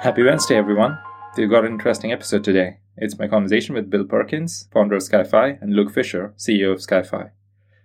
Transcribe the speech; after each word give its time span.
Happy 0.00 0.22
Wednesday, 0.22 0.56
everyone. 0.56 0.98
We've 1.36 1.50
got 1.50 1.66
an 1.66 1.72
interesting 1.72 2.10
episode 2.10 2.42
today. 2.42 2.78
It's 2.96 3.18
my 3.18 3.28
conversation 3.28 3.74
with 3.74 3.90
Bill 3.90 4.04
Perkins, 4.04 4.66
founder 4.72 4.94
of 4.94 5.02
SkyFi, 5.02 5.60
and 5.60 5.74
Luke 5.74 5.92
Fisher, 5.92 6.32
CEO 6.38 6.72
of 6.72 6.78
SkyFi. 6.78 7.32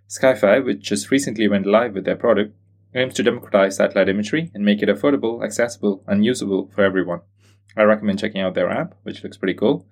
SkyFi, 0.08 0.64
which 0.64 0.80
just 0.80 1.12
recently 1.12 1.50
went 1.50 1.66
live 1.66 1.94
with 1.94 2.06
their 2.06 2.16
product, 2.16 2.56
aims 2.94 3.16
to 3.16 3.24
democratize 3.24 3.76
satellite 3.76 4.08
imagery 4.08 4.50
and 4.54 4.64
make 4.64 4.82
it 4.82 4.88
affordable, 4.88 5.44
accessible, 5.44 6.06
and 6.08 6.24
usable 6.24 6.72
for 6.74 6.86
everyone. 6.86 7.20
I 7.76 7.84
recommend 7.84 8.20
checking 8.20 8.40
out 8.40 8.54
their 8.54 8.72
app, 8.72 8.96
which 9.04 9.22
looks 9.22 9.36
pretty 9.36 9.56
cool. 9.56 9.86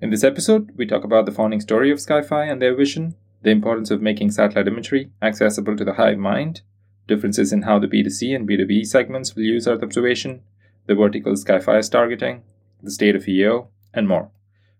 In 0.00 0.08
this 0.08 0.24
episode, 0.24 0.72
we 0.76 0.86
talk 0.86 1.04
about 1.04 1.26
the 1.26 1.32
founding 1.32 1.60
story 1.60 1.90
of 1.90 1.98
SkyFi 1.98 2.50
and 2.50 2.62
their 2.62 2.74
vision, 2.74 3.16
the 3.42 3.50
importance 3.50 3.90
of 3.90 4.00
making 4.00 4.30
satellite 4.30 4.66
imagery 4.66 5.10
accessible 5.20 5.76
to 5.76 5.84
the 5.84 5.92
hive 5.92 6.16
mind, 6.16 6.62
differences 7.06 7.52
in 7.52 7.62
how 7.62 7.78
the 7.78 7.86
B2C 7.86 8.34
and 8.34 8.48
B2B 8.48 8.86
segments 8.86 9.34
will 9.34 9.42
use 9.42 9.68
Earth 9.68 9.82
observation, 9.82 10.40
the 10.86 10.94
vertical 10.94 11.32
SkyFi 11.32 11.78
is 11.78 11.88
targeting, 11.88 12.42
the 12.82 12.90
state 12.90 13.16
of 13.16 13.28
EO, 13.28 13.68
and 13.92 14.08
more. 14.08 14.30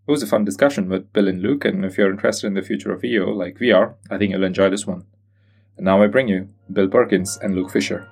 It 0.07 0.11
was 0.11 0.23
a 0.23 0.27
fun 0.27 0.45
discussion 0.45 0.89
with 0.89 1.13
Bill 1.13 1.27
and 1.27 1.43
Luke, 1.43 1.65
and 1.65 1.85
if 1.85 1.99
you're 1.99 2.11
interested 2.11 2.47
in 2.47 2.55
the 2.55 2.63
future 2.63 2.93
of 2.93 3.05
EO 3.05 3.31
like 3.31 3.59
we 3.59 3.73
are, 3.73 3.97
I 4.11 4.19
think 4.19 4.33
you'll 4.33 4.45
enjoy 4.45 4.71
this 4.71 4.87
one. 4.87 5.05
And 5.77 5.85
now 5.85 6.03
I 6.03 6.07
bring 6.07 6.29
you 6.29 6.49
Bill 6.73 6.89
Perkins 6.89 7.39
and 7.43 7.55
Luke 7.55 7.71
Fisher. 7.71 8.09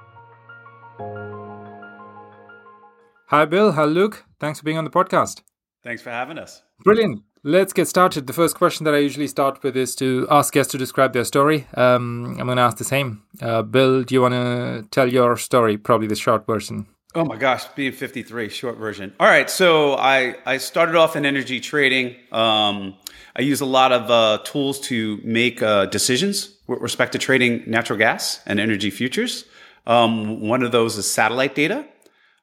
Hi, 3.28 3.44
Bill. 3.44 3.72
Hi, 3.72 3.84
Luke. 3.84 4.24
Thanks 4.40 4.58
for 4.58 4.64
being 4.64 4.78
on 4.78 4.84
the 4.84 4.90
podcast. 4.90 5.42
Thanks 5.82 6.02
for 6.02 6.10
having 6.10 6.38
us. 6.38 6.62
Brilliant. 6.82 7.22
Let's 7.42 7.72
get 7.72 7.88
started. 7.88 8.26
The 8.26 8.32
first 8.32 8.56
question 8.56 8.84
that 8.84 8.94
I 8.94 8.98
usually 8.98 9.26
start 9.26 9.62
with 9.62 9.76
is 9.76 9.94
to 9.96 10.26
ask 10.30 10.52
guests 10.52 10.72
to 10.72 10.78
describe 10.78 11.12
their 11.12 11.24
story. 11.24 11.66
Um, 11.74 12.36
I'm 12.38 12.46
going 12.46 12.56
to 12.56 12.62
ask 12.62 12.78
the 12.78 12.84
same. 12.84 13.22
Uh, 13.40 13.62
Bill, 13.62 14.02
do 14.02 14.14
you 14.14 14.22
want 14.22 14.32
to 14.32 14.86
tell 14.90 15.12
your 15.12 15.36
story? 15.36 15.76
Probably 15.76 16.06
the 16.06 16.16
short 16.16 16.46
version. 16.46 16.86
Oh 17.16 17.24
my 17.24 17.36
gosh, 17.36 17.64
being 17.76 17.92
53, 17.92 18.48
short 18.48 18.76
version. 18.76 19.14
All 19.20 19.28
right, 19.28 19.48
so 19.48 19.94
I, 19.94 20.34
I 20.44 20.56
started 20.56 20.96
off 20.96 21.14
in 21.14 21.24
energy 21.24 21.60
trading. 21.60 22.16
Um, 22.32 22.96
I 23.36 23.42
use 23.42 23.60
a 23.60 23.66
lot 23.66 23.92
of 23.92 24.10
uh, 24.10 24.42
tools 24.42 24.80
to 24.88 25.20
make 25.22 25.62
uh, 25.62 25.86
decisions 25.86 26.56
with 26.66 26.80
respect 26.80 27.12
to 27.12 27.18
trading 27.18 27.62
natural 27.68 28.00
gas 28.00 28.40
and 28.46 28.58
energy 28.58 28.90
futures. 28.90 29.44
Um, 29.86 30.40
one 30.40 30.64
of 30.64 30.72
those 30.72 30.96
is 30.96 31.08
satellite 31.08 31.54
data. 31.54 31.86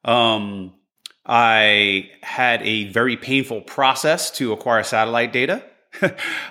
Um, 0.06 0.74
I 1.26 2.10
had 2.24 2.62
a 2.62 2.86
very 2.92 3.18
painful 3.18 3.62
process 3.62 4.32
to 4.32 4.54
acquire 4.54 4.84
satellite 4.84 5.34
data 5.34 5.64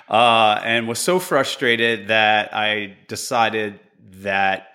uh, 0.09 0.61
and 0.63 0.87
was 0.87 0.99
so 0.99 1.17
frustrated 1.17 2.09
that 2.09 2.53
I 2.53 2.97
decided 3.07 3.79
that 4.17 4.70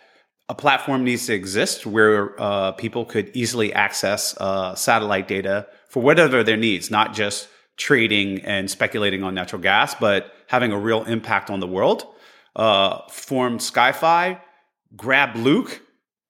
a 0.48 0.54
platform 0.54 1.04
needs 1.04 1.26
to 1.26 1.34
exist 1.34 1.86
where 1.86 2.40
uh, 2.40 2.72
people 2.72 3.04
could 3.04 3.30
easily 3.34 3.72
access 3.72 4.36
uh, 4.38 4.74
satellite 4.74 5.26
data 5.26 5.66
for 5.88 6.02
whatever 6.02 6.42
their 6.44 6.56
needs, 6.56 6.90
not 6.90 7.14
just 7.14 7.48
trading 7.76 8.40
and 8.42 8.70
speculating 8.70 9.22
on 9.22 9.34
natural 9.34 9.60
gas, 9.60 9.94
but 9.94 10.32
having 10.46 10.72
a 10.72 10.78
real 10.78 11.04
impact 11.04 11.50
on 11.50 11.60
the 11.60 11.66
world. 11.66 12.06
Uh, 12.54 13.00
formed 13.10 13.60
SkyFi, 13.60 14.40
grab 14.96 15.36
Luke. 15.36 15.82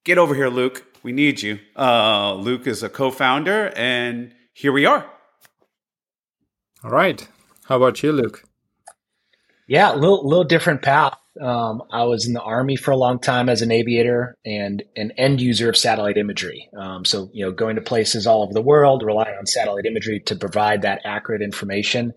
Get 0.05 0.19
over 0.19 0.35
here, 0.35 0.49
Luke. 0.49 0.85
We 1.03 1.13
need 1.13 1.41
you. 1.41 1.61
Uh, 1.77 2.35
Luke 2.35 2.67
is 2.67 2.83
a 2.83 2.89
co 2.89 3.11
founder, 3.11 3.73
and 3.77 4.35
here 4.53 4.73
we 4.73 4.87
are. 4.87 5.09
All 6.83 6.91
right. 6.91 7.29
How 7.67 7.77
about 7.77 8.03
you, 8.03 8.13
Luke? 8.13 8.45
Yeah, 9.67 9.93
a 9.93 9.97
little, 9.97 10.27
little 10.27 10.45
different 10.45 10.83
path. 10.83 11.15
Um, 11.41 11.83
I 11.91 12.05
was 12.05 12.27
in 12.27 12.33
the 12.33 12.41
Army 12.41 12.77
for 12.77 12.93
a 12.93 12.97
long 12.97 13.19
time 13.19 13.49
as 13.49 13.63
an 13.63 13.71
aviator 13.71 14.37
and 14.45 14.83
an 14.95 15.13
end 15.19 15.41
user 15.41 15.69
of 15.69 15.77
satellite 15.77 16.17
imagery. 16.17 16.71
Um, 16.79 17.05
so, 17.05 17.29
you 17.33 17.45
know, 17.45 17.53
going 17.53 17.77
to 17.77 17.83
places 17.83 18.27
all 18.27 18.43
over 18.43 18.55
the 18.55 18.63
world, 18.63 19.03
relying 19.03 19.37
on 19.37 19.47
satellite 19.47 19.85
imagery 19.85 20.21
to 20.27 20.37
provide 20.37 20.83
that 20.83 21.03
accurate 21.05 21.43
information. 21.43 22.15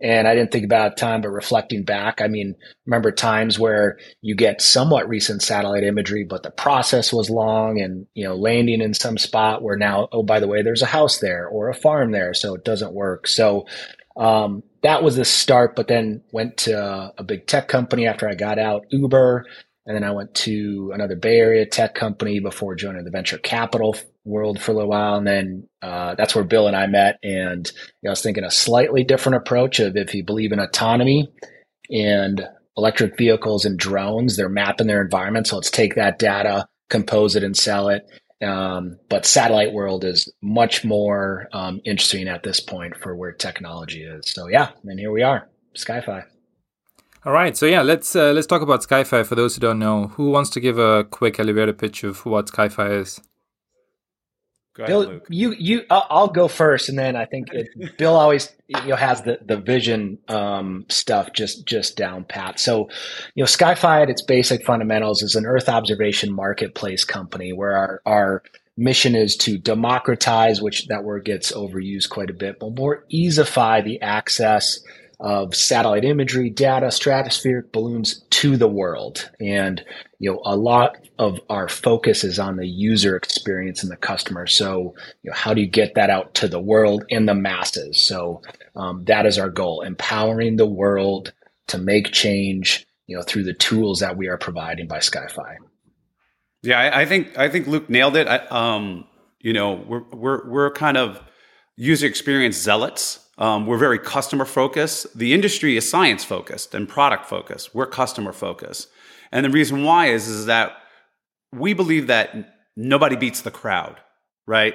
And 0.00 0.28
I 0.28 0.34
didn't 0.34 0.52
think 0.52 0.64
about 0.64 0.96
time, 0.96 1.22
but 1.22 1.30
reflecting 1.30 1.82
back, 1.82 2.20
I 2.20 2.28
mean, 2.28 2.54
remember 2.86 3.10
times 3.10 3.58
where 3.58 3.98
you 4.20 4.36
get 4.36 4.60
somewhat 4.60 5.08
recent 5.08 5.42
satellite 5.42 5.82
imagery, 5.82 6.24
but 6.24 6.42
the 6.44 6.52
process 6.52 7.12
was 7.12 7.30
long 7.30 7.80
and, 7.80 8.06
you 8.14 8.24
know, 8.24 8.36
landing 8.36 8.80
in 8.80 8.94
some 8.94 9.18
spot 9.18 9.62
where 9.62 9.76
now, 9.76 10.08
oh, 10.12 10.22
by 10.22 10.38
the 10.38 10.46
way, 10.46 10.62
there's 10.62 10.82
a 10.82 10.86
house 10.86 11.18
there 11.18 11.48
or 11.48 11.68
a 11.68 11.74
farm 11.74 12.12
there. 12.12 12.32
So 12.34 12.54
it 12.54 12.64
doesn't 12.64 12.92
work. 12.92 13.26
So, 13.26 13.66
um, 14.18 14.62
that 14.82 15.02
was 15.02 15.16
the 15.16 15.24
start, 15.24 15.76
but 15.76 15.88
then 15.88 16.22
went 16.32 16.58
to 16.58 17.12
a 17.16 17.22
big 17.24 17.46
tech 17.46 17.68
company 17.68 18.06
after 18.06 18.28
I 18.28 18.34
got 18.34 18.58
out, 18.58 18.86
Uber. 18.90 19.46
And 19.86 19.96
then 19.96 20.04
I 20.04 20.10
went 20.10 20.34
to 20.34 20.90
another 20.92 21.16
Bay 21.16 21.38
Area 21.38 21.64
tech 21.64 21.94
company 21.94 22.40
before 22.40 22.74
joining 22.74 23.04
the 23.04 23.10
venture 23.10 23.38
capital 23.38 23.96
world 24.24 24.60
for 24.60 24.72
a 24.72 24.74
little 24.74 24.90
while. 24.90 25.14
And 25.14 25.26
then 25.26 25.68
uh, 25.80 26.14
that's 26.14 26.34
where 26.34 26.44
Bill 26.44 26.66
and 26.66 26.76
I 26.76 26.86
met. 26.86 27.18
And 27.22 27.66
you 27.66 28.06
know, 28.06 28.10
I 28.10 28.12
was 28.12 28.20
thinking 28.20 28.44
a 28.44 28.50
slightly 28.50 29.02
different 29.02 29.36
approach 29.36 29.80
of 29.80 29.96
if 29.96 30.14
you 30.14 30.24
believe 30.24 30.52
in 30.52 30.58
autonomy 30.58 31.32
and 31.90 32.46
electric 32.76 33.16
vehicles 33.16 33.64
and 33.64 33.78
drones, 33.78 34.36
they're 34.36 34.50
mapping 34.50 34.88
their 34.88 35.00
environment. 35.00 35.46
So 35.46 35.56
let's 35.56 35.70
take 35.70 35.94
that 35.94 36.18
data, 36.18 36.68
compose 36.90 37.34
it, 37.34 37.42
and 37.42 37.56
sell 37.56 37.88
it. 37.88 38.02
Um, 38.40 38.98
but 39.08 39.26
satellite 39.26 39.72
world 39.72 40.04
is 40.04 40.32
much 40.40 40.84
more 40.84 41.48
um, 41.52 41.80
interesting 41.84 42.28
at 42.28 42.42
this 42.42 42.60
point 42.60 42.96
for 42.96 43.16
where 43.16 43.32
technology 43.32 44.04
is. 44.04 44.30
So 44.30 44.48
yeah, 44.48 44.70
and 44.84 44.98
here 44.98 45.10
we 45.10 45.22
are, 45.22 45.48
SkyFi. 45.74 46.24
All 47.24 47.32
right, 47.32 47.56
so 47.56 47.66
yeah, 47.66 47.82
let's 47.82 48.14
uh, 48.14 48.32
let's 48.32 48.46
talk 48.46 48.62
about 48.62 48.82
SkyFi. 48.82 49.26
For 49.26 49.34
those 49.34 49.56
who 49.56 49.60
don't 49.60 49.80
know, 49.80 50.06
who 50.08 50.30
wants 50.30 50.50
to 50.50 50.60
give 50.60 50.78
a 50.78 51.04
quick 51.04 51.40
elevator 51.40 51.72
pitch 51.72 52.04
of 52.04 52.24
what 52.24 52.46
SkyFi 52.46 53.00
is? 53.00 53.20
Go 54.78 54.86
Bill, 54.86 55.02
ahead, 55.02 55.22
you 55.28 55.52
you 55.58 55.82
I'll 55.90 56.28
go 56.28 56.46
first, 56.46 56.88
and 56.88 56.96
then 56.96 57.16
I 57.16 57.24
think 57.24 57.48
it, 57.52 57.98
Bill 57.98 58.14
always 58.14 58.54
you 58.68 58.80
know 58.86 58.94
has 58.94 59.22
the 59.22 59.40
the 59.44 59.56
vision 59.56 60.18
um, 60.28 60.86
stuff 60.88 61.32
just 61.32 61.66
just 61.66 61.96
down 61.96 62.22
pat. 62.22 62.60
So, 62.60 62.88
you 63.34 63.42
know, 63.42 63.46
SkyFi 63.46 64.02
at 64.02 64.08
its 64.08 64.22
basic 64.22 64.64
fundamentals 64.64 65.22
is 65.22 65.34
an 65.34 65.46
Earth 65.46 65.68
observation 65.68 66.32
marketplace 66.32 67.02
company 67.02 67.52
where 67.52 67.76
our 67.76 68.02
our 68.06 68.42
mission 68.76 69.16
is 69.16 69.36
to 69.38 69.58
democratize, 69.58 70.62
which 70.62 70.86
that 70.86 71.02
word 71.02 71.24
gets 71.24 71.50
overused 71.50 72.08
quite 72.08 72.30
a 72.30 72.34
bit, 72.34 72.60
but 72.60 72.76
more 72.76 73.04
easify 73.12 73.82
the 73.82 74.00
access 74.00 74.78
of 75.20 75.54
satellite 75.54 76.04
imagery, 76.04 76.48
data, 76.48 76.86
stratospheric 76.86 77.72
balloons 77.72 78.22
to 78.30 78.56
the 78.56 78.68
world. 78.68 79.28
And, 79.40 79.84
you 80.18 80.30
know, 80.30 80.40
a 80.44 80.56
lot 80.56 80.96
of 81.18 81.40
our 81.50 81.68
focus 81.68 82.22
is 82.22 82.38
on 82.38 82.56
the 82.56 82.68
user 82.68 83.16
experience 83.16 83.82
and 83.82 83.90
the 83.90 83.96
customer. 83.96 84.46
So, 84.46 84.94
you 85.22 85.30
know, 85.30 85.36
how 85.36 85.54
do 85.54 85.60
you 85.60 85.66
get 85.66 85.96
that 85.96 86.10
out 86.10 86.34
to 86.34 86.48
the 86.48 86.60
world 86.60 87.04
and 87.10 87.28
the 87.28 87.34
masses? 87.34 88.00
So, 88.00 88.42
um, 88.76 89.04
that 89.06 89.26
is 89.26 89.38
our 89.38 89.50
goal, 89.50 89.80
empowering 89.80 90.56
the 90.56 90.66
world 90.66 91.32
to 91.66 91.78
make 91.78 92.12
change, 92.12 92.86
you 93.08 93.16
know, 93.16 93.22
through 93.22 93.44
the 93.44 93.54
tools 93.54 94.00
that 94.00 94.16
we 94.16 94.28
are 94.28 94.38
providing 94.38 94.86
by 94.86 94.98
SkyFi. 94.98 95.56
Yeah, 96.62 96.78
I, 96.78 97.02
I 97.02 97.06
think 97.06 97.36
I 97.36 97.48
think 97.48 97.66
Luke 97.66 97.90
nailed 97.90 98.16
it. 98.16 98.28
I, 98.28 98.38
um, 98.46 99.04
you 99.40 99.52
know, 99.52 99.74
we're 99.74 100.04
we're 100.12 100.48
we're 100.48 100.70
kind 100.72 100.96
of 100.96 101.20
user 101.76 102.06
experience 102.06 102.56
zealots 102.56 103.27
um, 103.38 103.66
we're 103.66 103.78
very 103.78 103.98
customer 103.98 104.44
focused. 104.44 105.16
The 105.16 105.32
industry 105.32 105.76
is 105.76 105.88
science 105.88 106.24
focused 106.24 106.74
and 106.74 106.88
product 106.88 107.24
focused. 107.26 107.74
We're 107.74 107.86
customer 107.86 108.32
focused. 108.32 108.88
And 109.30 109.44
the 109.44 109.50
reason 109.50 109.84
why 109.84 110.06
is, 110.06 110.26
is 110.26 110.46
that 110.46 110.72
we 111.52 111.72
believe 111.72 112.08
that 112.08 112.56
nobody 112.76 113.16
beats 113.16 113.42
the 113.42 113.50
crowd, 113.50 113.96
right? 114.46 114.74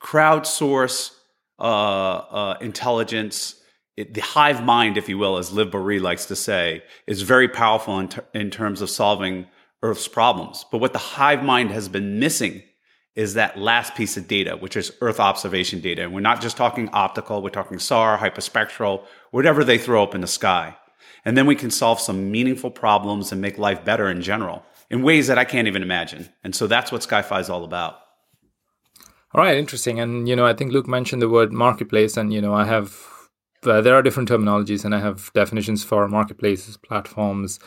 Crowdsource 0.00 1.10
uh, 1.58 1.62
uh, 1.62 2.58
intelligence, 2.60 3.56
it, 3.96 4.14
the 4.14 4.20
hive 4.20 4.62
mind, 4.62 4.96
if 4.96 5.08
you 5.08 5.18
will, 5.18 5.36
as 5.38 5.52
Liv 5.52 5.70
Boeree 5.70 6.00
likes 6.00 6.26
to 6.26 6.36
say, 6.36 6.82
is 7.06 7.22
very 7.22 7.48
powerful 7.48 7.98
in, 7.98 8.08
ter- 8.08 8.24
in 8.34 8.50
terms 8.50 8.82
of 8.82 8.90
solving 8.90 9.46
Earth's 9.82 10.08
problems. 10.08 10.64
But 10.70 10.78
what 10.78 10.92
the 10.92 10.98
hive 10.98 11.42
mind 11.42 11.70
has 11.70 11.88
been 11.88 12.18
missing 12.18 12.62
is 13.16 13.34
that 13.34 13.58
last 13.58 13.94
piece 13.94 14.16
of 14.16 14.28
data, 14.28 14.56
which 14.56 14.76
is 14.76 14.92
Earth 15.00 15.18
observation 15.18 15.80
data. 15.80 16.02
And 16.02 16.12
we're 16.12 16.20
not 16.20 16.42
just 16.42 16.56
talking 16.56 16.90
optical, 16.90 17.42
we're 17.42 17.48
talking 17.48 17.78
SAR, 17.78 18.18
hyperspectral, 18.18 19.04
whatever 19.30 19.64
they 19.64 19.78
throw 19.78 20.02
up 20.02 20.14
in 20.14 20.20
the 20.20 20.26
sky. 20.26 20.76
And 21.24 21.36
then 21.36 21.46
we 21.46 21.56
can 21.56 21.70
solve 21.70 21.98
some 21.98 22.30
meaningful 22.30 22.70
problems 22.70 23.32
and 23.32 23.40
make 23.40 23.58
life 23.58 23.84
better 23.84 24.08
in 24.08 24.20
general 24.22 24.64
in 24.90 25.02
ways 25.02 25.26
that 25.26 25.38
I 25.38 25.44
can't 25.44 25.66
even 25.66 25.82
imagine. 25.82 26.28
And 26.44 26.54
so 26.54 26.66
that's 26.66 26.92
what 26.92 27.00
SkyFi 27.00 27.40
is 27.40 27.50
all 27.50 27.64
about. 27.64 27.98
All 29.34 29.42
right, 29.42 29.56
interesting. 29.56 29.98
And, 29.98 30.28
you 30.28 30.36
know, 30.36 30.46
I 30.46 30.52
think 30.52 30.72
Luke 30.72 30.86
mentioned 30.86 31.20
the 31.20 31.28
word 31.28 31.52
marketplace, 31.52 32.16
and, 32.16 32.32
you 32.32 32.40
know, 32.40 32.54
I 32.54 32.64
have 32.64 33.06
uh, 33.66 33.80
there 33.80 33.94
are 33.94 34.02
different 34.02 34.28
terminologies 34.28 34.84
and 34.84 34.94
i 34.94 34.98
have 34.98 35.32
definitions 35.34 35.84
for 35.84 36.08
marketplaces 36.08 36.76
platforms 36.76 37.58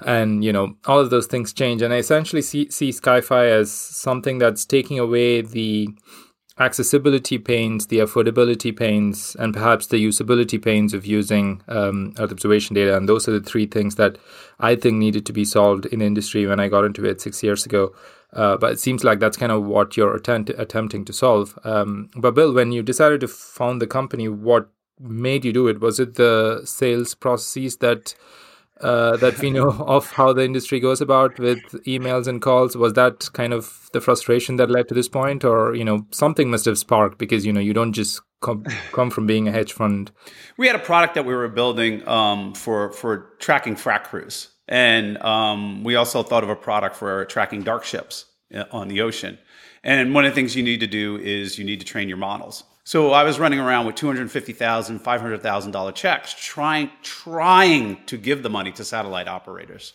and 0.00 0.44
you 0.44 0.52
know 0.52 0.74
all 0.86 1.00
of 1.00 1.10
those 1.10 1.26
things 1.26 1.52
change 1.52 1.82
and 1.82 1.92
i 1.92 1.96
essentially 1.96 2.42
see, 2.42 2.70
see 2.70 2.90
skyfi 2.90 3.50
as 3.50 3.70
something 3.70 4.38
that's 4.38 4.64
taking 4.64 4.98
away 4.98 5.40
the 5.40 5.88
accessibility 6.60 7.38
pains, 7.38 7.86
the 7.86 7.98
affordability 7.98 8.76
pains, 8.76 9.36
and 9.38 9.54
perhaps 9.54 9.86
the 9.86 10.04
usability 10.04 10.62
pains 10.62 10.92
of 10.92 11.06
using 11.06 11.62
um, 11.68 12.14
Earth 12.18 12.32
observation 12.32 12.74
data. 12.74 12.96
And 12.96 13.08
those 13.08 13.28
are 13.28 13.38
the 13.38 13.40
three 13.40 13.66
things 13.66 13.94
that 13.94 14.18
I 14.58 14.74
think 14.74 14.96
needed 14.96 15.24
to 15.26 15.32
be 15.32 15.44
solved 15.44 15.86
in 15.86 16.02
industry 16.02 16.46
when 16.46 16.60
I 16.60 16.68
got 16.68 16.84
into 16.84 17.04
it 17.04 17.20
six 17.20 17.42
years 17.42 17.64
ago. 17.64 17.94
Uh, 18.32 18.56
but 18.56 18.72
it 18.72 18.80
seems 18.80 19.04
like 19.04 19.20
that's 19.20 19.36
kind 19.36 19.52
of 19.52 19.64
what 19.64 19.96
you're 19.96 20.14
attempt- 20.14 20.50
attempting 20.50 21.04
to 21.06 21.12
solve. 21.12 21.58
Um, 21.64 22.10
but 22.16 22.34
Bill, 22.34 22.52
when 22.52 22.72
you 22.72 22.82
decided 22.82 23.20
to 23.20 23.28
found 23.28 23.80
the 23.80 23.86
company, 23.86 24.28
what 24.28 24.68
made 25.00 25.44
you 25.44 25.52
do 25.52 25.68
it? 25.68 25.80
Was 25.80 26.00
it 26.00 26.14
the 26.14 26.62
sales 26.64 27.14
processes 27.14 27.78
that 27.78 28.14
uh, 28.80 29.16
that 29.16 29.38
we 29.40 29.50
know 29.50 29.70
of 29.86 30.12
how 30.12 30.32
the 30.32 30.44
industry 30.44 30.80
goes 30.80 31.00
about 31.00 31.38
with 31.38 31.58
emails 31.84 32.26
and 32.26 32.40
calls? 32.40 32.76
Was 32.76 32.92
that 32.94 33.28
kind 33.32 33.52
of 33.52 33.88
the 33.92 34.00
frustration 34.00 34.56
that 34.56 34.70
led 34.70 34.88
to 34.88 34.94
this 34.94 35.08
point, 35.08 35.44
or 35.44 35.74
you 35.74 35.84
know 35.84 36.06
something 36.10 36.50
must 36.50 36.64
have 36.64 36.78
sparked 36.78 37.18
because 37.18 37.44
you 37.44 37.52
know 37.52 37.60
you 37.60 37.72
don't 37.72 37.92
just 37.92 38.20
come 38.40 38.64
come 38.92 39.10
from 39.10 39.26
being 39.26 39.48
a 39.48 39.52
hedge 39.52 39.72
fund. 39.72 40.10
We 40.56 40.66
had 40.66 40.76
a 40.76 40.80
product 40.80 41.14
that 41.14 41.24
we 41.24 41.34
were 41.34 41.48
building 41.48 42.06
um, 42.08 42.54
for 42.54 42.92
for 42.92 43.30
tracking 43.38 43.74
frac 43.74 44.04
crews, 44.04 44.48
and 44.68 45.18
um, 45.22 45.84
we 45.84 45.96
also 45.96 46.22
thought 46.22 46.44
of 46.44 46.50
a 46.50 46.56
product 46.56 46.96
for 46.96 47.24
tracking 47.26 47.62
dark 47.62 47.84
ships 47.84 48.26
uh, 48.54 48.64
on 48.70 48.88
the 48.88 49.00
ocean. 49.00 49.38
And 49.84 50.14
one 50.14 50.24
of 50.24 50.32
the 50.32 50.34
things 50.34 50.56
you 50.56 50.62
need 50.62 50.80
to 50.80 50.86
do 50.86 51.16
is 51.16 51.58
you 51.58 51.64
need 51.64 51.80
to 51.80 51.86
train 51.86 52.08
your 52.08 52.18
models. 52.18 52.64
So 52.84 53.12
I 53.12 53.22
was 53.22 53.38
running 53.38 53.60
around 53.60 53.86
with 53.86 53.96
$250,000, 53.96 55.02
$500,000 55.02 55.94
checks 55.94 56.34
trying, 56.38 56.90
trying 57.02 58.04
to 58.06 58.16
give 58.16 58.42
the 58.42 58.48
money 58.48 58.72
to 58.72 58.84
satellite 58.84 59.28
operators. 59.28 59.92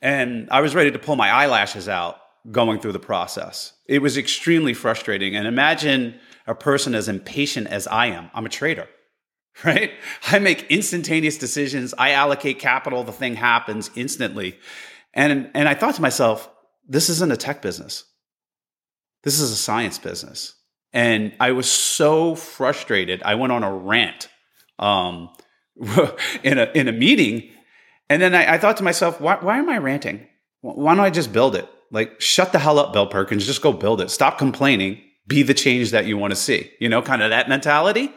And 0.00 0.48
I 0.50 0.60
was 0.60 0.74
ready 0.74 0.92
to 0.92 0.98
pull 0.98 1.16
my 1.16 1.30
eyelashes 1.30 1.88
out 1.88 2.20
going 2.52 2.78
through 2.78 2.92
the 2.92 3.00
process. 3.00 3.72
It 3.86 4.00
was 4.00 4.16
extremely 4.16 4.72
frustrating. 4.72 5.34
And 5.34 5.46
imagine 5.46 6.20
a 6.46 6.54
person 6.54 6.94
as 6.94 7.08
impatient 7.08 7.66
as 7.66 7.86
I 7.86 8.06
am. 8.06 8.30
I'm 8.32 8.46
a 8.46 8.48
trader, 8.48 8.88
right? 9.64 9.90
I 10.28 10.38
make 10.38 10.70
instantaneous 10.70 11.38
decisions. 11.38 11.92
I 11.98 12.12
allocate 12.12 12.58
capital. 12.58 13.04
The 13.04 13.12
thing 13.12 13.34
happens 13.34 13.90
instantly. 13.96 14.58
And, 15.12 15.50
and 15.54 15.68
I 15.68 15.74
thought 15.74 15.96
to 15.96 16.02
myself, 16.02 16.48
this 16.88 17.08
isn't 17.10 17.32
a 17.32 17.36
tech 17.36 17.60
business. 17.60 18.04
This 19.28 19.40
is 19.40 19.50
a 19.50 19.56
science 19.56 19.98
business. 19.98 20.54
And 20.94 21.34
I 21.38 21.52
was 21.52 21.70
so 21.70 22.34
frustrated. 22.34 23.22
I 23.22 23.34
went 23.34 23.52
on 23.52 23.62
a 23.62 23.70
rant 23.70 24.30
um, 24.78 25.28
in, 26.42 26.56
a, 26.56 26.72
in 26.74 26.88
a 26.88 26.92
meeting. 26.92 27.50
And 28.08 28.22
then 28.22 28.34
I, 28.34 28.54
I 28.54 28.58
thought 28.58 28.78
to 28.78 28.82
myself, 28.82 29.20
why, 29.20 29.36
why 29.36 29.58
am 29.58 29.68
I 29.68 29.76
ranting? 29.76 30.26
Why 30.62 30.94
don't 30.94 31.04
I 31.04 31.10
just 31.10 31.30
build 31.30 31.56
it? 31.56 31.68
Like, 31.90 32.18
shut 32.22 32.52
the 32.52 32.58
hell 32.58 32.78
up, 32.78 32.94
Bill 32.94 33.06
Perkins. 33.06 33.44
Just 33.44 33.60
go 33.60 33.70
build 33.70 34.00
it. 34.00 34.08
Stop 34.08 34.38
complaining. 34.38 34.98
Be 35.26 35.42
the 35.42 35.52
change 35.52 35.90
that 35.90 36.06
you 36.06 36.16
want 36.16 36.30
to 36.30 36.34
see. 36.34 36.72
You 36.80 36.88
know, 36.88 37.02
kind 37.02 37.20
of 37.20 37.28
that 37.28 37.50
mentality. 37.50 38.10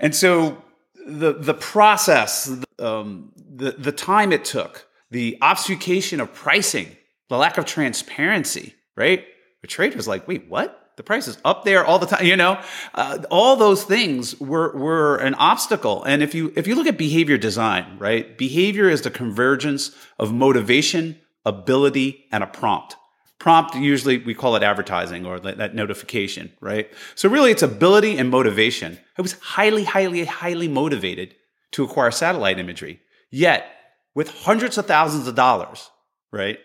And 0.00 0.12
so 0.12 0.60
the 1.06 1.34
the 1.34 1.54
process, 1.54 2.50
um, 2.80 3.30
the 3.36 3.76
the 3.78 3.92
time 3.92 4.32
it 4.32 4.44
took, 4.44 4.88
the 5.12 5.38
obfuscation 5.40 6.18
of 6.18 6.34
pricing, 6.34 6.96
the 7.28 7.36
lack 7.36 7.58
of 7.58 7.64
transparency, 7.64 8.74
right? 8.96 9.24
The 9.62 9.68
trader's 9.68 10.08
like, 10.08 10.28
wait, 10.28 10.48
what? 10.48 10.82
the 10.96 11.02
price 11.02 11.26
is 11.26 11.38
up 11.44 11.64
there 11.64 11.84
all 11.84 11.98
the 11.98 12.06
time 12.06 12.24
you 12.24 12.36
know? 12.36 12.60
Uh, 12.94 13.18
all 13.30 13.56
those 13.56 13.84
things 13.84 14.38
were 14.40 14.76
were 14.76 15.16
an 15.16 15.34
obstacle. 15.34 16.04
And 16.04 16.22
if 16.22 16.34
you 16.34 16.52
if 16.56 16.66
you 16.66 16.74
look 16.74 16.86
at 16.86 16.98
behavior 16.98 17.38
design 17.38 17.98
right 17.98 18.36
behavior 18.36 18.88
is 18.88 19.02
the 19.02 19.10
convergence 19.10 19.92
of 20.18 20.32
motivation 20.32 21.18
ability 21.44 22.26
and 22.30 22.44
a 22.44 22.46
prompt. 22.46 22.96
Prompt 23.38 23.74
usually 23.74 24.18
we 24.18 24.34
call 24.34 24.54
it 24.54 24.62
advertising 24.62 25.26
or 25.26 25.40
that 25.40 25.74
notification 25.74 26.52
right? 26.60 26.90
So 27.14 27.28
really 27.28 27.50
it's 27.50 27.62
ability 27.62 28.18
and 28.18 28.30
motivation. 28.30 28.98
I 29.18 29.22
was 29.22 29.32
highly 29.40 29.84
highly 29.84 30.24
highly 30.24 30.68
motivated 30.68 31.34
to 31.72 31.84
acquire 31.84 32.10
satellite 32.10 32.58
imagery. 32.58 33.00
Yet 33.30 33.66
with 34.14 34.28
hundreds 34.28 34.76
of 34.76 34.86
thousands 34.86 35.26
of 35.26 35.34
dollars 35.34 35.90
right 36.30 36.58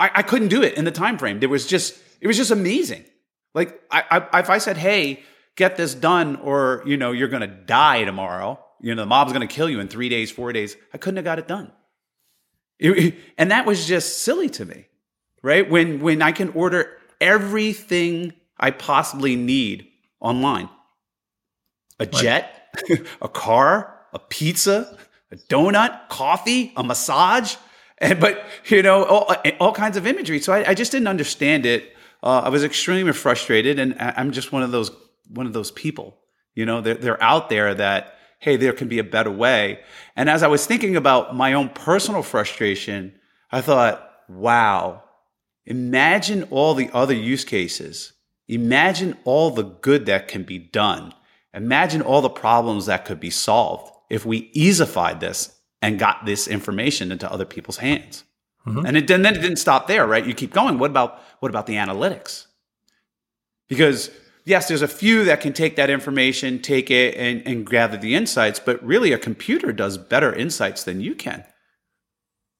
I, 0.00 0.10
I 0.16 0.22
couldn't 0.22 0.48
do 0.48 0.62
it 0.62 0.74
in 0.74 0.84
the 0.84 0.90
time 0.90 1.18
frame 1.18 1.38
there 1.38 1.48
was 1.48 1.66
just 1.66 1.96
it 2.20 2.26
was 2.26 2.36
just 2.36 2.50
amazing 2.50 3.04
like, 3.54 3.80
I, 3.90 4.26
I, 4.32 4.40
if 4.40 4.50
I 4.50 4.58
said, 4.58 4.76
"Hey, 4.76 5.22
get 5.56 5.76
this 5.76 5.94
done," 5.94 6.36
or 6.36 6.82
you 6.86 6.96
know, 6.96 7.12
you're 7.12 7.28
going 7.28 7.42
to 7.42 7.48
die 7.48 8.04
tomorrow. 8.04 8.62
You 8.80 8.94
know, 8.94 9.02
the 9.02 9.06
mob's 9.06 9.32
going 9.32 9.46
to 9.46 9.52
kill 9.52 9.68
you 9.68 9.80
in 9.80 9.88
three 9.88 10.08
days, 10.08 10.30
four 10.30 10.52
days. 10.52 10.76
I 10.94 10.98
couldn't 10.98 11.16
have 11.16 11.24
got 11.24 11.38
it 11.38 11.48
done. 11.48 11.72
It, 12.78 13.16
and 13.36 13.50
that 13.50 13.66
was 13.66 13.86
just 13.86 14.22
silly 14.22 14.48
to 14.50 14.64
me, 14.64 14.86
right? 15.42 15.68
When 15.68 16.00
when 16.00 16.22
I 16.22 16.32
can 16.32 16.50
order 16.50 16.96
everything 17.20 18.34
I 18.58 18.70
possibly 18.70 19.36
need 19.36 19.88
online, 20.20 20.68
a 21.98 22.06
jet, 22.06 22.76
a 23.22 23.28
car, 23.28 23.98
a 24.12 24.18
pizza, 24.18 24.96
a 25.32 25.36
donut, 25.36 26.08
coffee, 26.08 26.72
a 26.76 26.84
massage, 26.84 27.56
and 28.00 28.20
but 28.20 28.44
you 28.66 28.82
know 28.82 29.04
all, 29.04 29.34
all 29.60 29.72
kinds 29.72 29.96
of 29.96 30.06
imagery. 30.06 30.40
So 30.40 30.52
I, 30.52 30.70
I 30.70 30.74
just 30.74 30.92
didn't 30.92 31.08
understand 31.08 31.66
it 31.66 31.94
uh, 32.22 32.42
I 32.44 32.48
was 32.50 32.64
extremely 32.64 33.12
frustrated, 33.12 33.78
and 33.78 33.96
I'm 33.98 34.30
just 34.32 34.52
one 34.52 34.62
of 34.62 34.70
those 34.70 34.90
one 35.28 35.46
of 35.46 35.52
those 35.52 35.70
people. 35.70 36.18
You 36.54 36.66
know, 36.66 36.80
they're, 36.80 36.94
they're 36.94 37.22
out 37.22 37.48
there 37.48 37.74
that 37.74 38.16
hey, 38.40 38.56
there 38.56 38.72
can 38.72 38.88
be 38.88 38.98
a 38.98 39.04
better 39.04 39.30
way. 39.30 39.80
And 40.16 40.30
as 40.30 40.42
I 40.42 40.48
was 40.48 40.64
thinking 40.64 40.96
about 40.96 41.36
my 41.36 41.52
own 41.52 41.68
personal 41.68 42.22
frustration, 42.22 43.14
I 43.52 43.60
thought, 43.60 44.10
wow, 44.30 45.02
imagine 45.66 46.44
all 46.44 46.72
the 46.72 46.88
other 46.94 47.12
use 47.12 47.44
cases. 47.44 48.14
Imagine 48.48 49.18
all 49.24 49.50
the 49.50 49.62
good 49.62 50.06
that 50.06 50.26
can 50.26 50.44
be 50.44 50.58
done. 50.58 51.12
Imagine 51.52 52.00
all 52.00 52.22
the 52.22 52.30
problems 52.30 52.86
that 52.86 53.04
could 53.04 53.20
be 53.20 53.28
solved 53.28 53.92
if 54.08 54.24
we 54.24 54.50
easified 54.54 55.20
this 55.20 55.59
and 55.82 55.98
got 55.98 56.26
this 56.26 56.46
information 56.46 57.10
into 57.10 57.30
other 57.30 57.44
people's 57.44 57.78
hands. 57.78 58.24
Mm-hmm. 58.66 58.86
And, 58.86 58.96
it, 58.96 59.10
and 59.10 59.24
then 59.24 59.34
it 59.34 59.40
didn't 59.40 59.56
stop 59.56 59.86
there, 59.86 60.06
right? 60.06 60.24
You 60.24 60.34
keep 60.34 60.52
going. 60.52 60.78
What 60.78 60.90
about 60.90 61.22
what 61.40 61.48
about 61.48 61.66
the 61.66 61.74
analytics? 61.74 62.46
Because 63.68 64.10
yes, 64.44 64.68
there's 64.68 64.82
a 64.82 64.88
few 64.88 65.24
that 65.24 65.40
can 65.40 65.52
take 65.52 65.76
that 65.76 65.88
information, 65.88 66.60
take 66.60 66.90
it, 66.90 67.14
and, 67.16 67.42
and 67.46 67.68
gather 67.68 67.96
the 67.96 68.14
insights, 68.14 68.60
but 68.60 68.82
really 68.84 69.12
a 69.12 69.18
computer 69.18 69.72
does 69.72 69.96
better 69.96 70.34
insights 70.34 70.84
than 70.84 71.00
you 71.00 71.14
can, 71.14 71.44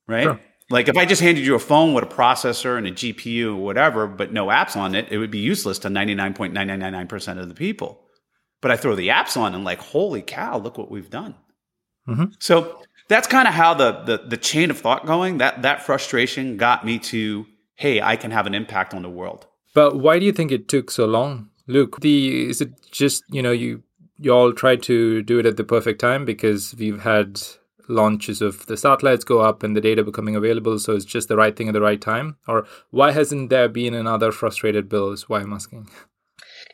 right? 0.07 0.25
Sure. 0.25 0.41
Like 0.71 0.89
if 0.89 0.97
I 0.97 1.05
just 1.05 1.21
handed 1.21 1.45
you 1.45 1.57
a 1.57 1.59
phone 1.59 1.95
with 1.95 2.05
a 2.05 2.07
processor 2.07 2.79
and 2.79 2.87
a 2.87 2.93
GPU 2.93 3.57
or 3.57 3.57
whatever, 3.57 4.07
but 4.07 4.33
no 4.33 4.47
apps 4.47 4.77
on 4.77 4.95
it, 4.95 5.09
it 5.11 5.19
would 5.19 5.31
be 5.31 5.39
useless 5.39 5.81
to 5.81 5.89
99.9999% 5.89 7.41
of 7.41 7.49
the 7.49 7.55
people. 7.55 8.05
But 8.63 8.71
I 8.71 8.77
throw 8.77 8.95
the 8.95 9.09
apps 9.09 9.37
on 9.37 9.55
and 9.55 9.65
like, 9.65 9.81
holy 9.81 10.23
cow, 10.23 10.59
look 10.59 10.79
what 10.79 10.91
we've 10.91 11.11
done. 11.11 11.35
Mm-hmm. 12.09 12.27
So 12.39 12.83
that's 13.11 13.27
kind 13.27 13.47
of 13.49 13.53
how 13.53 13.75
the, 13.75 13.91
the 14.05 14.23
the 14.27 14.37
chain 14.37 14.71
of 14.71 14.79
thought 14.79 15.05
going 15.05 15.39
that 15.39 15.63
that 15.63 15.83
frustration 15.83 16.57
got 16.57 16.87
me 16.87 16.99
to 16.99 17.45
hey 17.75 18.01
i 18.01 18.17
can 18.17 18.31
have 18.31 18.47
an 18.47 18.55
impact 18.55 18.95
on 18.95 19.03
the 19.03 19.11
world. 19.11 19.47
But 19.73 19.97
why 19.97 20.19
do 20.19 20.27
you 20.27 20.33
think 20.33 20.51
it 20.51 20.69
took 20.69 20.91
so 20.91 21.05
long 21.07 21.51
luke? 21.67 22.01
The 22.01 22.49
is 22.49 22.61
it 22.61 22.71
just 22.91 23.23
you 23.31 23.43
know 23.43 23.53
you 23.53 23.83
you 24.19 24.33
all 24.33 24.53
tried 24.53 24.83
to 24.85 25.23
do 25.23 25.39
it 25.39 25.47
at 25.47 25.57
the 25.57 25.65
perfect 25.65 26.01
time 26.01 26.25
because 26.25 26.75
we've 26.79 27.03
had 27.03 27.41
launches 27.89 28.41
of 28.41 28.67
the 28.67 28.77
satellites 28.77 29.25
go 29.25 29.41
up 29.41 29.65
and 29.65 29.77
the 29.77 29.81
data 29.81 30.05
becoming 30.05 30.37
available 30.37 30.79
so 30.79 30.95
it's 30.95 31.05
just 31.05 31.27
the 31.27 31.37
right 31.37 31.57
thing 31.57 31.69
at 31.69 31.75
the 31.75 31.81
right 31.81 32.01
time? 32.01 32.37
Or 32.47 32.67
why 32.91 33.11
hasn't 33.11 33.51
there 33.51 33.69
been 33.69 33.95
another 33.95 34.31
frustrated 34.31 34.89
bill 34.89 35.11
is 35.11 35.29
why 35.29 35.41
i'm 35.41 35.53
asking 35.53 35.89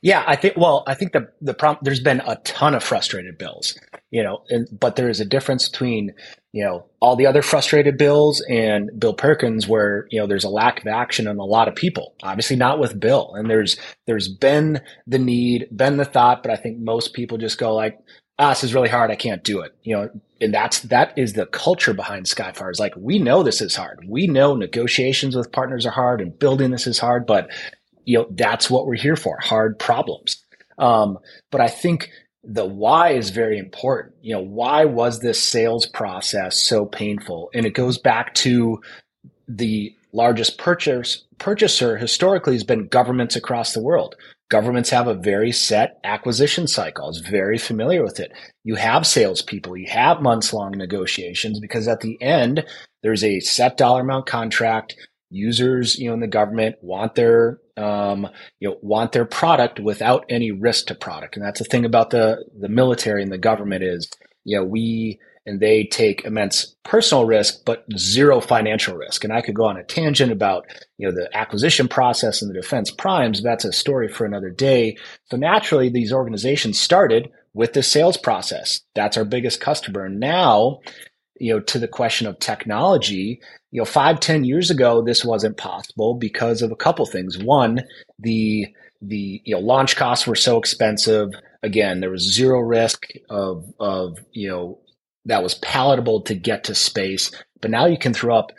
yeah, 0.02 0.24
I 0.26 0.36
think. 0.36 0.56
Well, 0.56 0.84
I 0.86 0.94
think 0.94 1.12
the 1.12 1.28
the 1.40 1.54
problem. 1.54 1.82
There's 1.82 2.00
been 2.00 2.20
a 2.26 2.36
ton 2.44 2.74
of 2.74 2.82
frustrated 2.82 3.38
bills, 3.38 3.78
you 4.10 4.22
know, 4.22 4.42
and, 4.48 4.68
but 4.78 4.96
there 4.96 5.08
is 5.08 5.20
a 5.20 5.24
difference 5.24 5.68
between 5.68 6.12
you 6.52 6.64
know 6.64 6.86
all 7.00 7.16
the 7.16 7.26
other 7.26 7.42
frustrated 7.42 7.96
bills 7.96 8.44
and 8.48 8.90
Bill 8.98 9.14
Perkins, 9.14 9.66
where 9.66 10.06
you 10.10 10.20
know 10.20 10.26
there's 10.26 10.44
a 10.44 10.50
lack 10.50 10.80
of 10.80 10.86
action 10.86 11.26
on 11.26 11.38
a 11.38 11.44
lot 11.44 11.68
of 11.68 11.74
people. 11.74 12.14
Obviously, 12.22 12.56
not 12.56 12.78
with 12.78 13.00
Bill, 13.00 13.32
and 13.34 13.48
there's 13.48 13.76
there's 14.06 14.28
been 14.28 14.80
the 15.06 15.18
need, 15.18 15.68
been 15.74 15.96
the 15.96 16.04
thought, 16.04 16.42
but 16.42 16.52
I 16.52 16.56
think 16.56 16.78
most 16.78 17.14
people 17.14 17.38
just 17.38 17.58
go 17.58 17.74
like, 17.74 17.98
ah, 18.38 18.50
this 18.50 18.64
is 18.64 18.74
really 18.74 18.88
hard. 18.88 19.10
I 19.10 19.16
can't 19.16 19.44
do 19.44 19.60
it. 19.60 19.74
You 19.82 19.96
know, 19.96 20.10
and 20.40 20.52
that's 20.52 20.80
that 20.80 21.16
is 21.16 21.32
the 21.32 21.46
culture 21.46 21.94
behind 21.94 22.26
SkyFi. 22.26 22.70
Is 22.70 22.80
like 22.80 22.94
we 22.96 23.18
know 23.18 23.42
this 23.42 23.60
is 23.60 23.74
hard. 23.74 24.04
We 24.06 24.26
know 24.26 24.54
negotiations 24.54 25.34
with 25.34 25.52
partners 25.52 25.86
are 25.86 25.90
hard, 25.90 26.20
and 26.20 26.38
building 26.38 26.70
this 26.70 26.86
is 26.86 26.98
hard, 26.98 27.26
but 27.26 27.48
you 28.06 28.18
know, 28.18 28.26
that's 28.30 28.70
what 28.70 28.86
we're 28.86 28.94
here 28.94 29.16
for, 29.16 29.38
hard 29.42 29.78
problems. 29.78 30.42
Um, 30.78 31.18
but 31.50 31.60
I 31.60 31.68
think 31.68 32.10
the 32.42 32.64
why 32.64 33.10
is 33.10 33.30
very 33.30 33.58
important. 33.58 34.14
You 34.22 34.34
know, 34.34 34.42
why 34.42 34.84
was 34.84 35.20
this 35.20 35.42
sales 35.42 35.84
process 35.86 36.64
so 36.66 36.86
painful? 36.86 37.50
And 37.52 37.66
it 37.66 37.74
goes 37.74 37.98
back 37.98 38.32
to 38.36 38.80
the 39.48 39.94
largest 40.12 40.56
purchase, 40.56 41.24
purchaser 41.38 41.98
historically 41.98 42.54
has 42.54 42.64
been 42.64 42.86
governments 42.86 43.36
across 43.36 43.74
the 43.74 43.82
world. 43.82 44.14
Governments 44.48 44.90
have 44.90 45.08
a 45.08 45.14
very 45.14 45.50
set 45.50 45.98
acquisition 46.04 46.68
cycle. 46.68 47.08
It's 47.08 47.18
very 47.18 47.58
familiar 47.58 48.04
with 48.04 48.20
it. 48.20 48.32
You 48.62 48.76
have 48.76 49.04
salespeople, 49.04 49.76
you 49.76 49.88
have 49.90 50.22
months 50.22 50.52
long 50.52 50.70
negotiations 50.70 51.58
because 51.58 51.88
at 51.88 52.00
the 52.00 52.20
end, 52.22 52.64
there's 53.02 53.24
a 53.24 53.40
set 53.40 53.76
dollar 53.76 54.02
amount 54.02 54.26
contract 54.26 54.94
users, 55.30 55.98
you 55.98 56.08
know, 56.08 56.14
in 56.14 56.20
the 56.20 56.26
government 56.26 56.76
want 56.80 57.14
their 57.14 57.60
um, 57.76 58.28
you 58.60 58.68
know 58.68 58.76
want 58.82 59.12
their 59.12 59.24
product 59.24 59.80
without 59.80 60.24
any 60.28 60.50
risk 60.50 60.86
to 60.86 60.94
product, 60.94 61.36
and 61.36 61.44
that's 61.44 61.58
the 61.58 61.64
thing 61.64 61.84
about 61.84 62.10
the 62.10 62.44
the 62.58 62.68
military 62.68 63.22
and 63.22 63.32
the 63.32 63.38
government 63.38 63.82
is 63.82 64.10
you 64.44 64.56
know 64.56 64.64
we 64.64 65.18
and 65.48 65.60
they 65.60 65.84
take 65.84 66.24
immense 66.24 66.74
personal 66.82 67.24
risk 67.24 67.64
but 67.64 67.84
zero 67.96 68.40
financial 68.40 68.96
risk. 68.96 69.22
And 69.22 69.32
I 69.32 69.40
could 69.40 69.54
go 69.54 69.64
on 69.64 69.76
a 69.76 69.84
tangent 69.84 70.32
about 70.32 70.66
you 70.98 71.08
know 71.08 71.14
the 71.14 71.28
acquisition 71.36 71.88
process 71.88 72.42
and 72.42 72.50
the 72.50 72.60
defense 72.60 72.90
primes. 72.90 73.42
That's 73.42 73.64
a 73.64 73.72
story 73.72 74.08
for 74.08 74.24
another 74.24 74.50
day. 74.50 74.96
So 75.30 75.36
naturally, 75.36 75.88
these 75.88 76.12
organizations 76.12 76.80
started 76.80 77.30
with 77.54 77.72
the 77.72 77.82
sales 77.82 78.16
process. 78.16 78.82
That's 78.94 79.16
our 79.16 79.24
biggest 79.24 79.60
customer. 79.60 80.04
And 80.04 80.20
now 80.20 80.80
you 81.38 81.52
know, 81.52 81.60
to 81.60 81.78
the 81.78 81.88
question 81.88 82.26
of 82.26 82.38
technology, 82.38 83.40
you 83.76 83.82
know, 83.82 83.84
five, 83.84 84.20
ten 84.20 84.42
years 84.42 84.70
ago, 84.70 85.02
this 85.02 85.22
wasn't 85.22 85.58
possible 85.58 86.14
because 86.14 86.62
of 86.62 86.72
a 86.72 86.76
couple 86.76 87.04
things. 87.04 87.36
One, 87.36 87.84
the 88.18 88.68
the 89.02 89.42
you 89.44 89.54
know 89.54 89.60
launch 89.60 89.96
costs 89.96 90.26
were 90.26 90.34
so 90.34 90.56
expensive. 90.56 91.28
Again, 91.62 92.00
there 92.00 92.08
was 92.08 92.32
zero 92.34 92.60
risk 92.60 93.04
of 93.28 93.70
of 93.78 94.16
you 94.32 94.48
know 94.48 94.78
that 95.26 95.42
was 95.42 95.56
palatable 95.56 96.22
to 96.22 96.34
get 96.34 96.64
to 96.64 96.74
space. 96.74 97.30
But 97.60 97.70
now 97.70 97.84
you 97.84 97.98
can 97.98 98.14
throw 98.14 98.38
up 98.38 98.50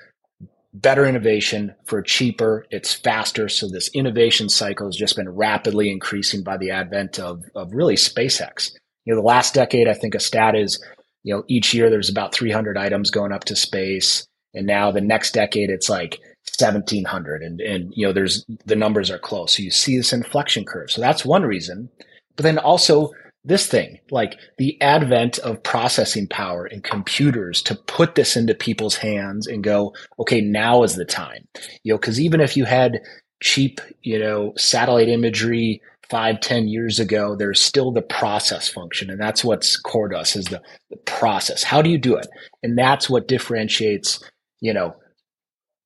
better 0.72 1.04
innovation 1.08 1.74
for 1.86 2.04
cheaper. 2.04 2.68
It's 2.70 2.94
faster. 2.94 3.50
So 3.50 3.68
this 3.68 3.90
innovation 3.96 4.50
cycle 4.50 4.86
has 4.86 4.96
just 4.96 5.16
been 5.16 5.30
rapidly 5.30 5.90
increasing 5.90 6.44
by 6.44 6.58
the 6.58 6.70
advent 6.70 7.18
of 7.18 7.44
of 7.56 7.74
really 7.74 7.96
SpaceX. 7.96 8.72
You 9.06 9.16
know, 9.16 9.22
the 9.22 9.26
last 9.26 9.56
decade, 9.56 9.88
I 9.88 9.96
think 9.96 10.14
a 10.14 10.20
stat 10.20 10.56
is 10.56 10.80
you 11.24 11.34
know, 11.34 11.44
each 11.48 11.74
year 11.74 11.90
there's 11.90 12.10
about 12.10 12.36
300 12.36 12.78
items 12.78 13.10
going 13.10 13.32
up 13.32 13.46
to 13.46 13.56
space. 13.56 14.28
And 14.58 14.68
now 14.68 14.92
the 14.92 15.02
next 15.02 15.34
decade, 15.34 15.70
it's 15.70 15.90
like 15.90 16.20
1700 16.60 17.44
and, 17.44 17.62
and, 17.62 17.94
you 17.96 18.06
know, 18.06 18.14
there's 18.14 18.46
the 18.66 18.76
numbers 18.76 19.12
are 19.12 19.20
close. 19.20 19.56
So 19.56 19.64
you 19.64 19.72
see 19.72 19.98
this 19.98 20.14
inflection 20.14 20.66
curve. 20.66 20.92
So 20.92 21.02
that's 21.02 21.26
one 21.26 21.44
reason. 21.44 21.90
But 22.36 22.44
then 22.44 22.58
also 22.58 23.12
this 23.48 23.66
thing, 23.66 24.00
like 24.12 24.38
the 24.58 24.80
advent 24.82 25.40
of 25.40 25.64
processing 25.64 26.28
power 26.28 26.66
and 26.66 26.84
computers 26.84 27.62
to 27.64 27.76
put 27.76 28.16
this 28.16 28.36
into 28.36 28.54
people's 28.54 28.98
hands 28.98 29.48
and 29.48 29.64
go, 29.64 29.94
okay, 30.20 30.42
now 30.42 30.84
is 30.84 30.96
the 30.96 31.06
time. 31.06 31.48
You 31.84 31.94
know, 31.94 31.98
because 31.98 32.20
even 32.20 32.42
if 32.42 32.58
you 32.58 32.66
had 32.66 33.00
cheap, 33.42 33.80
you 34.02 34.20
know, 34.20 34.54
satellite 34.58 35.08
imagery 35.08 35.82
five, 36.10 36.40
ten 36.42 36.68
years 36.68 37.00
ago, 37.00 37.36
there's 37.36 37.62
still 37.62 37.92
the 37.92 38.02
process 38.02 38.68
function. 38.68 39.10
And 39.10 39.20
that's 39.20 39.46
what's 39.46 39.78
core 39.78 40.10
to 40.10 40.18
us 40.18 40.36
is 40.36 40.46
the, 40.46 40.62
the 40.90 40.98
process. 40.98 41.64
How 41.64 41.82
do 41.82 41.90
you 41.90 41.98
do 41.98 42.16
it? 42.16 42.28
And 42.64 42.78
that's 42.78 43.10
what 43.10 43.28
differentiates, 43.30 44.22
you 44.60 44.74
know, 44.74 44.96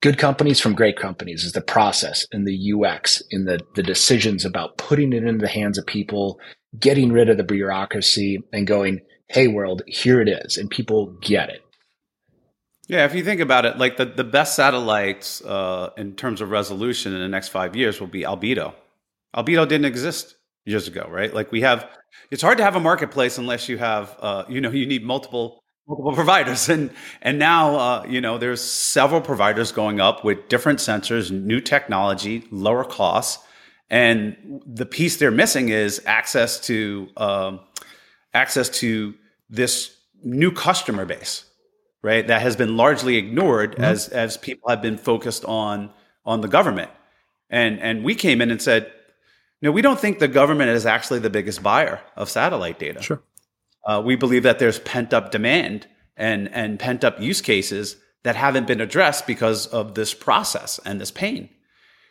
good 0.02 0.18
companies 0.18 0.60
from 0.60 0.74
great 0.74 0.98
companies 0.98 1.44
is 1.44 1.54
the 1.54 1.62
process 1.62 2.26
and 2.32 2.46
the 2.46 2.74
UX 2.74 3.22
and 3.32 3.48
the, 3.48 3.60
the 3.76 3.84
decisions 3.84 4.46
about 4.46 4.78
putting 4.78 5.14
it 5.14 5.24
into 5.24 5.42
the 5.42 5.48
hands 5.48 5.78
of 5.78 5.86
people, 5.86 6.40
getting 6.80 7.12
rid 7.12 7.30
of 7.30 7.38
the 7.38 7.44
bureaucracy 7.44 8.40
and 8.52 8.68
going, 8.68 9.02
Hey 9.28 9.48
world, 9.48 9.84
here 9.88 10.20
it 10.20 10.28
is. 10.28 10.58
And 10.58 10.70
people 10.70 11.16
get 11.22 11.50
it. 11.50 11.62
Yeah, 12.88 13.06
if 13.06 13.16
you 13.16 13.24
think 13.24 13.40
about 13.40 13.66
it, 13.66 13.78
like 13.78 13.96
the, 13.96 14.06
the 14.06 14.26
best 14.26 14.56
satellites 14.56 15.42
uh, 15.46 15.92
in 15.96 16.16
terms 16.16 16.42
of 16.42 16.50
resolution 16.50 17.14
in 17.14 17.22
the 17.22 17.30
next 17.30 17.48
five 17.48 17.76
years 17.76 18.02
will 18.02 18.08
be 18.08 18.24
Albedo. 18.24 18.74
Albedo 19.34 19.66
didn't 19.66 19.86
exist 19.86 20.36
years 20.66 20.90
ago, 20.90 21.08
right? 21.10 21.34
Like 21.34 21.54
we 21.54 21.62
have, 21.62 21.88
it's 22.32 22.42
hard 22.42 22.58
to 22.58 22.66
have 22.66 22.76
a 22.76 22.82
marketplace 22.82 23.38
unless 23.38 23.70
you 23.70 23.78
have, 23.78 24.18
uh, 24.20 24.44
you 24.50 24.60
know, 24.60 24.72
you 24.72 24.86
need 24.86 25.06
multiple 25.06 25.61
multiple 25.92 26.14
providers, 26.14 26.70
and 26.76 26.92
and 27.22 27.38
now, 27.38 27.76
uh, 27.76 28.06
you 28.08 28.22
know, 28.22 28.38
there's 28.38 28.62
several 28.62 29.22
providers 29.22 29.72
going 29.72 30.00
up 30.00 30.24
with 30.24 30.48
different 30.48 30.80
sensors, 30.80 31.32
new 31.32 31.60
technology, 31.60 32.48
lower 32.52 32.84
costs, 32.84 33.44
and 33.90 34.62
the 34.66 34.86
piece 34.86 35.18
they're 35.18 35.32
missing 35.32 35.70
is 35.70 36.02
access 36.06 36.60
to 36.62 37.10
um, 37.18 37.60
access 38.34 38.70
to 38.70 39.14
this 39.50 39.96
new 40.24 40.52
customer 40.52 41.06
base, 41.06 41.46
right? 42.02 42.26
That 42.26 42.42
has 42.42 42.56
been 42.56 42.78
largely 42.78 43.18
ignored 43.18 43.74
mm-hmm. 43.74 43.84
as 43.84 44.08
as 44.08 44.38
people 44.38 44.70
have 44.70 44.82
been 44.82 44.98
focused 44.98 45.46
on 45.46 45.92
on 46.26 46.42
the 46.42 46.48
government, 46.48 46.92
and 47.50 47.80
and 47.80 48.04
we 48.04 48.16
came 48.16 48.42
in 48.42 48.52
and 48.52 48.62
said 48.62 48.92
no, 49.62 49.72
we 49.72 49.82
don't 49.84 50.00
think 50.00 50.18
the 50.20 50.28
government 50.28 50.72
is 50.72 50.86
actually 50.86 51.20
the 51.20 51.30
biggest 51.30 51.62
buyer 51.62 52.02
of 52.16 52.30
satellite 52.30 52.80
data. 52.80 53.02
Sure. 53.02 53.22
Uh, 53.86 54.02
we 54.04 54.16
believe 54.16 54.44
that 54.44 54.60
there's 54.60 54.80
pent 54.80 55.14
up 55.14 55.32
demand 55.32 55.88
and, 56.16 56.50
and 56.54 56.80
pent 56.80 57.04
up 57.04 57.20
use 57.20 57.42
cases 57.42 57.98
that 58.24 58.36
haven't 58.36 58.68
been 58.68 58.82
addressed 58.82 59.26
because 59.26 59.68
of 59.68 59.96
this 59.96 60.14
process 60.14 60.80
and 60.86 61.02
this 61.02 61.12
pain. 61.12 61.50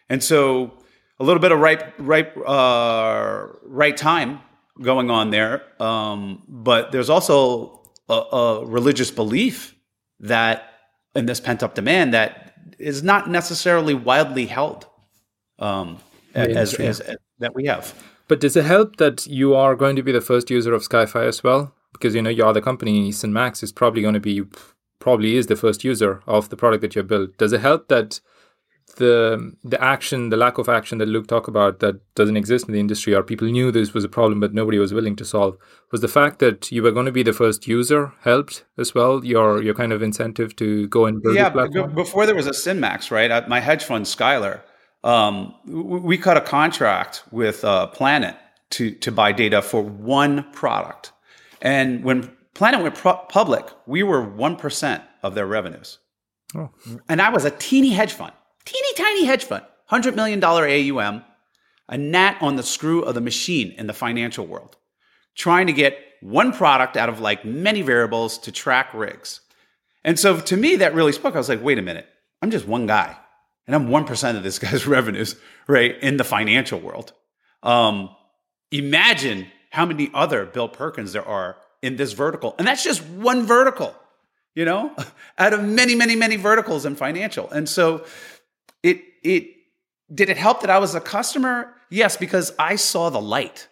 And 0.09 0.23
so 0.23 0.73
a 1.21 1.25
little 1.25 1.41
bit 1.41 1.53
of 1.53 1.61
right, 1.61 1.83
right, 2.01 2.37
uh, 2.37 3.47
right 3.63 3.97
time 3.97 4.41
going 4.83 5.11
on 5.11 5.31
there. 5.31 5.63
Um, 5.81 6.43
but 6.49 6.91
there's 6.91 7.11
also 7.11 7.83
a, 8.09 8.15
a 8.15 8.67
religious 8.67 9.11
belief 9.11 9.75
that 10.21 10.65
in 11.15 11.27
this 11.27 11.41
pent 11.41 11.63
up 11.63 11.75
demand 11.75 12.15
that 12.15 12.55
is 12.79 13.03
not 13.03 13.29
necessarily 13.29 13.95
widely 13.95 14.47
held 14.47 14.87
um, 15.59 15.99
as, 16.35 16.75
as, 16.75 17.01
as, 17.01 17.17
that 17.39 17.55
we 17.55 17.67
have. 17.67 17.95
But 18.31 18.39
does 18.39 18.55
it 18.55 18.65
help 18.65 18.95
that 18.99 19.27
you 19.27 19.57
are 19.57 19.75
going 19.75 19.97
to 19.97 20.05
be 20.05 20.13
the 20.13 20.21
first 20.21 20.51
user 20.51 20.73
of 20.73 20.83
SkyFi 20.83 21.27
as 21.27 21.43
well? 21.43 21.75
Because 21.93 22.15
you 22.15 22.23
know 22.23 22.31
your 22.31 22.47
other 22.47 22.61
company, 22.61 23.11
SynMax, 23.11 23.61
is 23.65 23.73
probably 23.73 24.03
going 24.03 24.15
to 24.15 24.21
be 24.21 24.45
probably 25.01 25.35
is 25.35 25.49
the 25.49 25.57
first 25.57 25.83
user 25.83 26.23
of 26.29 26.49
the 26.49 26.57
product 26.57 26.83
that 26.83 26.95
you 26.95 27.03
built. 27.03 27.37
Does 27.39 27.53
it 27.53 27.61
help 27.61 27.89
that 27.89 28.21
the 28.99 29.57
the 29.65 29.83
action, 29.83 30.29
the 30.29 30.37
lack 30.37 30.59
of 30.59 30.69
action 30.69 30.99
that 30.99 31.09
Luke 31.09 31.27
talked 31.27 31.49
about 31.49 31.81
that 31.81 31.97
doesn't 32.15 32.37
exist 32.37 32.69
in 32.69 32.73
the 32.73 32.79
industry, 32.79 33.17
or 33.17 33.25
people 33.25 33.49
knew 33.49 33.73
this 33.73 33.95
was 33.95 34.05
a 34.05 34.09
problem 34.09 34.39
but 34.39 34.55
nobody 34.55 34.79
was 34.79 34.95
willing 34.95 35.17
to 35.17 35.25
solve, 35.25 35.57
was 35.91 36.01
the 36.01 36.07
fact 36.07 36.39
that 36.39 36.71
you 36.71 36.85
were 36.85 36.93
going 36.93 37.07
to 37.07 37.19
be 37.21 37.25
the 37.25 37.33
first 37.33 37.67
user 37.67 38.13
helped 38.21 38.65
as 38.79 38.95
well? 38.95 39.25
Your 39.25 39.61
your 39.61 39.75
kind 39.75 39.93
of 39.93 40.05
incentive 40.05 40.55
to 40.55 40.87
go 40.87 41.07
and 41.07 41.21
build. 41.21 41.35
Yeah, 41.35 41.49
before 41.49 42.27
there 42.27 42.37
was 42.37 42.47
a 42.47 42.53
SynMax, 42.53 43.11
right? 43.11 43.33
Uh, 43.33 43.43
my 43.49 43.59
hedge 43.59 43.83
fund, 43.83 44.07
Skylar, 44.07 44.61
um, 45.03 45.55
we 45.67 46.19
cut 46.19 46.37
a 46.37 46.43
contract 46.43 47.23
with 47.31 47.65
uh, 47.65 47.87
Planet 47.89 48.37
to 48.71 48.93
to 48.93 49.11
buy 49.11 49.33
data 49.33 49.63
for 49.63 49.83
one 49.83 50.51
product, 50.53 51.13
and 51.63 52.05
when 52.05 52.37
Planet 52.55 52.83
went 52.83 52.95
pro- 52.95 53.25
public, 53.29 53.67
we 53.87 54.03
were 54.03 54.23
one 54.23 54.57
percent 54.57 55.03
of 55.23 55.35
their 55.35 55.47
revenues, 55.47 55.99
oh. 56.55 56.71
and 57.09 57.23
I 57.23 57.31
was 57.31 57.45
a 57.45 57.51
teeny 57.51 57.91
hedge 57.91 58.13
fund, 58.13 58.33
teeny 58.65 58.95
tiny 58.95 59.25
hedge 59.25 59.45
fund, 59.45 59.65
hundred 59.87 60.17
million 60.17 60.39
dollar 60.39 60.69
AUM, 60.69 61.25
a 61.89 61.97
gnat 61.97 62.37
on 62.43 62.57
the 62.57 62.63
screw 62.63 63.03
of 63.03 63.15
the 63.15 63.21
machine 63.23 63.73
in 63.79 63.87
the 63.87 63.95
financial 63.95 64.47
world, 64.47 64.77
trying 65.35 65.67
to 65.67 65.73
get 65.73 65.97
one 66.21 66.53
product 66.53 66.99
out 66.99 67.09
of 67.09 67.21
like 67.21 67.43
many 67.43 67.81
variables 67.81 68.37
to 68.37 68.53
track 68.53 68.93
rigs. 68.93 69.41
And 70.05 70.19
so 70.19 70.39
to 70.41 70.57
me, 70.57 70.77
that 70.77 70.95
really 70.95 71.13
spoke. 71.13 71.35
I 71.35 71.39
was 71.39 71.49
like, 71.49 71.63
wait 71.63 71.79
a 71.79 71.83
minute, 71.83 72.07
I'm 72.43 72.51
just 72.51 72.67
one 72.67 72.87
guy 72.87 73.17
and 73.73 73.85
I'm 73.85 73.89
1% 73.89 74.37
of 74.37 74.43
this 74.43 74.59
guy's 74.59 74.85
revenues, 74.99 75.37
right, 75.69 75.97
in 76.03 76.17
the 76.17 76.25
financial 76.25 76.81
world. 76.81 77.13
Um, 77.63 78.11
imagine 78.73 79.47
how 79.71 79.87
many 79.87 80.11
other 80.13 80.45
Bill 80.45 80.69
Perkins 80.69 81.13
there 81.13 81.25
are 81.25 81.57
in 81.81 81.95
this 81.95 82.13
vertical. 82.13 82.57
And 82.59 82.67
that's 82.67 82.83
just 82.83 83.05
one 83.05 83.45
vertical, 83.45 83.95
you 84.57 84.65
know, 84.65 84.95
out 85.39 85.53
of 85.53 85.63
many, 85.63 85.95
many, 85.95 86.17
many 86.17 86.35
verticals 86.35 86.85
in 86.85 86.97
financial. 86.97 87.49
And 87.51 87.69
so 87.69 88.05
it, 88.83 89.03
it, 89.23 89.49
did 90.13 90.31
it 90.31 90.37
help 90.37 90.63
that 90.63 90.71
I 90.71 90.79
was 90.79 90.97
a 90.97 91.01
customer? 91.01 91.73
Yes, 91.91 92.17
because 92.17 92.53
I 92.59 92.75
saw 92.75 93.09
the 93.09 93.21
light. 93.21 93.69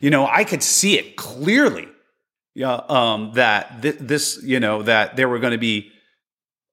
You 0.00 0.10
know, 0.10 0.26
I 0.26 0.44
could 0.44 0.62
see 0.62 0.98
it 0.98 1.16
clearly. 1.16 1.88
Yeah, 2.54 2.74
um, 2.88 3.32
that 3.34 3.80
th- 3.80 3.96
this, 4.00 4.42
you 4.42 4.60
know, 4.60 4.82
that 4.82 5.16
there 5.16 5.28
were 5.30 5.38
going 5.38 5.52
to 5.52 5.58
be 5.58 5.92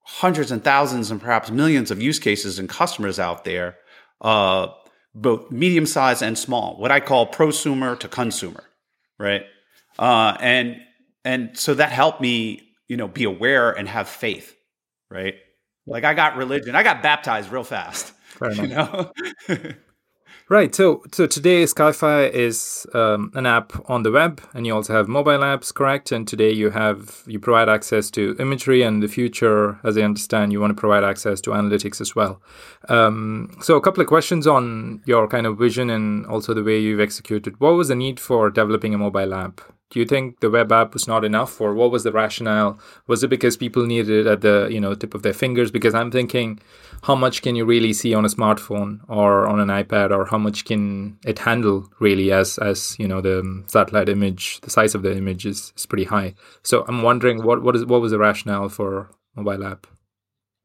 hundreds 0.07 0.51
and 0.51 0.63
thousands 0.63 1.11
and 1.11 1.19
perhaps 1.19 1.51
millions 1.51 1.91
of 1.91 2.01
use 2.01 2.17
cases 2.17 2.59
and 2.59 2.69
customers 2.69 3.19
out 3.19 3.43
there, 3.43 3.75
uh, 4.21 4.67
both 5.13 5.51
medium 5.51 5.85
size 5.85 6.21
and 6.21 6.37
small, 6.37 6.77
what 6.77 6.91
I 6.91 7.01
call 7.01 7.29
prosumer 7.29 7.99
to 7.99 8.07
consumer, 8.07 8.63
right? 9.19 9.43
Uh, 9.99 10.37
and 10.39 10.77
and 11.25 11.57
so 11.57 11.73
that 11.73 11.91
helped 11.91 12.21
me, 12.21 12.61
you 12.87 12.95
know, 12.95 13.09
be 13.09 13.25
aware 13.25 13.71
and 13.71 13.87
have 13.89 14.07
faith, 14.07 14.55
right? 15.11 15.35
Like 15.85 16.05
I 16.05 16.13
got 16.13 16.37
religion, 16.37 16.73
I 16.73 16.83
got 16.83 17.03
baptized 17.03 17.51
real 17.51 17.65
fast, 17.65 18.13
you 18.53 18.67
know. 18.67 19.11
Right. 20.49 20.73
So, 20.73 21.03
so 21.11 21.27
today 21.27 21.63
SkyFi 21.63 22.31
is 22.31 22.87
um, 22.93 23.31
an 23.35 23.45
app 23.45 23.73
on 23.89 24.03
the 24.03 24.11
web, 24.11 24.41
and 24.53 24.65
you 24.65 24.73
also 24.73 24.93
have 24.93 25.09
mobile 25.09 25.39
apps, 25.39 25.73
correct? 25.73 26.13
And 26.13 26.25
today 26.25 26.53
you 26.53 26.69
have 26.69 27.21
you 27.27 27.37
provide 27.37 27.67
access 27.67 28.09
to 28.11 28.33
imagery, 28.39 28.81
and 28.81 28.95
in 28.95 28.99
the 29.01 29.09
future, 29.09 29.77
as 29.83 29.97
I 29.97 30.03
understand, 30.03 30.53
you 30.53 30.61
want 30.61 30.71
to 30.71 30.79
provide 30.79 31.03
access 31.03 31.41
to 31.41 31.49
analytics 31.49 31.99
as 31.99 32.15
well. 32.15 32.41
Um, 32.87 33.57
so, 33.61 33.75
a 33.75 33.81
couple 33.81 33.99
of 33.99 34.07
questions 34.07 34.47
on 34.47 35.01
your 35.05 35.27
kind 35.27 35.45
of 35.45 35.57
vision 35.57 35.89
and 35.89 36.25
also 36.27 36.53
the 36.53 36.63
way 36.63 36.79
you've 36.79 37.01
executed. 37.01 37.59
What 37.59 37.71
was 37.71 37.89
the 37.89 37.95
need 37.95 38.17
for 38.17 38.49
developing 38.49 38.93
a 38.93 38.97
mobile 38.97 39.33
app? 39.33 39.59
Do 39.89 39.99
you 39.99 40.05
think 40.05 40.41
the 40.41 40.49
web 40.49 40.71
app 40.71 40.93
was 40.93 41.07
not 41.07 41.23
enough, 41.23 41.61
or 41.61 41.73
what 41.73 41.91
was 41.91 42.03
the 42.03 42.11
rationale? 42.11 42.77
Was 43.07 43.23
it 43.23 43.29
because 43.29 43.55
people 43.55 43.85
needed 43.85 44.09
it 44.09 44.27
at 44.27 44.41
the 44.41 44.67
you 44.69 44.81
know 44.81 44.93
tip 44.93 45.13
of 45.13 45.23
their 45.23 45.33
fingers? 45.33 45.71
Because 45.71 45.93
I'm 45.93 46.11
thinking, 46.11 46.59
how 47.03 47.15
much 47.15 47.41
can 47.41 47.55
you 47.55 47.63
really 47.63 47.93
see 47.93 48.13
on 48.13 48.25
a 48.25 48.29
smartphone 48.29 48.99
or 49.07 49.47
on 49.47 49.59
an 49.59 49.69
iPad, 49.69 50.11
or 50.11 50.25
how 50.25 50.37
much 50.37 50.65
can 50.65 51.17
it 51.25 51.39
handle 51.39 51.89
really? 51.99 52.31
As 52.33 52.57
as 52.57 52.97
you 52.99 53.07
know, 53.07 53.21
the 53.21 53.63
satellite 53.67 54.09
image, 54.09 54.59
the 54.61 54.69
size 54.69 54.93
of 54.93 55.03
the 55.03 55.15
image 55.15 55.45
is, 55.45 55.71
is 55.77 55.85
pretty 55.85 56.05
high. 56.05 56.33
So 56.63 56.83
I'm 56.87 57.01
wondering 57.01 57.43
what 57.43 57.63
what 57.63 57.75
is 57.75 57.85
what 57.85 58.01
was 58.01 58.11
the 58.11 58.19
rationale 58.19 58.67
for 58.67 59.09
mobile 59.35 59.65
app? 59.65 59.87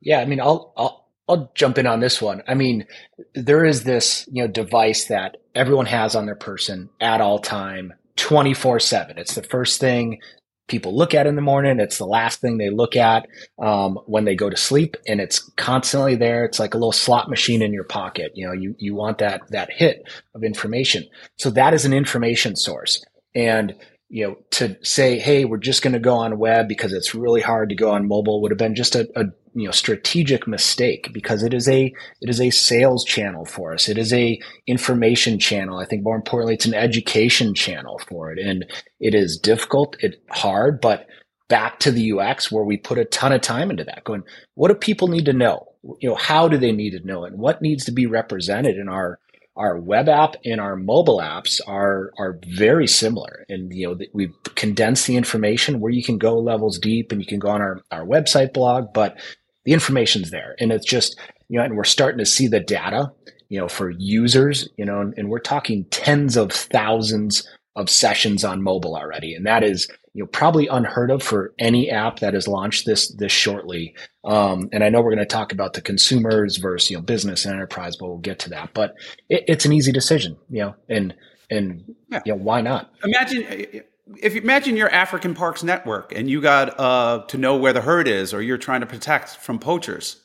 Yeah, 0.01 0.19
I 0.19 0.25
mean, 0.25 0.41
I'll 0.41 0.73
I'll 0.77 1.09
I'll 1.29 1.53
jump 1.55 1.79
in 1.79 1.87
on 1.87 2.01
this 2.01 2.21
one. 2.21 2.43
I 2.49 2.55
mean, 2.55 2.87
there 3.35 3.65
is 3.65 3.85
this 3.85 4.29
you 4.33 4.43
know 4.43 4.49
device 4.49 5.05
that 5.05 5.37
everyone 5.55 5.87
has 5.87 6.17
on 6.17 6.27
their 6.27 6.35
person 6.35 6.91
at 7.01 7.21
all 7.21 7.39
time 7.39 7.93
24 8.17 8.81
7. 8.81 9.19
It's 9.19 9.35
the 9.35 9.43
first 9.43 9.81
thing 9.81 10.21
people 10.69 10.97
look 10.97 11.15
at 11.15 11.27
in 11.27 11.37
the 11.37 11.43
morning. 11.43 11.81
It's 11.81 11.99
the 11.99 12.07
last 12.07 12.41
thing 12.41 12.57
they 12.57 12.71
look 12.71 12.97
at 12.97 13.27
um, 13.61 13.99
when 14.07 14.25
they 14.25 14.35
go 14.35 14.49
to 14.49 14.57
sleep, 14.57 14.97
and 15.07 15.21
it's 15.21 15.41
constantly 15.57 16.15
there. 16.15 16.45
It's 16.45 16.59
like 16.59 16.75
a 16.75 16.79
little 16.79 16.93
slot 16.93 17.29
machine 17.29 17.63
in 17.63 17.73
your 17.73 17.85
pocket. 17.85 18.33
You 18.35 18.47
know, 18.47 18.53
you 18.53 18.75
you 18.79 18.95
want 18.95 19.19
that 19.19 19.43
that 19.51 19.71
hit 19.71 20.09
of 20.35 20.45
information. 20.45 21.05
So 21.39 21.51
that 21.51 21.75
is 21.75 21.85
an 21.85 21.93
information 21.93 22.57
source, 22.57 23.05
and 23.35 23.75
you 24.09 24.27
know, 24.27 24.37
to 24.51 24.77
say, 24.83 25.19
hey, 25.19 25.47
we're 25.47 25.57
just 25.57 25.83
going 25.83 25.95
to 25.95 25.99
go 25.99 26.15
on 26.15 26.39
web 26.39 26.69
because 26.69 26.93
it's 26.93 27.15
really 27.15 27.41
hard 27.41 27.71
to 27.71 27.75
go 27.75 27.91
on 27.91 28.07
mobile 28.07 28.43
would 28.43 28.51
have 28.51 28.59
been 28.59 28.75
just 28.75 28.95
a, 28.95 29.09
a 29.17 29.25
you 29.55 29.67
know 29.67 29.71
strategic 29.73 30.47
mistake 30.47 31.11
because 31.13 31.43
it 31.43 31.55
is 31.55 31.69
a 31.69 31.93
it 32.21 32.31
is 32.31 32.41
a 32.41 32.51
sales 32.51 33.05
channel 33.05 33.45
for 33.45 33.73
us. 33.75 33.89
It 33.89 33.99
is 33.99 34.13
a 34.13 34.41
information 34.67 35.39
channel. 35.39 35.79
I 35.79 35.85
think 35.85 36.03
more 36.03 36.17
importantly, 36.17 36.55
it's 36.55 36.67
an 36.67 36.75
education 36.75 37.55
channel 37.55 38.01
for 38.09 38.33
it, 38.33 38.39
and 38.39 38.65
it 39.01 39.15
is 39.15 39.39
difficult, 39.39 39.97
it 40.01 40.23
hard, 40.31 40.81
but 40.81 41.07
back 41.49 41.79
to 41.81 41.91
the 41.91 42.13
UX 42.13 42.51
where 42.51 42.65
we 42.65 42.79
put 42.79 42.99
a 42.99 43.05
ton 43.05 43.33
of 43.33 43.43
time 43.43 43.71
into 43.71 43.85
that. 43.85 44.05
Going, 44.05 44.23
what 44.55 44.69
do 44.69 44.75
people 44.75 45.09
need 45.09 45.27
to 45.27 45.33
know? 45.33 45.67
You 46.01 46.11
know, 46.11 46.15
how 46.15 46.49
do 46.49 46.57
they 46.57 46.73
need 46.73 46.93
to 46.93 47.07
know 47.07 47.25
it? 47.25 47.35
What 47.35 47.61
needs 47.61 47.85
to 47.87 47.93
be 47.93 48.07
represented 48.07 48.77
in 48.77 48.89
our 48.89 49.19
our 49.57 49.79
web 49.79 50.09
app 50.09 50.35
and 50.45 50.61
our 50.61 50.77
mobile 50.77 51.19
apps 51.19 51.61
are 51.67 52.11
are 52.19 52.39
very 52.47 52.87
similar 52.87 53.45
and 53.49 53.73
you 53.73 53.87
know 53.87 53.99
we've 54.15 54.35
condensed 54.55 55.07
the 55.07 55.17
information 55.17 55.79
where 55.79 55.93
you 55.93 56.03
can 56.03 56.17
go 56.17 56.39
levels 56.39 56.79
deep 56.79 57.13
and 57.13 57.21
you 57.21 57.27
can 57.27 57.39
go 57.39 57.49
on 57.49 57.61
our, 57.61 57.83
our 57.91 58.07
website 58.07 58.55
blog 58.55 58.95
but 58.95 59.19
the 59.65 59.73
information's 59.73 60.31
there 60.31 60.55
and 60.59 60.73
it's 60.73 60.87
just 60.87 61.19
you 61.49 61.59
know 61.59 61.65
and 61.65 61.77
we're 61.77 61.85
starting 61.85 62.19
to 62.19 62.27
see 62.27 62.49
the 62.49 62.61
data 62.61 63.13
you 63.49 63.59
know 63.59 63.69
for 63.69 63.91
users 63.91 64.69
you 64.77 64.85
know 64.85 65.01
and, 65.01 65.15
and 65.17 65.29
we're 65.29 65.39
talking 65.39 65.85
tens 65.91 66.37
of 66.37 66.53
thousands 66.53 67.49
of 67.77 67.89
sessions 67.89 68.45
on 68.45 68.63
mobile 68.63 68.97
already 68.97 69.35
and 69.35 69.47
that 69.47 69.63
is 69.63 69.89
you 70.15 70.23
know 70.23 70.27
probably 70.27 70.67
unheard 70.67 71.11
of 71.11 71.23
for 71.23 71.55
any 71.59 71.91
app 71.91 72.21
that 72.21 72.35
is 72.35 72.47
launched 72.47 72.87
this 72.87 73.09
this 73.15 73.33
shortly. 73.33 73.95
Um, 74.25 74.69
and 74.73 74.85
I 74.85 74.89
know 74.89 75.01
we're 75.01 75.15
going 75.15 75.19
to 75.19 75.27
talk 75.27 75.53
about 75.53 75.73
the 75.73 75.81
consumers 75.81 76.59
versus 76.59 76.91
you 76.91 76.97
know 76.97 77.03
business 77.03 77.45
and 77.45 77.55
enterprise, 77.55 77.97
but 77.97 78.09
we'll 78.09 78.19
get 78.19 78.39
to 78.41 78.51
that. 78.51 78.71
But 78.75 78.95
it, 79.29 79.45
it's 79.49 79.65
an 79.65 79.73
easy 79.73 79.93
decision, 79.93 80.37
you 80.51 80.63
know, 80.63 80.75
and 80.89 81.15
and 81.51 81.95
yeah. 82.11 82.21
you 82.25 82.33
know 82.33 82.43
why 82.43 82.61
not? 82.61 82.93
Imagine 83.05 83.83
if 84.19 84.35
you 84.35 84.41
imagine 84.41 84.77
your 84.77 84.91
African 84.91 85.35
Parks 85.35 85.63
network 85.63 86.13
and 86.15 86.29
you 86.29 86.41
got 86.41 86.79
uh, 86.79 87.25
to 87.29 87.39
know 87.39 87.57
where 87.57 87.73
the 87.73 87.81
herd 87.81 88.09
is, 88.09 88.35
or 88.35 88.43
you're 88.43 88.59
trying 88.59 88.81
to 88.81 88.87
protect 88.87 89.37
from 89.37 89.59
poachers. 89.59 90.21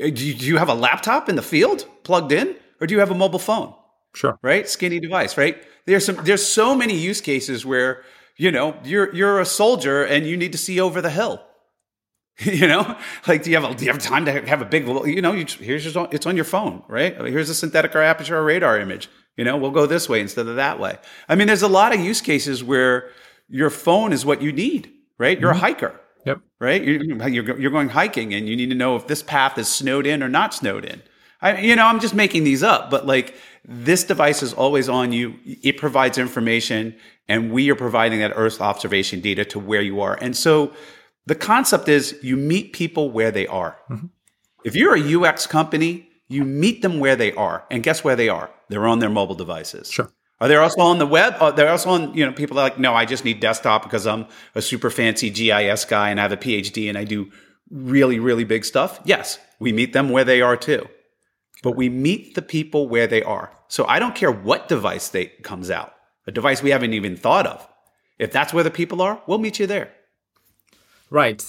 Uh, 0.00 0.10
do 0.10 0.26
you, 0.26 0.34
do 0.34 0.46
you 0.46 0.56
have 0.58 0.68
a 0.68 0.74
laptop 0.74 1.28
in 1.28 1.36
the 1.36 1.42
field 1.42 1.86
plugged 2.04 2.32
in, 2.32 2.56
or 2.80 2.86
do 2.86 2.94
you 2.94 3.00
have 3.00 3.10
a 3.10 3.14
mobile 3.14 3.38
phone? 3.38 3.74
Sure. 4.14 4.38
Right, 4.42 4.68
skinny 4.68 5.00
device. 5.00 5.36
Right. 5.36 5.62
There's 5.86 6.04
some. 6.04 6.16
There's 6.24 6.44
so 6.44 6.74
many 6.74 6.96
use 6.96 7.20
cases 7.20 7.64
where 7.64 8.02
you 8.38 8.52
know, 8.52 8.76
you're 8.84 9.14
you're 9.14 9.40
a 9.40 9.44
soldier 9.44 10.04
and 10.04 10.24
you 10.24 10.36
need 10.36 10.52
to 10.52 10.58
see 10.58 10.80
over 10.80 11.02
the 11.02 11.10
hill. 11.10 11.42
you 12.38 12.68
know, 12.68 12.96
like 13.26 13.42
do 13.42 13.50
you 13.50 13.56
have 13.60 13.70
a, 13.70 13.74
do 13.74 13.84
you 13.84 13.90
have 13.90 14.00
time 14.00 14.24
to 14.24 14.46
have 14.46 14.62
a 14.62 14.64
big 14.64 14.86
you 14.86 15.20
know, 15.20 15.32
you, 15.32 15.44
here's 15.44 15.84
your 15.84 16.08
it's 16.12 16.24
on 16.24 16.36
your 16.36 16.44
phone, 16.44 16.84
right? 16.88 17.16
Here's 17.16 17.50
a 17.50 17.54
synthetic 17.54 17.94
or 17.96 18.00
aperture 18.00 18.42
radar 18.42 18.78
image. 18.78 19.10
You 19.38 19.44
know, 19.44 19.56
we'll 19.56 19.70
go 19.70 19.86
this 19.86 20.08
way 20.08 20.20
instead 20.20 20.48
of 20.48 20.56
that 20.56 20.80
way. 20.80 20.98
I 21.28 21.36
mean, 21.36 21.46
there's 21.46 21.62
a 21.62 21.68
lot 21.68 21.94
of 21.94 22.00
use 22.00 22.20
cases 22.20 22.62
where 22.62 23.10
your 23.48 23.70
phone 23.70 24.12
is 24.12 24.26
what 24.26 24.42
you 24.42 24.52
need, 24.52 24.92
right? 25.16 25.38
You're 25.38 25.52
mm-hmm. 25.52 25.58
a 25.58 25.68
hiker. 25.68 26.00
Yep. 26.26 26.40
Right? 26.58 26.82
You're, 26.82 27.58
you're 27.58 27.70
going 27.70 27.88
hiking 27.88 28.34
and 28.34 28.48
you 28.48 28.56
need 28.56 28.68
to 28.70 28.74
know 28.74 28.96
if 28.96 29.06
this 29.06 29.22
path 29.22 29.56
is 29.56 29.68
snowed 29.68 30.06
in 30.06 30.24
or 30.24 30.28
not 30.28 30.52
snowed 30.52 30.84
in. 30.84 31.00
I, 31.40 31.60
you 31.60 31.76
know, 31.76 31.86
I'm 31.86 32.00
just 32.00 32.14
making 32.14 32.42
these 32.42 32.64
up, 32.64 32.90
but 32.90 33.06
like 33.06 33.36
this 33.64 34.02
device 34.02 34.42
is 34.42 34.52
always 34.52 34.88
on 34.88 35.12
you. 35.12 35.36
It 35.44 35.78
provides 35.78 36.18
information 36.18 36.96
and 37.28 37.52
we 37.52 37.70
are 37.70 37.76
providing 37.76 38.18
that 38.18 38.32
Earth 38.34 38.60
observation 38.60 39.20
data 39.20 39.44
to 39.46 39.60
where 39.60 39.82
you 39.82 40.00
are. 40.00 40.18
And 40.20 40.36
so 40.36 40.72
the 41.26 41.36
concept 41.36 41.88
is 41.88 42.18
you 42.22 42.36
meet 42.36 42.72
people 42.72 43.10
where 43.12 43.30
they 43.30 43.46
are. 43.46 43.78
Mm-hmm. 43.88 44.06
If 44.64 44.74
you're 44.74 44.96
a 44.96 45.28
UX 45.28 45.46
company, 45.46 46.07
you 46.28 46.44
meet 46.44 46.82
them 46.82 47.00
where 47.00 47.16
they 47.16 47.32
are. 47.32 47.64
And 47.70 47.82
guess 47.82 48.04
where 48.04 48.16
they 48.16 48.28
are? 48.28 48.50
They're 48.68 48.86
on 48.86 48.98
their 48.98 49.10
mobile 49.10 49.34
devices. 49.34 49.90
Sure. 49.90 50.10
Are 50.40 50.46
they 50.46 50.56
also 50.56 50.80
on 50.80 50.98
the 50.98 51.06
web? 51.06 51.34
Uh, 51.40 51.46
are 51.46 51.52
they 51.52 51.66
also 51.66 51.90
on, 51.90 52.14
you 52.14 52.24
know, 52.24 52.32
people 52.32 52.58
are 52.58 52.62
like, 52.62 52.78
no, 52.78 52.94
I 52.94 53.04
just 53.04 53.24
need 53.24 53.40
desktop 53.40 53.82
because 53.82 54.06
I'm 54.06 54.26
a 54.54 54.62
super 54.62 54.90
fancy 54.90 55.30
GIS 55.30 55.84
guy 55.84 56.10
and 56.10 56.20
I 56.20 56.22
have 56.22 56.32
a 56.32 56.36
PhD 56.36 56.88
and 56.88 56.96
I 56.96 57.04
do 57.04 57.30
really, 57.70 58.18
really 58.18 58.44
big 58.44 58.64
stuff. 58.64 59.00
Yes, 59.04 59.38
we 59.58 59.72
meet 59.72 59.92
them 59.92 60.10
where 60.10 60.24
they 60.24 60.40
are 60.40 60.56
too. 60.56 60.86
But 61.62 61.72
we 61.72 61.88
meet 61.88 62.36
the 62.36 62.42
people 62.42 62.88
where 62.88 63.08
they 63.08 63.22
are. 63.22 63.52
So 63.66 63.84
I 63.86 63.98
don't 63.98 64.14
care 64.14 64.30
what 64.30 64.68
device 64.68 65.08
they 65.08 65.26
comes 65.26 65.70
out 65.70 65.94
a 66.28 66.30
device 66.30 66.62
we 66.62 66.70
haven't 66.70 66.92
even 66.92 67.16
thought 67.16 67.46
of. 67.46 67.66
If 68.18 68.30
that's 68.32 68.52
where 68.52 68.62
the 68.62 68.70
people 68.70 69.00
are, 69.00 69.22
we'll 69.26 69.38
meet 69.38 69.58
you 69.58 69.66
there. 69.66 69.94
Right. 71.08 71.42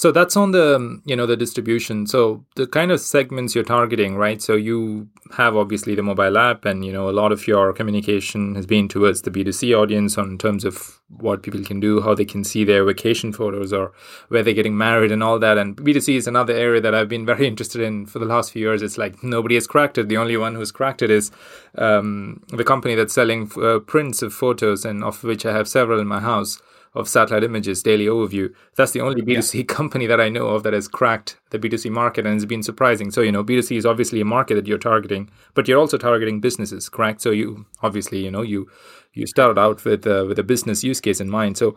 So 0.00 0.10
that's 0.10 0.34
on 0.34 0.52
the 0.52 0.98
you 1.04 1.14
know 1.14 1.26
the 1.26 1.36
distribution. 1.36 2.06
So 2.06 2.42
the 2.56 2.66
kind 2.66 2.90
of 2.90 3.00
segments 3.00 3.54
you're 3.54 3.64
targeting, 3.64 4.16
right? 4.16 4.40
So 4.40 4.54
you 4.54 5.10
have 5.36 5.54
obviously 5.54 5.94
the 5.94 6.02
mobile 6.02 6.38
app, 6.38 6.64
and 6.64 6.86
you 6.86 6.90
know 6.90 7.10
a 7.10 7.12
lot 7.12 7.32
of 7.32 7.46
your 7.46 7.74
communication 7.74 8.54
has 8.54 8.64
been 8.64 8.88
towards 8.88 9.20
the 9.20 9.30
B2C 9.30 9.78
audience 9.78 10.16
on 10.16 10.38
terms 10.38 10.64
of 10.64 11.02
what 11.18 11.42
people 11.42 11.62
can 11.62 11.80
do, 11.80 12.00
how 12.00 12.14
they 12.14 12.24
can 12.24 12.44
see 12.44 12.64
their 12.64 12.82
vacation 12.82 13.30
photos, 13.30 13.74
or 13.74 13.92
where 14.28 14.42
they're 14.42 14.54
getting 14.54 14.78
married, 14.78 15.12
and 15.12 15.22
all 15.22 15.38
that. 15.38 15.58
And 15.58 15.76
B2C 15.76 16.16
is 16.16 16.26
another 16.26 16.54
area 16.54 16.80
that 16.80 16.94
I've 16.94 17.10
been 17.10 17.26
very 17.26 17.46
interested 17.52 17.82
in 17.82 18.06
for 18.06 18.20
the 18.20 18.24
last 18.24 18.52
few 18.52 18.62
years. 18.62 18.80
It's 18.80 18.96
like 18.96 19.22
nobody 19.22 19.56
has 19.56 19.66
cracked 19.66 19.98
it. 19.98 20.08
The 20.08 20.16
only 20.16 20.38
one 20.38 20.54
who's 20.54 20.72
cracked 20.72 21.02
it 21.02 21.10
is 21.10 21.30
um, 21.74 22.42
the 22.48 22.64
company 22.64 22.94
that's 22.94 23.12
selling 23.12 23.52
uh, 23.62 23.80
prints 23.80 24.22
of 24.22 24.32
photos, 24.32 24.86
and 24.86 25.04
of 25.04 25.22
which 25.24 25.44
I 25.44 25.52
have 25.52 25.68
several 25.68 26.00
in 26.00 26.06
my 26.06 26.20
house 26.20 26.58
of 26.94 27.08
satellite 27.08 27.44
images 27.44 27.82
daily 27.82 28.06
overview. 28.06 28.52
That's 28.76 28.92
the 28.92 29.00
only 29.00 29.22
B2C 29.22 29.54
yeah. 29.54 29.62
company 29.74 30.06
that 30.06 30.20
I 30.20 30.28
know 30.28 30.48
of 30.48 30.64
that 30.64 30.72
has 30.72 30.88
cracked 30.88 31.38
the 31.50 31.58
B2C 31.58 31.90
market 31.90 32.26
and 32.26 32.34
it's 32.34 32.44
been 32.44 32.62
surprising. 32.62 33.10
So, 33.10 33.20
you 33.20 33.30
know, 33.30 33.44
B2C 33.44 33.76
is 33.76 33.86
obviously 33.86 34.20
a 34.20 34.24
market 34.24 34.56
that 34.56 34.66
you're 34.66 34.78
targeting, 34.78 35.30
but 35.54 35.68
you're 35.68 35.78
also 35.78 35.98
targeting 35.98 36.40
businesses, 36.40 36.88
correct? 36.88 37.20
So 37.20 37.30
you 37.30 37.66
obviously, 37.82 38.24
you 38.24 38.30
know, 38.30 38.42
you 38.42 38.68
you 39.12 39.26
started 39.26 39.58
out 39.58 39.84
with 39.84 40.06
uh, 40.06 40.24
with 40.26 40.38
a 40.38 40.44
business 40.44 40.82
use 40.82 41.00
case 41.00 41.20
in 41.20 41.30
mind. 41.30 41.58
So 41.58 41.76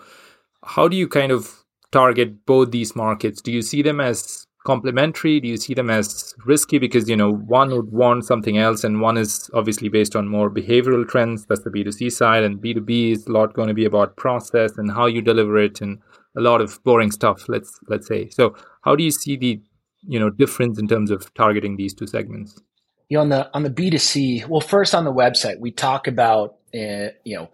how 0.64 0.88
do 0.88 0.98
you 0.98 1.08
kind 1.08 1.32
of 1.32 1.64
target 1.92 2.46
both 2.46 2.72
these 2.72 2.96
markets? 2.96 3.42
Do 3.42 3.52
you 3.52 3.62
see 3.62 3.82
them 3.82 4.00
as 4.00 4.48
complementary? 4.64 5.40
Do 5.40 5.48
you 5.48 5.58
see 5.58 5.74
them 5.74 5.90
as 5.90 6.34
risky 6.46 6.80
because 6.80 7.10
you 7.10 7.16
know 7.16 7.32
one 7.32 7.70
would 7.72 7.92
want 7.92 8.26
something 8.26 8.58
else, 8.58 8.84
and 8.84 9.02
one 9.02 9.18
is 9.18 9.50
obviously 9.54 9.90
based 9.90 10.16
on 10.16 10.28
more 10.28 10.50
behavioral 10.50 11.08
trends. 11.08 11.46
That's 11.46 11.64
the 11.64 11.70
B 11.70 11.84
two 11.84 11.92
C 11.92 12.10
side, 12.10 12.44
and 12.44 12.62
B 12.62 12.74
two 12.74 12.82
B 12.82 13.12
is 13.12 13.28
a 13.28 13.32
lot 13.32 13.54
going 13.54 13.68
to 13.68 13.74
be 13.74 13.86
about 13.86 14.16
process 14.16 14.78
and 14.78 14.92
how 14.92 15.06
you 15.06 15.22
deliver 15.22 15.58
it, 15.58 15.82
and 15.82 16.00
a 16.38 16.42
lot 16.42 16.62
of 16.62 16.84
boring 16.84 17.12
stuff. 17.12 17.48
Let's 17.48 17.80
let's 17.88 18.08
say. 18.08 18.30
So, 18.30 18.56
how 18.84 18.96
do 18.96 19.04
you 19.04 19.12
see 19.12 19.38
the 19.38 19.62
you 20.08 20.20
know 20.20 20.30
difference 20.30 20.80
in 20.80 20.88
terms 20.88 21.12
of 21.12 21.34
targeting 21.34 21.78
these 21.78 21.94
two 21.94 22.08
segments? 22.08 22.62
You 23.10 23.18
know, 23.18 23.22
on 23.22 23.30
the 23.30 23.50
on 23.54 23.64
the 23.64 23.70
B 23.70 23.90
two 23.90 23.98
C, 23.98 24.44
well, 24.48 24.62
first 24.62 24.96
on 24.96 25.06
the 25.06 25.14
website, 25.14 25.60
we 25.60 25.72
talk 25.72 26.08
about 26.08 26.56
uh, 26.74 27.10
you 27.24 27.36
know 27.36 27.50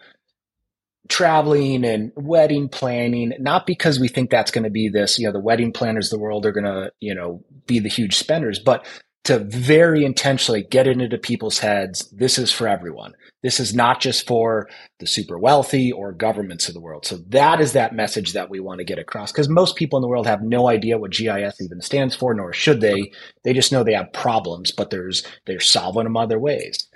traveling 1.10 1.84
and 1.84 2.12
wedding 2.16 2.70
planning, 2.70 3.34
not 3.40 3.66
because 3.66 4.00
we 4.00 4.08
think 4.08 4.30
that's 4.30 4.52
going 4.52 4.64
to 4.64 4.70
be 4.70 4.90
this, 4.90 5.20
you 5.20 5.26
know, 5.26 5.34
the 5.34 5.40
wedding 5.40 5.74
planners 5.74 6.08
of 6.08 6.18
the 6.18 6.24
world 6.24 6.46
are 6.46 6.52
going 6.52 6.66
to, 6.66 6.92
you 7.00 7.16
know, 7.16 7.44
be 7.66 7.80
the 7.80 7.90
huge 7.90 8.16
spenders, 8.16 8.60
but 8.60 8.86
to 9.26 9.40
very 9.40 10.06
intentionally 10.06 10.64
get 10.64 10.88
it 10.88 11.00
into 11.00 11.18
people's 11.18 11.60
heads. 11.60 12.10
This 12.12 12.38
is 12.38 12.52
for 12.52 12.68
everyone. 12.68 13.14
This 13.44 13.60
is 13.60 13.76
not 13.76 14.00
just 14.00 14.26
for 14.26 14.70
the 15.00 15.08
super 15.08 15.38
wealthy 15.38 15.92
or 15.92 16.14
governments 16.14 16.68
of 16.68 16.74
the 16.74 16.80
world. 16.80 17.06
So 17.06 17.18
that 17.28 17.60
is 17.60 17.74
that 17.74 17.94
message 17.94 18.34
that 18.34 18.50
we 18.50 18.60
want 18.60 18.80
to 18.80 18.86
get 18.86 19.00
across 19.00 19.32
because 19.32 19.50
most 19.50 19.76
people 19.76 19.98
in 19.98 20.02
the 20.02 20.08
world 20.08 20.26
have 20.26 20.42
no 20.42 20.70
idea 20.70 20.98
what 20.98 21.12
GIS 21.12 21.62
even 21.62 21.82
stands 21.82 22.16
for, 22.16 22.34
nor 22.34 22.54
should 22.54 22.82
they. 22.82 23.12
They 23.44 23.54
just 23.54 23.72
know 23.72 23.84
they 23.84 23.94
have 23.94 24.14
problems, 24.14 24.72
but 24.72 24.90
there's, 24.90 25.24
they're 25.46 25.60
solving 25.60 26.06
them 26.06 26.18
other 26.18 26.40
ways. 26.40 26.88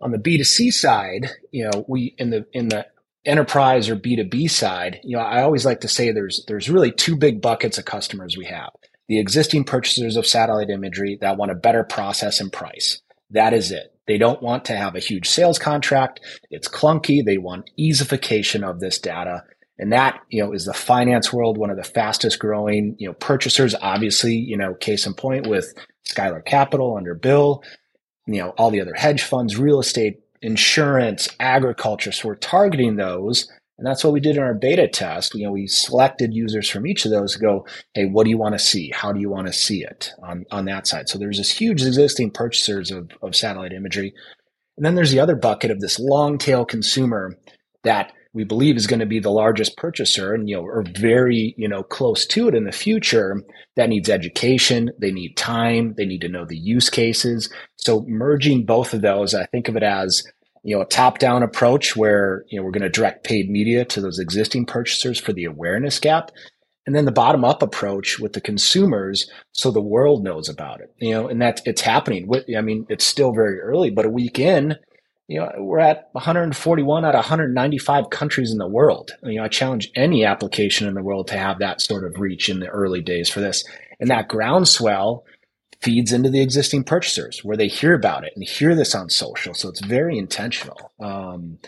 On 0.00 0.12
the 0.12 0.18
B2C 0.18 0.72
side, 0.72 1.30
you 1.50 1.64
know, 1.64 1.84
we, 1.88 2.14
in 2.18 2.30
the, 2.30 2.46
in 2.52 2.68
the 2.68 2.86
enterprise 3.26 3.88
or 3.88 3.96
B2B 3.96 4.50
side, 4.50 5.00
you 5.02 5.16
know, 5.16 5.22
I 5.22 5.42
always 5.42 5.66
like 5.66 5.80
to 5.80 5.88
say 5.88 6.12
there's 6.12 6.44
there's 6.46 6.70
really 6.70 6.92
two 6.92 7.16
big 7.16 7.42
buckets 7.42 7.78
of 7.78 7.84
customers 7.84 8.36
we 8.36 8.46
have. 8.46 8.70
The 9.08 9.18
existing 9.18 9.64
purchasers 9.64 10.16
of 10.16 10.26
satellite 10.26 10.70
imagery 10.70 11.18
that 11.20 11.36
want 11.36 11.50
a 11.50 11.56
better 11.56 11.84
process 11.84 12.40
and 12.40 12.52
price. 12.52 13.02
That 13.30 13.52
is 13.52 13.70
it. 13.72 13.92
They 14.06 14.18
don't 14.18 14.42
want 14.42 14.64
to 14.66 14.76
have 14.76 14.94
a 14.94 15.00
huge 15.00 15.28
sales 15.28 15.58
contract. 15.58 16.20
It's 16.50 16.68
clunky. 16.68 17.24
They 17.24 17.38
want 17.38 17.70
easification 17.78 18.68
of 18.68 18.80
this 18.80 18.98
data. 18.98 19.42
And 19.78 19.92
that, 19.92 20.22
you 20.30 20.42
know, 20.42 20.52
is 20.52 20.64
the 20.64 20.72
finance 20.72 21.32
world, 21.32 21.58
one 21.58 21.70
of 21.70 21.76
the 21.76 21.84
fastest 21.84 22.38
growing, 22.38 22.96
you 22.98 23.08
know, 23.08 23.14
purchasers, 23.14 23.74
obviously, 23.80 24.34
you 24.34 24.56
know, 24.56 24.74
case 24.74 25.06
in 25.06 25.14
point 25.14 25.46
with 25.46 25.74
Skylar 26.08 26.44
Capital 26.44 26.96
under 26.96 27.14
Bill, 27.14 27.62
you 28.26 28.40
know, 28.40 28.50
all 28.50 28.70
the 28.70 28.80
other 28.80 28.94
hedge 28.94 29.22
funds, 29.22 29.56
real 29.56 29.80
estate, 29.80 30.20
insurance, 30.42 31.28
agriculture. 31.40 32.12
So 32.12 32.28
we're 32.28 32.36
targeting 32.36 32.96
those. 32.96 33.50
And 33.78 33.86
that's 33.86 34.02
what 34.02 34.14
we 34.14 34.20
did 34.20 34.36
in 34.36 34.42
our 34.42 34.54
beta 34.54 34.88
test. 34.88 35.34
You 35.34 35.44
know, 35.44 35.52
we 35.52 35.66
selected 35.66 36.32
users 36.32 36.68
from 36.68 36.86
each 36.86 37.04
of 37.04 37.10
those 37.10 37.34
to 37.34 37.38
go, 37.38 37.66
hey, 37.92 38.06
what 38.06 38.24
do 38.24 38.30
you 38.30 38.38
want 38.38 38.54
to 38.54 38.58
see? 38.58 38.90
How 38.94 39.12
do 39.12 39.20
you 39.20 39.28
want 39.28 39.48
to 39.48 39.52
see 39.52 39.82
it 39.82 40.12
on, 40.22 40.46
on 40.50 40.64
that 40.64 40.86
side? 40.86 41.08
So 41.08 41.18
there's 41.18 41.36
this 41.36 41.50
huge 41.50 41.82
existing 41.82 42.30
purchasers 42.30 42.90
of, 42.90 43.10
of 43.20 43.36
satellite 43.36 43.72
imagery. 43.72 44.14
And 44.78 44.86
then 44.86 44.94
there's 44.94 45.10
the 45.10 45.20
other 45.20 45.36
bucket 45.36 45.70
of 45.70 45.80
this 45.80 45.98
long 45.98 46.38
tail 46.38 46.64
consumer 46.64 47.36
that 47.84 48.12
we 48.36 48.44
believe 48.44 48.76
is 48.76 48.86
going 48.86 49.00
to 49.00 49.06
be 49.06 49.18
the 49.18 49.30
largest 49.30 49.78
purchaser 49.78 50.34
and 50.34 50.46
you 50.46 50.54
know 50.54 50.64
are 50.64 50.84
very 50.98 51.54
you 51.56 51.66
know 51.66 51.82
close 51.82 52.26
to 52.26 52.48
it 52.48 52.54
in 52.54 52.64
the 52.64 52.70
future 52.70 53.42
that 53.76 53.88
needs 53.88 54.10
education 54.10 54.90
they 55.00 55.10
need 55.10 55.36
time 55.38 55.94
they 55.96 56.04
need 56.04 56.20
to 56.20 56.28
know 56.28 56.44
the 56.44 56.56
use 56.56 56.90
cases. 56.90 57.50
So 57.76 58.04
merging 58.06 58.66
both 58.66 58.92
of 58.92 59.00
those 59.00 59.34
i 59.34 59.46
think 59.46 59.68
of 59.68 59.76
it 59.76 59.82
as 59.82 60.22
you 60.62 60.76
know 60.76 60.82
a 60.82 60.86
top 60.86 61.18
down 61.18 61.42
approach 61.42 61.96
where 61.96 62.44
you 62.50 62.58
know 62.58 62.64
we're 62.64 62.72
going 62.72 62.82
to 62.82 62.90
direct 62.90 63.24
paid 63.24 63.50
media 63.50 63.86
to 63.86 64.02
those 64.02 64.18
existing 64.18 64.66
purchasers 64.66 65.18
for 65.18 65.32
the 65.32 65.44
awareness 65.46 65.98
gap. 65.98 66.30
And 66.84 66.94
then 66.94 67.04
the 67.04 67.10
bottom 67.10 67.44
up 67.44 67.62
approach 67.62 68.20
with 68.20 68.34
the 68.34 68.40
consumers 68.40 69.28
so 69.50 69.72
the 69.72 69.80
world 69.80 70.22
knows 70.22 70.48
about 70.48 70.80
it 70.80 70.94
you 70.98 71.12
know 71.12 71.26
and 71.26 71.40
that 71.40 71.62
it's 71.64 71.80
happening. 71.80 72.30
I 72.56 72.60
mean 72.60 72.86
it's 72.90 73.06
still 73.06 73.32
very 73.32 73.60
early 73.60 73.88
but 73.90 74.04
a 74.04 74.10
week 74.10 74.38
in 74.38 74.76
you 75.28 75.40
know, 75.40 75.52
we're 75.58 75.80
at 75.80 76.08
141 76.12 77.04
out 77.04 77.14
of 77.14 77.18
195 77.18 78.10
countries 78.10 78.52
in 78.52 78.58
the 78.58 78.68
world. 78.68 79.10
You 79.22 79.38
know, 79.38 79.44
I 79.44 79.48
challenge 79.48 79.90
any 79.94 80.24
application 80.24 80.86
in 80.86 80.94
the 80.94 81.02
world 81.02 81.28
to 81.28 81.38
have 81.38 81.58
that 81.58 81.80
sort 81.80 82.04
of 82.04 82.20
reach 82.20 82.48
in 82.48 82.60
the 82.60 82.68
early 82.68 83.00
days 83.00 83.28
for 83.28 83.40
this. 83.40 83.64
And 83.98 84.10
that 84.10 84.28
groundswell 84.28 85.24
feeds 85.80 86.12
into 86.12 86.30
the 86.30 86.40
existing 86.40 86.84
purchasers 86.84 87.44
where 87.44 87.56
they 87.56 87.68
hear 87.68 87.94
about 87.94 88.24
it 88.24 88.32
and 88.36 88.44
hear 88.44 88.74
this 88.74 88.94
on 88.94 89.10
social. 89.10 89.52
So 89.52 89.68
it's 89.68 89.84
very 89.84 90.16
intentional. 90.16 90.92
Um, 91.00 91.58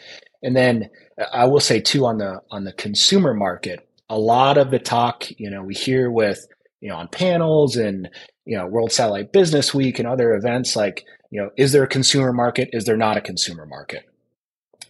and 0.43 0.57
then 0.57 0.91
I 1.33 1.47
will 1.47 1.61
say 1.61 1.81
too 1.81 2.07
on 2.07 2.19
the 2.19 2.41
on 2.51 2.65
the 2.65 2.73
consumer 2.73 3.35
market, 3.35 3.89
a 4.09 4.19
lot 4.19 4.57
of 4.57 4.71
the 4.71 4.79
talk, 4.79 5.29
you 5.39 5.51
know, 5.51 5.63
we 5.63 5.75
hear 5.75 6.11
with 6.11 6.47
you 6.81 6.89
know 6.89 6.97
on 6.97 7.09
panels 7.09 7.77
and 7.77 8.09
you 8.45 8.57
know 8.57 8.67
World 8.67 8.93
Satellite 8.93 9.33
Business 9.33 9.75
Week 9.75 9.99
and 9.99 10.07
other 10.07 10.35
events 10.35 10.77
like 10.77 11.05
you 11.31 11.41
know, 11.41 11.51
is 11.57 11.73
there 11.73 11.83
a 11.83 11.89
consumer 11.89 12.33
market? 12.33 12.71
Is 12.73 12.85
there 12.85 12.97
not 12.97 13.17
a 13.17 13.21
consumer 13.21 13.67
market? 13.67 14.05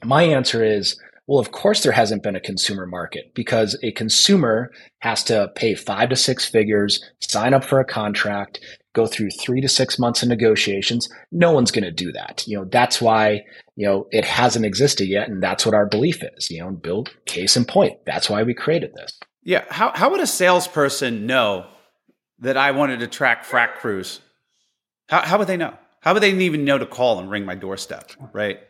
My 0.04 0.22
answer 0.22 0.64
is, 0.64 1.00
well, 1.26 1.38
of 1.38 1.52
course 1.52 1.82
there 1.82 1.92
hasn't 1.92 2.22
been 2.22 2.36
a 2.36 2.40
consumer 2.40 2.86
market 2.86 3.34
because 3.34 3.78
a 3.82 3.92
consumer 3.92 4.70
has 5.00 5.22
to 5.24 5.50
pay 5.54 5.74
five 5.74 6.08
to 6.08 6.16
six 6.16 6.44
figures, 6.48 7.04
sign 7.20 7.52
up 7.52 7.64
for 7.64 7.80
a 7.80 7.84
contract, 7.84 8.60
go 8.94 9.06
through 9.06 9.28
three 9.30 9.60
to 9.60 9.68
six 9.68 9.98
months 9.98 10.22
of 10.22 10.28
negotiations. 10.28 11.08
No 11.30 11.52
one's 11.52 11.70
going 11.70 11.84
to 11.84 11.90
do 11.90 12.12
that. 12.12 12.44
You 12.46 12.58
know, 12.58 12.64
that's 12.64 13.00
why, 13.00 13.44
you 13.76 13.86
know, 13.86 14.06
it 14.10 14.24
hasn't 14.24 14.64
existed 14.64 15.06
yet. 15.06 15.28
And 15.28 15.42
that's 15.42 15.66
what 15.66 15.74
our 15.74 15.86
belief 15.86 16.22
is, 16.36 16.50
you 16.50 16.60
know, 16.60 16.70
build 16.70 17.10
case 17.26 17.56
in 17.56 17.64
point. 17.64 17.98
That's 18.06 18.30
why 18.30 18.42
we 18.42 18.54
created 18.54 18.94
this. 18.94 19.18
Yeah. 19.42 19.64
How, 19.68 19.92
how 19.94 20.10
would 20.10 20.20
a 20.20 20.26
salesperson 20.26 21.26
know 21.26 21.66
that 22.38 22.56
I 22.56 22.70
wanted 22.70 23.00
to 23.00 23.06
track 23.06 23.44
frac 23.44 23.74
crews? 23.74 24.20
How, 25.08 25.22
how 25.22 25.38
would 25.38 25.48
they 25.48 25.56
know? 25.56 25.74
How 26.08 26.14
would 26.14 26.22
they 26.22 26.32
even 26.32 26.64
know 26.64 26.78
to 26.78 26.86
call 26.86 27.18
and 27.18 27.30
ring 27.30 27.44
my 27.44 27.54
doorstep, 27.54 28.12
right? 28.32 28.60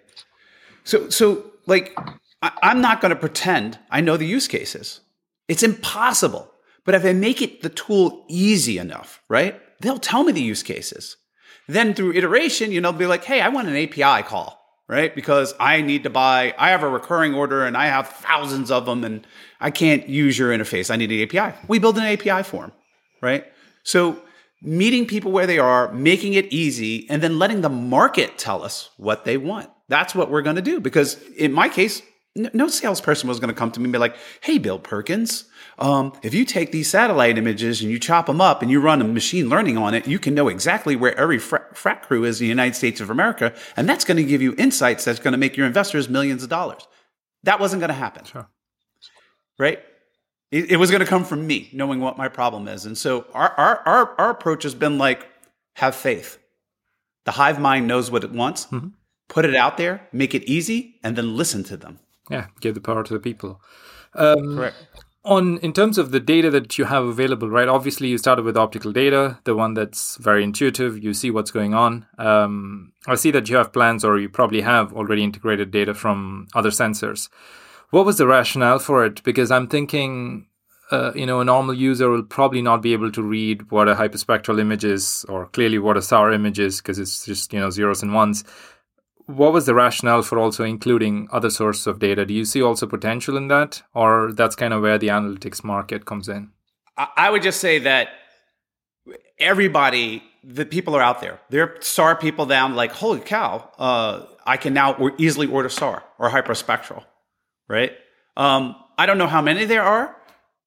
So, 0.82 1.08
so 1.08 1.52
like, 1.66 1.96
I, 2.42 2.50
I'm 2.64 2.80
not 2.80 3.00
going 3.00 3.10
to 3.10 3.16
pretend 3.16 3.78
I 3.92 4.00
know 4.00 4.16
the 4.16 4.26
use 4.26 4.48
cases. 4.48 5.02
It's 5.46 5.62
impossible. 5.62 6.52
But 6.84 6.96
if 6.96 7.04
I 7.04 7.12
make 7.12 7.40
it 7.40 7.62
the 7.62 7.68
tool 7.68 8.24
easy 8.28 8.76
enough, 8.76 9.22
right? 9.28 9.54
They'll 9.80 10.00
tell 10.00 10.24
me 10.24 10.32
the 10.32 10.42
use 10.42 10.64
cases. 10.64 11.16
Then 11.68 11.94
through 11.94 12.14
iteration, 12.14 12.72
you 12.72 12.80
know, 12.80 12.90
they'll 12.90 12.98
be 12.98 13.06
like, 13.06 13.22
hey, 13.22 13.40
I 13.40 13.50
want 13.50 13.68
an 13.68 13.76
API 13.76 14.24
call, 14.26 14.60
right? 14.88 15.14
Because 15.14 15.54
I 15.60 15.80
need 15.80 16.02
to 16.02 16.10
buy, 16.10 16.56
I 16.58 16.70
have 16.70 16.82
a 16.82 16.88
recurring 16.88 17.34
order 17.34 17.64
and 17.64 17.76
I 17.76 17.86
have 17.86 18.08
thousands 18.08 18.72
of 18.72 18.84
them 18.84 19.04
and 19.04 19.24
I 19.60 19.70
can't 19.70 20.08
use 20.08 20.36
your 20.36 20.50
interface. 20.50 20.90
I 20.90 20.96
need 20.96 21.12
an 21.12 21.22
API. 21.22 21.56
We 21.68 21.78
build 21.78 21.98
an 21.98 22.02
API 22.02 22.42
for 22.42 22.62
them, 22.62 22.72
right? 23.22 23.44
So 23.84 24.20
meeting 24.62 25.06
people 25.06 25.30
where 25.30 25.46
they 25.46 25.58
are, 25.58 25.92
making 25.92 26.34
it 26.34 26.52
easy, 26.52 27.08
and 27.08 27.22
then 27.22 27.38
letting 27.38 27.60
the 27.60 27.68
market 27.68 28.38
tell 28.38 28.62
us 28.62 28.90
what 28.96 29.24
they 29.24 29.36
want. 29.36 29.70
That's 29.88 30.14
what 30.14 30.30
we're 30.30 30.42
going 30.42 30.56
to 30.56 30.62
do. 30.62 30.80
Because 30.80 31.20
in 31.36 31.52
my 31.52 31.68
case, 31.68 32.02
no 32.34 32.68
salesperson 32.68 33.28
was 33.28 33.40
going 33.40 33.48
to 33.48 33.58
come 33.58 33.70
to 33.72 33.80
me 33.80 33.84
and 33.84 33.92
be 33.92 33.98
like, 33.98 34.16
"Hey, 34.40 34.58
Bill 34.58 34.78
Perkins, 34.78 35.44
um, 35.78 36.12
if 36.22 36.34
you 36.34 36.44
take 36.44 36.72
these 36.72 36.88
satellite 36.88 37.38
images 37.38 37.80
and 37.80 37.90
you 37.90 37.98
chop 37.98 38.26
them 38.26 38.40
up 38.40 38.62
and 38.62 38.70
you 38.70 38.80
run 38.80 39.00
a 39.00 39.04
machine 39.04 39.48
learning 39.48 39.76
on 39.76 39.94
it, 39.94 40.06
you 40.06 40.18
can 40.18 40.34
know 40.34 40.48
exactly 40.48 40.94
where 40.94 41.16
every 41.16 41.38
frac, 41.38 42.02
crew 42.02 42.24
is 42.24 42.40
in 42.40 42.44
the 42.44 42.48
United 42.48 42.74
States 42.74 43.00
of 43.00 43.10
America, 43.10 43.54
and 43.76 43.88
that's 43.88 44.04
going 44.04 44.16
to 44.16 44.24
give 44.24 44.42
you 44.42 44.54
insights 44.56 45.04
that's 45.04 45.20
going 45.20 45.32
to 45.32 45.38
make 45.38 45.56
your 45.56 45.66
investors 45.66 46.08
millions 46.08 46.42
of 46.42 46.48
dollars." 46.48 46.86
That 47.44 47.60
wasn't 47.60 47.80
going 47.80 47.88
to 47.88 47.94
happen, 47.94 48.24
sure. 48.24 48.48
right? 49.58 49.80
It, 50.50 50.72
it 50.72 50.76
was 50.76 50.90
going 50.90 51.00
to 51.00 51.06
come 51.06 51.24
from 51.24 51.46
me, 51.46 51.68
knowing 51.72 52.00
what 52.00 52.16
my 52.16 52.28
problem 52.28 52.68
is. 52.68 52.86
And 52.86 52.96
so 52.96 53.26
our, 53.34 53.50
our, 53.52 53.82
our, 53.86 54.14
our 54.18 54.30
approach 54.30 54.62
has 54.62 54.74
been 54.74 54.98
like, 54.98 55.28
have 55.76 55.94
faith. 55.94 56.38
The 57.24 57.32
hive 57.32 57.60
mind 57.60 57.86
knows 57.86 58.10
what 58.10 58.24
it 58.24 58.32
wants. 58.32 58.66
Mm-hmm. 58.66 58.88
Put 59.28 59.44
it 59.44 59.54
out 59.54 59.76
there, 59.76 60.08
make 60.12 60.34
it 60.34 60.44
easy, 60.44 60.98
and 61.04 61.14
then 61.14 61.36
listen 61.36 61.62
to 61.64 61.76
them. 61.76 61.98
Yeah, 62.30 62.46
give 62.60 62.74
the 62.74 62.80
power 62.80 63.04
to 63.04 63.12
the 63.12 63.20
people. 63.20 63.60
Um, 64.14 64.56
Correct. 64.56 64.76
On 65.24 65.58
in 65.58 65.74
terms 65.74 65.98
of 65.98 66.10
the 66.10 66.20
data 66.20 66.50
that 66.50 66.78
you 66.78 66.86
have 66.86 67.04
available, 67.04 67.50
right? 67.50 67.68
Obviously, 67.68 68.08
you 68.08 68.16
started 68.16 68.46
with 68.46 68.56
optical 68.56 68.92
data, 68.92 69.38
the 69.44 69.54
one 69.54 69.74
that's 69.74 70.16
very 70.16 70.42
intuitive. 70.42 71.02
You 71.04 71.12
see 71.12 71.30
what's 71.30 71.50
going 71.50 71.74
on. 71.74 72.06
Um, 72.16 72.92
I 73.06 73.16
see 73.16 73.30
that 73.32 73.50
you 73.50 73.56
have 73.56 73.72
plans, 73.72 74.04
or 74.04 74.18
you 74.18 74.30
probably 74.30 74.62
have 74.62 74.94
already 74.94 75.22
integrated 75.22 75.70
data 75.70 75.92
from 75.92 76.46
other 76.54 76.70
sensors. 76.70 77.28
What 77.90 78.04
was 78.04 78.18
the 78.18 78.26
rationale 78.26 78.78
for 78.78 79.04
it? 79.04 79.22
Because 79.22 79.50
I'm 79.50 79.66
thinking, 79.66 80.46
uh, 80.90 81.12
you 81.14 81.24
know, 81.24 81.40
a 81.40 81.44
normal 81.44 81.74
user 81.74 82.10
will 82.10 82.22
probably 82.22 82.60
not 82.60 82.82
be 82.82 82.92
able 82.92 83.10
to 83.12 83.22
read 83.22 83.70
what 83.70 83.88
a 83.88 83.94
hyperspectral 83.94 84.60
image 84.60 84.84
is, 84.84 85.24
or 85.28 85.46
clearly 85.46 85.78
what 85.78 85.96
a 85.96 86.02
SAR 86.02 86.32
image 86.32 86.58
is, 86.58 86.78
because 86.78 86.98
it's 86.98 87.24
just 87.24 87.52
you 87.52 87.60
know 87.60 87.70
zeros 87.70 88.02
and 88.02 88.12
ones. 88.12 88.44
What 89.24 89.52
was 89.52 89.66
the 89.66 89.74
rationale 89.74 90.22
for 90.22 90.38
also 90.38 90.64
including 90.64 91.28
other 91.32 91.50
sources 91.50 91.86
of 91.86 91.98
data? 91.98 92.24
Do 92.24 92.34
you 92.34 92.44
see 92.44 92.62
also 92.62 92.86
potential 92.86 93.36
in 93.36 93.48
that, 93.48 93.82
or 93.94 94.32
that's 94.32 94.56
kind 94.56 94.72
of 94.72 94.82
where 94.82 94.98
the 94.98 95.08
analytics 95.08 95.64
market 95.64 96.04
comes 96.04 96.28
in? 96.28 96.50
I 96.96 97.30
would 97.30 97.42
just 97.42 97.60
say 97.60 97.78
that 97.80 98.08
everybody, 99.38 100.22
the 100.42 100.66
people 100.66 100.96
are 100.96 101.02
out 101.02 101.20
there. 101.20 101.38
There 101.48 101.62
are 101.62 101.76
SAR 101.80 102.16
people 102.16 102.44
down 102.46 102.74
like, 102.74 102.90
holy 102.90 103.20
cow, 103.20 103.70
uh, 103.78 104.22
I 104.46 104.56
can 104.56 104.74
now 104.74 105.10
easily 105.16 105.46
order 105.46 105.68
SAR 105.68 106.02
or 106.18 106.30
hyperspectral 106.30 107.04
right? 107.68 107.92
Um, 108.36 108.76
I 108.96 109.06
don't 109.06 109.18
know 109.18 109.26
how 109.26 109.42
many 109.42 109.64
there 109.64 109.82
are. 109.82 110.16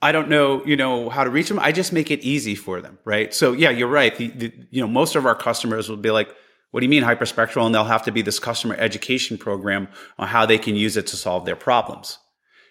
I 0.01 0.11
don't 0.11 0.29
know, 0.29 0.65
you 0.65 0.75
know, 0.75 1.09
how 1.09 1.23
to 1.23 1.29
reach 1.29 1.47
them. 1.47 1.59
I 1.59 1.71
just 1.71 1.93
make 1.93 2.09
it 2.09 2.21
easy 2.21 2.55
for 2.55 2.81
them, 2.81 2.97
right? 3.05 3.33
So 3.33 3.51
yeah, 3.53 3.69
you're 3.69 3.87
right. 3.87 4.15
The, 4.15 4.27
the, 4.29 4.53
you 4.71 4.81
know, 4.81 4.87
most 4.87 5.15
of 5.15 5.25
our 5.25 5.35
customers 5.35 5.89
will 5.89 5.97
be 5.97 6.09
like, 6.09 6.33
"What 6.71 6.79
do 6.79 6.85
you 6.85 6.89
mean 6.89 7.03
hyperspectral?" 7.03 7.65
And 7.65 7.75
they'll 7.75 7.83
have 7.83 8.03
to 8.03 8.11
be 8.11 8.23
this 8.23 8.39
customer 8.39 8.75
education 8.79 9.37
program 9.37 9.89
on 10.17 10.27
how 10.27 10.45
they 10.45 10.57
can 10.57 10.75
use 10.75 10.97
it 10.97 11.07
to 11.07 11.17
solve 11.17 11.45
their 11.45 11.55
problems. 11.55 12.17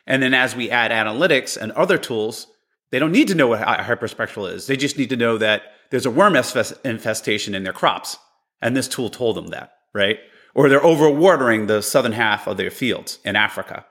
And 0.07 0.23
then 0.23 0.35
as 0.35 0.57
we 0.57 0.71
add 0.71 0.91
analytics 0.91 1.57
and 1.57 1.71
other 1.73 1.99
tools, 1.99 2.49
they 2.91 2.99
don't 2.99 3.13
need 3.13 3.29
to 3.29 3.37
know 3.37 3.47
what 3.47 3.61
hyperspectral 3.61 4.53
is. 4.53 4.67
They 4.67 4.77
just 4.77 4.99
need 4.99 5.11
to 5.11 5.17
know 5.17 5.39
that 5.39 5.63
there's 5.91 6.07
a 6.07 6.11
worm 6.11 6.35
infestation 6.35 7.55
in 7.55 7.63
their 7.63 7.73
crops, 7.73 8.17
and 8.61 8.77
this 8.77 8.89
tool 8.89 9.09
told 9.09 9.37
them 9.37 9.49
that, 9.49 9.73
right? 9.95 10.19
Or 10.53 10.69
they're 10.69 10.81
overwatering 10.81 11.69
the 11.69 11.81
southern 11.81 12.13
half 12.13 12.49
of 12.49 12.57
their 12.57 12.73
fields 12.73 13.21
in 13.25 13.37
Africa 13.37 13.87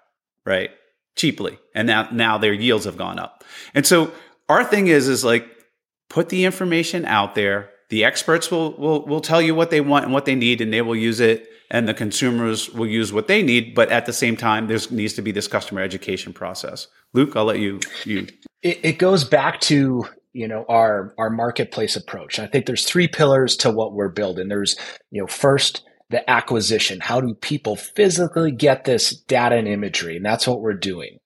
right? 0.45 0.71
Cheaply. 1.15 1.60
And 1.75 1.88
now, 1.88 2.08
now 2.12 2.38
their 2.38 2.54
yields 2.54 2.86
have 2.86 2.97
gone 2.97 3.19
up. 3.19 3.43
And 3.73 3.86
so 3.86 4.12
our 4.47 4.63
thing 4.63 4.88
is, 4.88 5.08
is 5.08 5.23
like 5.23 5.47
put 6.10 6.30
the 6.30 6.45
information 6.45 7.06
out 7.06 7.36
there. 7.36 7.69
The 7.89 8.06
experts 8.06 8.52
will, 8.52 8.73
will, 8.78 9.06
will 9.06 9.21
tell 9.21 9.41
you 9.41 9.56
what 9.56 9.71
they 9.71 9.82
want 9.82 10.06
and 10.06 10.13
what 10.13 10.25
they 10.25 10.36
need 10.36 10.62
and 10.62 10.71
they 10.71 10.82
will 10.82 10.95
use 10.95 11.19
it. 11.19 11.47
And 11.71 11.88
the 11.88 11.93
consumers 11.93 12.69
will 12.71 12.88
use 12.88 13.13
what 13.13 13.28
they 13.28 13.43
need. 13.43 13.75
But 13.75 13.91
at 13.91 14.08
the 14.08 14.13
same 14.13 14.36
time, 14.36 14.67
there 14.67 14.80
needs 14.89 15.13
to 15.13 15.21
be 15.21 15.32
this 15.32 15.47
customer 15.47 15.82
education 15.82 16.34
process. 16.34 16.88
Luke, 17.13 17.36
I'll 17.36 17.45
let 17.45 17.60
you, 17.60 17.80
you. 18.06 18.28
It, 18.63 18.80
it 18.84 18.97
goes 18.97 19.23
back 19.23 19.60
to, 19.62 20.04
you 20.34 20.47
know, 20.47 20.65
our, 20.67 21.13
our 21.19 21.30
marketplace 21.30 21.95
approach. 21.95 22.39
I 22.39 22.47
think 22.47 22.65
there's 22.65 22.86
three 22.86 23.08
pillars 23.08 23.56
to 23.58 23.69
what 23.69 23.93
we're 23.93 24.10
building. 24.10 24.47
There's, 24.47 24.75
you 25.12 25.21
know, 25.21 25.28
first, 25.28 25.84
the 26.10 26.28
acquisition. 26.30 27.00
How 27.00 27.22
do 27.22 27.34
people 27.34 27.76
physically 27.76 28.52
get 28.52 28.86
this 28.86 29.12
data 29.12 29.56
and 29.56 29.67
imagery? 29.67 30.17
And 30.17 30.26
that's 30.26 30.48
what 30.48 30.62
we're 30.62 30.74
doing. 30.74 31.19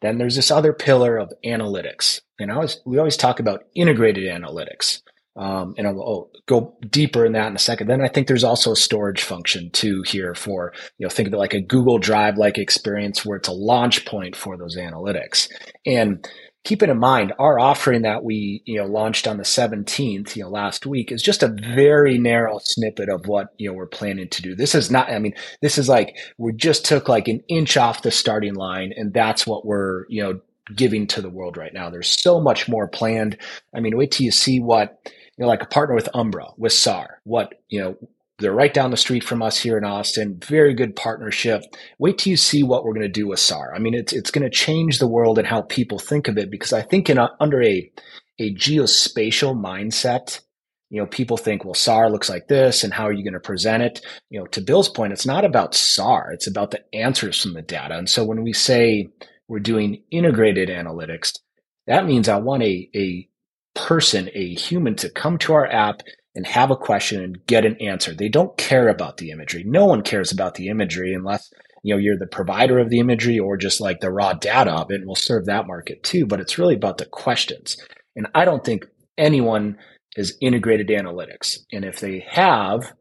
Then 0.00 0.18
there's 0.18 0.36
this 0.36 0.50
other 0.50 0.72
pillar 0.72 1.18
of 1.18 1.32
analytics. 1.44 2.20
And 2.38 2.50
I 2.50 2.54
always, 2.54 2.80
we 2.86 2.98
always 2.98 3.18
talk 3.18 3.38
about 3.38 3.64
integrated 3.74 4.24
analytics. 4.24 5.02
Um, 5.36 5.74
and 5.78 5.86
I'll, 5.86 6.02
I'll, 6.02 6.30
go 6.46 6.76
deeper 6.90 7.24
in 7.24 7.32
that 7.32 7.46
in 7.46 7.54
a 7.54 7.60
second. 7.60 7.86
Then 7.86 8.00
I 8.00 8.08
think 8.08 8.26
there's 8.26 8.42
also 8.42 8.72
a 8.72 8.76
storage 8.76 9.22
function 9.22 9.70
too 9.70 10.02
here 10.04 10.34
for, 10.34 10.72
you 10.98 11.06
know, 11.06 11.10
think 11.10 11.28
of 11.28 11.34
it 11.34 11.36
like 11.36 11.54
a 11.54 11.60
Google 11.60 11.98
Drive 11.98 12.38
like 12.38 12.58
experience 12.58 13.24
where 13.24 13.36
it's 13.36 13.46
a 13.46 13.52
launch 13.52 14.04
point 14.04 14.34
for 14.34 14.56
those 14.56 14.76
analytics. 14.76 15.48
And 15.86 16.28
keeping 16.64 16.90
in 16.90 16.98
mind 16.98 17.32
our 17.38 17.58
offering 17.58 18.02
that 18.02 18.22
we 18.22 18.62
you 18.66 18.76
know 18.76 18.86
launched 18.86 19.26
on 19.26 19.38
the 19.38 19.42
17th 19.42 20.36
you 20.36 20.42
know 20.42 20.50
last 20.50 20.84
week 20.86 21.10
is 21.10 21.22
just 21.22 21.42
a 21.42 21.48
very 21.48 22.18
narrow 22.18 22.58
snippet 22.62 23.08
of 23.08 23.26
what 23.26 23.48
you 23.56 23.68
know 23.68 23.74
we're 23.74 23.86
planning 23.86 24.28
to 24.28 24.42
do. 24.42 24.54
This 24.54 24.74
is 24.74 24.90
not 24.90 25.10
i 25.10 25.18
mean 25.18 25.34
this 25.62 25.78
is 25.78 25.88
like 25.88 26.16
we 26.38 26.52
just 26.52 26.84
took 26.84 27.08
like 27.08 27.28
an 27.28 27.42
inch 27.48 27.76
off 27.76 28.02
the 28.02 28.10
starting 28.10 28.54
line 28.54 28.92
and 28.96 29.12
that's 29.12 29.46
what 29.46 29.64
we're 29.64 30.06
you 30.08 30.22
know 30.22 30.40
giving 30.76 31.06
to 31.08 31.20
the 31.20 31.30
world 31.30 31.56
right 31.56 31.74
now. 31.74 31.90
There's 31.90 32.20
so 32.20 32.40
much 32.40 32.68
more 32.68 32.86
planned. 32.86 33.38
I 33.74 33.80
mean 33.80 33.96
wait 33.96 34.12
till 34.12 34.24
you 34.24 34.32
see 34.32 34.60
what 34.60 34.98
you 35.06 35.42
know 35.44 35.48
like 35.48 35.62
a 35.62 35.66
partner 35.66 35.94
with 35.94 36.08
umbra 36.14 36.48
with 36.58 36.72
sar 36.72 37.20
what 37.24 37.54
you 37.68 37.80
know 37.80 37.96
they're 38.40 38.52
right 38.52 38.72
down 38.72 38.90
the 38.90 38.96
street 38.96 39.22
from 39.22 39.42
us 39.42 39.58
here 39.58 39.78
in 39.78 39.84
Austin. 39.84 40.40
Very 40.44 40.74
good 40.74 40.96
partnership. 40.96 41.62
Wait 41.98 42.18
till 42.18 42.30
you 42.30 42.36
see 42.36 42.62
what 42.62 42.84
we're 42.84 42.94
going 42.94 43.02
to 43.02 43.08
do 43.08 43.28
with 43.28 43.38
SAR. 43.38 43.74
I 43.74 43.78
mean, 43.78 43.94
it's 43.94 44.12
it's 44.12 44.30
going 44.30 44.44
to 44.44 44.50
change 44.50 44.98
the 44.98 45.06
world 45.08 45.38
and 45.38 45.46
how 45.46 45.62
people 45.62 45.98
think 45.98 46.28
of 46.28 46.38
it 46.38 46.50
because 46.50 46.72
I 46.72 46.82
think 46.82 47.10
in 47.10 47.18
a, 47.18 47.30
under 47.38 47.62
a 47.62 47.90
a 48.38 48.54
geospatial 48.54 49.54
mindset, 49.54 50.40
you 50.88 51.00
know, 51.00 51.06
people 51.06 51.36
think, 51.36 51.64
well, 51.64 51.74
SAR 51.74 52.10
looks 52.10 52.30
like 52.30 52.48
this, 52.48 52.82
and 52.82 52.92
how 52.92 53.04
are 53.04 53.12
you 53.12 53.22
going 53.22 53.34
to 53.34 53.40
present 53.40 53.82
it? 53.82 54.04
You 54.30 54.40
know, 54.40 54.46
to 54.46 54.60
Bill's 54.62 54.88
point, 54.88 55.12
it's 55.12 55.26
not 55.26 55.44
about 55.44 55.74
SAR; 55.74 56.32
it's 56.32 56.46
about 56.46 56.70
the 56.70 56.82
answers 56.94 57.40
from 57.40 57.52
the 57.52 57.62
data. 57.62 57.96
And 57.96 58.08
so 58.08 58.24
when 58.24 58.42
we 58.42 58.52
say 58.52 59.08
we're 59.48 59.60
doing 59.60 60.02
integrated 60.10 60.68
analytics, 60.68 61.38
that 61.86 62.06
means 62.06 62.28
I 62.28 62.38
want 62.38 62.62
a 62.62 62.88
a 62.94 63.28
person, 63.74 64.30
a 64.34 64.54
human, 64.54 64.96
to 64.96 65.10
come 65.10 65.38
to 65.38 65.52
our 65.52 65.66
app 65.66 66.02
and 66.34 66.46
have 66.46 66.70
a 66.70 66.76
question 66.76 67.22
and 67.22 67.46
get 67.46 67.64
an 67.64 67.76
answer. 67.80 68.14
They 68.14 68.28
don't 68.28 68.56
care 68.56 68.88
about 68.88 69.16
the 69.16 69.30
imagery. 69.30 69.64
No 69.64 69.86
one 69.86 70.02
cares 70.02 70.32
about 70.32 70.54
the 70.54 70.68
imagery 70.68 71.12
unless 71.14 71.50
you 71.82 71.94
know 71.94 71.98
you're 71.98 72.18
the 72.18 72.26
provider 72.26 72.78
of 72.78 72.90
the 72.90 72.98
imagery 72.98 73.38
or 73.38 73.56
just 73.56 73.80
like 73.80 74.00
the 74.00 74.12
raw 74.12 74.32
data 74.34 74.72
of 74.72 74.90
it 74.90 74.96
and 74.96 75.06
we'll 75.06 75.16
serve 75.16 75.46
that 75.46 75.66
market 75.66 76.02
too. 76.02 76.26
But 76.26 76.40
it's 76.40 76.58
really 76.58 76.74
about 76.74 76.98
the 76.98 77.06
questions. 77.06 77.76
And 78.16 78.26
i 78.34 78.44
don't 78.44 78.64
think 78.64 78.86
anyone 79.16 79.76
has 80.16 80.36
integrated 80.40 80.88
analytics. 80.88 81.58
And 81.72 81.84
if 81.84 82.00
they 82.00 82.24
have 82.28 82.92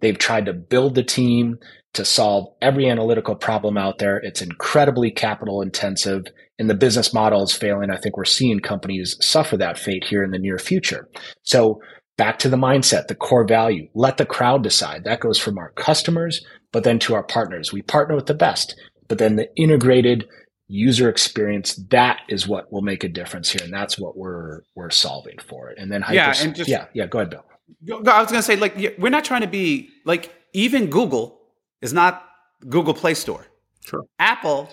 they've 0.00 0.18
tried 0.18 0.46
to 0.46 0.52
build 0.52 0.94
the 0.94 1.02
team 1.02 1.58
to 1.92 2.04
solve 2.04 2.46
every 2.62 2.88
analytical 2.88 3.34
problem 3.34 3.76
out 3.76 3.98
there. 3.98 4.18
It's 4.18 4.40
incredibly 4.40 5.10
capital 5.10 5.60
intensive 5.60 6.24
and 6.58 6.68
the 6.68 6.74
business 6.74 7.14
model 7.14 7.42
is 7.42 7.52
failing. 7.52 7.90
I 7.90 7.96
think 7.96 8.16
we're 8.16 8.24
seeing 8.26 8.60
companies 8.60 9.16
suffer 9.20 9.56
that 9.56 9.78
fate 9.78 10.04
here 10.04 10.22
in 10.22 10.30
the 10.30 10.38
near 10.38 10.58
future. 10.58 11.08
So 11.42 11.80
back 12.20 12.38
to 12.38 12.50
the 12.50 12.56
mindset, 12.58 13.06
the 13.06 13.14
core 13.14 13.46
value. 13.46 13.88
Let 13.94 14.18
the 14.18 14.26
crowd 14.26 14.62
decide. 14.62 15.04
That 15.04 15.20
goes 15.20 15.38
from 15.38 15.56
our 15.56 15.70
customers, 15.70 16.44
but 16.70 16.84
then 16.84 16.98
to 16.98 17.14
our 17.14 17.22
partners. 17.22 17.72
We 17.72 17.80
partner 17.80 18.14
with 18.14 18.26
the 18.26 18.34
best, 18.34 18.78
but 19.08 19.16
then 19.16 19.36
the 19.36 19.48
integrated 19.56 20.28
user 20.68 21.08
experience, 21.08 21.76
that 21.88 22.20
is 22.28 22.46
what 22.46 22.70
will 22.70 22.82
make 22.82 23.04
a 23.04 23.08
difference 23.08 23.50
here. 23.50 23.62
And 23.64 23.72
that's 23.72 23.98
what 23.98 24.18
we're 24.18 24.60
we're 24.74 24.90
solving 24.90 25.38
for 25.38 25.70
it. 25.70 25.78
And 25.78 25.90
then 25.90 26.04
yeah, 26.12 26.34
and 26.36 26.54
just, 26.54 26.68
yeah, 26.68 26.88
yeah, 26.92 27.06
go 27.06 27.20
ahead, 27.20 27.30
Bill. 27.30 28.06
I 28.06 28.20
was 28.20 28.30
gonna 28.30 28.42
say, 28.42 28.56
like, 28.56 28.76
we're 28.98 29.08
not 29.08 29.24
trying 29.24 29.40
to 29.40 29.48
be 29.48 29.88
like 30.04 30.30
even 30.52 30.90
Google 30.90 31.40
is 31.80 31.94
not 31.94 32.22
Google 32.68 32.92
Play 32.92 33.14
Store. 33.14 33.46
Sure. 33.86 34.04
Apple 34.18 34.68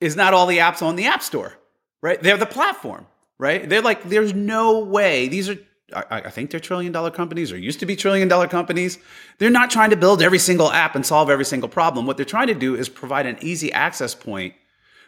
is 0.00 0.16
not 0.16 0.32
all 0.32 0.46
the 0.46 0.56
apps 0.56 0.80
on 0.80 0.96
the 0.96 1.04
App 1.04 1.22
Store, 1.22 1.52
right? 2.00 2.18
They're 2.22 2.38
the 2.38 2.46
platform, 2.46 3.06
right? 3.38 3.68
They're 3.68 3.82
like, 3.82 4.04
there's 4.04 4.32
no 4.32 4.78
way. 4.78 5.28
These 5.28 5.50
are 5.50 5.58
I, 5.94 6.04
I, 6.10 6.30
think 6.30 6.50
they're 6.50 6.60
trillion 6.60 6.92
dollar 6.92 7.10
companies 7.10 7.52
or 7.52 7.58
used 7.58 7.80
to 7.80 7.86
be 7.86 7.96
trillion 7.96 8.28
dollar 8.28 8.48
companies. 8.48 8.98
They're 9.38 9.50
not 9.50 9.70
trying 9.70 9.90
to 9.90 9.96
build 9.96 10.22
every 10.22 10.38
single 10.38 10.70
app 10.70 10.94
and 10.94 11.04
solve 11.04 11.30
every 11.30 11.44
single 11.44 11.68
problem. 11.68 12.06
What 12.06 12.16
they're 12.16 12.26
trying 12.26 12.48
to 12.48 12.54
do 12.54 12.74
is 12.74 12.88
provide 12.88 13.26
an 13.26 13.38
easy 13.40 13.72
access 13.72 14.14
point 14.14 14.54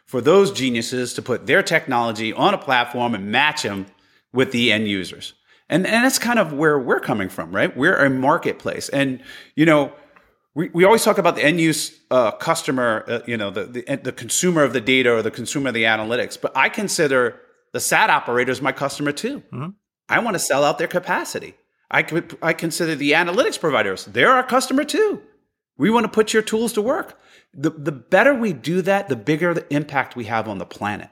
for 0.07 0.21
those 0.21 0.53
geniuses 0.53 1.15
to 1.15 1.23
put 1.23 1.47
their 1.47 1.63
technology 1.63 2.33
on 2.33 2.55
a 2.55 2.59
platform 2.59 3.15
and 3.15 3.31
match 3.31 3.63
them 3.63 3.87
with 4.33 4.53
the 4.53 4.73
end 4.73 4.89
users. 4.89 5.35
And, 5.69 5.87
and 5.87 6.05
that's 6.05 6.19
kind 6.19 6.39
of 6.39 6.53
where 6.53 6.79
we're 6.79 7.01
coming 7.01 7.29
from, 7.29 7.55
right? 7.55 7.75
We're 7.75 7.97
a 7.97 8.11
marketplace. 8.11 8.89
And, 8.91 9.23
you 9.57 9.65
know, 9.65 9.93
we, 10.55 10.69
we 10.69 10.85
always 10.85 11.03
talk 11.03 11.19
about 11.19 11.37
the 11.37 11.45
end 11.45 11.61
use 11.61 11.99
uh, 12.11 12.33
customer, 12.33 13.05
uh, 13.09 13.21
you 13.27 13.37
know, 13.37 13.51
the, 13.51 13.65
the, 13.65 14.01
the 14.03 14.13
consumer 14.13 14.63
of 14.63 14.73
the 14.73 14.81
data 14.81 15.13
or 15.13 15.23
the 15.23 15.31
consumer 15.31 15.69
of 15.69 15.75
the 15.75 15.85
analytics, 15.85 16.41
but 16.41 16.57
I 16.57 16.69
consider 16.69 17.41
the 17.73 17.81
SAT 17.81 18.09
operators 18.11 18.63
my 18.63 18.73
customer 18.73 19.11
too. 19.11 19.41
Mm-hmm. 19.53 19.71
I 20.09 20.19
want 20.19 20.35
to 20.35 20.39
sell 20.39 20.65
out 20.65 20.79
their 20.79 20.89
capacity. 20.89 21.55
I, 21.91 22.05
I 22.43 22.53
consider 22.53 22.95
the 22.95 23.13
analytics 23.13 23.61
providers, 23.61 24.05
they're 24.07 24.31
our 24.31 24.43
customer 24.43 24.85
too. 24.85 25.23
We 25.77 25.91
want 25.91 26.05
to 26.05 26.11
put 26.11 26.33
your 26.33 26.43
tools 26.43 26.73
to 26.75 26.83
work. 26.83 27.19
The, 27.53 27.71
the 27.71 27.93
better 27.93 28.35
we 28.35 28.53
do 28.53 28.83
that, 28.83 29.09
the 29.09 29.17
bigger 29.17 29.55
the 29.55 29.73
impact 29.75 30.17
we 30.17 30.25
have 30.25 30.49
on 30.49 30.59
the 30.59 30.67
planet. 30.67 31.09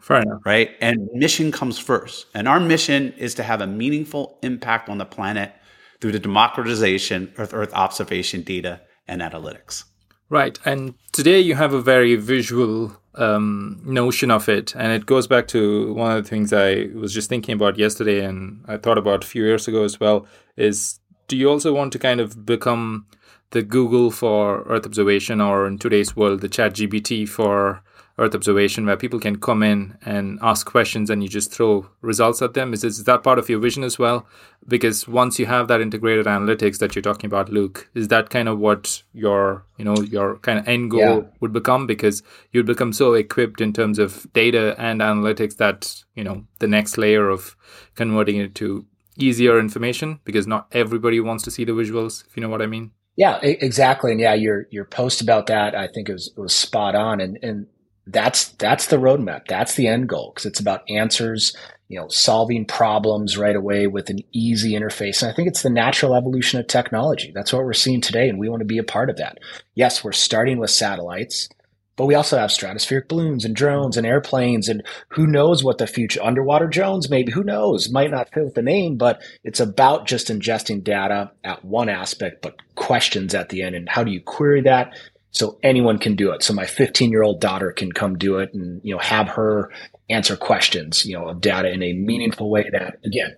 Fair 0.00 0.22
enough. 0.22 0.42
Right? 0.44 0.70
And 0.80 1.08
mission 1.12 1.52
comes 1.52 1.78
first. 1.78 2.26
And 2.34 2.48
our 2.48 2.60
mission 2.60 3.12
is 3.14 3.34
to 3.34 3.42
have 3.42 3.60
a 3.60 3.66
meaningful 3.66 4.38
impact 4.42 4.88
on 4.88 4.98
the 4.98 5.04
planet 5.04 5.52
through 6.00 6.12
the 6.12 6.18
democratization 6.18 7.32
of 7.38 7.54
Earth 7.54 7.72
observation 7.72 8.42
data 8.42 8.80
and 9.06 9.20
analytics. 9.20 9.84
Right. 10.30 10.58
And 10.64 10.94
today 11.12 11.40
you 11.40 11.54
have 11.54 11.72
a 11.72 11.80
very 11.80 12.14
visual 12.16 12.94
um, 13.14 13.80
notion 13.84 14.30
of 14.30 14.48
it. 14.48 14.74
And 14.76 14.92
it 14.92 15.06
goes 15.06 15.26
back 15.26 15.48
to 15.48 15.92
one 15.94 16.16
of 16.16 16.22
the 16.22 16.28
things 16.28 16.52
I 16.52 16.88
was 16.94 17.12
just 17.14 17.28
thinking 17.28 17.54
about 17.54 17.78
yesterday 17.78 18.24
and 18.24 18.64
I 18.68 18.76
thought 18.76 18.98
about 18.98 19.24
a 19.24 19.26
few 19.26 19.44
years 19.44 19.68
ago 19.68 19.84
as 19.84 19.98
well 19.98 20.26
is 20.56 21.00
do 21.28 21.36
you 21.36 21.48
also 21.48 21.74
want 21.74 21.92
to 21.92 21.98
kind 21.98 22.20
of 22.20 22.46
become 22.46 23.06
the 23.50 23.62
Google 23.62 24.10
for 24.10 24.62
Earth 24.64 24.86
observation 24.86 25.40
or 25.40 25.66
in 25.66 25.78
today's 25.78 26.14
world, 26.14 26.40
the 26.40 26.48
chat 26.48 26.74
GPT 26.74 27.28
for 27.28 27.82
Earth 28.18 28.34
observation 28.34 28.84
where 28.84 28.96
people 28.96 29.20
can 29.20 29.38
come 29.38 29.62
in 29.62 29.96
and 30.04 30.38
ask 30.42 30.66
questions 30.66 31.08
and 31.08 31.22
you 31.22 31.28
just 31.28 31.52
throw 31.52 31.88
results 32.00 32.42
at 32.42 32.54
them? 32.54 32.72
Is, 32.72 32.82
is 32.82 33.04
that 33.04 33.22
part 33.22 33.38
of 33.38 33.48
your 33.48 33.60
vision 33.60 33.84
as 33.84 33.98
well? 33.98 34.26
Because 34.66 35.06
once 35.06 35.38
you 35.38 35.46
have 35.46 35.68
that 35.68 35.80
integrated 35.80 36.26
analytics 36.26 36.78
that 36.78 36.94
you're 36.94 37.02
talking 37.02 37.26
about, 37.26 37.48
Luke, 37.48 37.88
is 37.94 38.08
that 38.08 38.30
kind 38.30 38.48
of 38.48 38.58
what 38.58 39.02
your 39.12 39.64
you 39.76 39.84
know 39.84 39.96
your 39.98 40.38
kind 40.38 40.58
of 40.58 40.66
end 40.66 40.90
goal 40.90 41.00
yeah. 41.00 41.20
would 41.40 41.52
become? 41.52 41.86
Because 41.86 42.22
you'd 42.52 42.66
become 42.66 42.92
so 42.92 43.14
equipped 43.14 43.60
in 43.60 43.72
terms 43.72 43.98
of 43.98 44.26
data 44.32 44.74
and 44.78 45.00
analytics 45.00 45.56
that 45.58 46.02
you 46.14 46.24
know 46.24 46.44
the 46.58 46.66
next 46.66 46.98
layer 46.98 47.28
of 47.28 47.56
converting 47.94 48.36
it 48.36 48.54
to 48.56 48.84
easier 49.16 49.58
information 49.58 50.20
because 50.24 50.46
not 50.46 50.66
everybody 50.72 51.20
wants 51.20 51.44
to 51.44 51.50
see 51.50 51.64
the 51.64 51.72
visuals, 51.72 52.26
if 52.26 52.36
you 52.36 52.40
know 52.40 52.48
what 52.48 52.62
I 52.62 52.66
mean. 52.66 52.92
Yeah, 53.16 53.38
exactly. 53.42 54.12
And 54.12 54.20
yeah, 54.20 54.34
your 54.34 54.66
your 54.70 54.84
post 54.84 55.20
about 55.20 55.46
that 55.46 55.74
I 55.74 55.88
think 55.88 56.08
it 56.08 56.12
was 56.12 56.30
was 56.36 56.54
spot 56.54 56.94
on. 56.94 57.20
And 57.20 57.38
and 57.42 57.66
that's 58.10 58.48
that's 58.52 58.86
the 58.86 58.96
roadmap. 58.96 59.46
That's 59.46 59.74
the 59.74 59.86
end 59.86 60.08
goal 60.08 60.32
because 60.34 60.46
it's 60.46 60.60
about 60.60 60.88
answers, 60.88 61.54
you 61.88 61.98
know, 61.98 62.08
solving 62.08 62.64
problems 62.64 63.36
right 63.36 63.56
away 63.56 63.86
with 63.86 64.10
an 64.10 64.20
easy 64.32 64.72
interface. 64.72 65.22
And 65.22 65.30
I 65.30 65.34
think 65.34 65.48
it's 65.48 65.62
the 65.62 65.70
natural 65.70 66.14
evolution 66.14 66.58
of 66.58 66.66
technology. 66.66 67.32
That's 67.34 67.52
what 67.52 67.64
we're 67.64 67.72
seeing 67.74 68.00
today, 68.00 68.28
and 68.28 68.38
we 68.38 68.48
want 68.48 68.60
to 68.60 68.66
be 68.66 68.78
a 68.78 68.84
part 68.84 69.10
of 69.10 69.16
that. 69.16 69.38
Yes, 69.74 70.02
we're 70.02 70.12
starting 70.12 70.58
with 70.58 70.70
satellites, 70.70 71.48
but 71.96 72.06
we 72.06 72.14
also 72.14 72.38
have 72.38 72.50
stratospheric 72.50 73.08
balloons 73.08 73.44
and 73.44 73.54
drones 73.54 73.96
and 73.96 74.06
airplanes, 74.06 74.68
and 74.68 74.82
who 75.08 75.26
knows 75.26 75.62
what 75.62 75.78
the 75.78 75.86
future 75.86 76.22
underwater 76.22 76.66
drones 76.66 77.10
maybe 77.10 77.32
who 77.32 77.44
knows 77.44 77.90
might 77.90 78.10
not 78.10 78.32
fit 78.32 78.44
with 78.44 78.54
the 78.54 78.62
name, 78.62 78.96
but 78.96 79.20
it's 79.44 79.60
about 79.60 80.06
just 80.06 80.28
ingesting 80.28 80.82
data 80.82 81.30
at 81.44 81.64
one 81.64 81.88
aspect, 81.88 82.40
but 82.40 82.56
questions 82.74 83.34
at 83.34 83.50
the 83.50 83.62
end. 83.62 83.74
And 83.74 83.88
how 83.88 84.04
do 84.04 84.12
you 84.12 84.20
query 84.20 84.62
that? 84.62 84.94
So 85.30 85.58
anyone 85.62 85.98
can 85.98 86.14
do 86.14 86.30
it. 86.32 86.42
So 86.42 86.54
my 86.54 86.66
15 86.66 87.10
year 87.10 87.22
old 87.22 87.40
daughter 87.40 87.72
can 87.72 87.92
come 87.92 88.16
do 88.16 88.38
it 88.38 88.52
and, 88.54 88.80
you 88.82 88.94
know, 88.94 89.00
have 89.00 89.28
her 89.28 89.70
answer 90.10 90.36
questions, 90.36 91.04
you 91.04 91.16
know, 91.16 91.28
of 91.28 91.40
data 91.40 91.70
in 91.70 91.82
a 91.82 91.92
meaningful 91.92 92.50
way 92.50 92.68
that 92.72 92.98
again, 93.04 93.36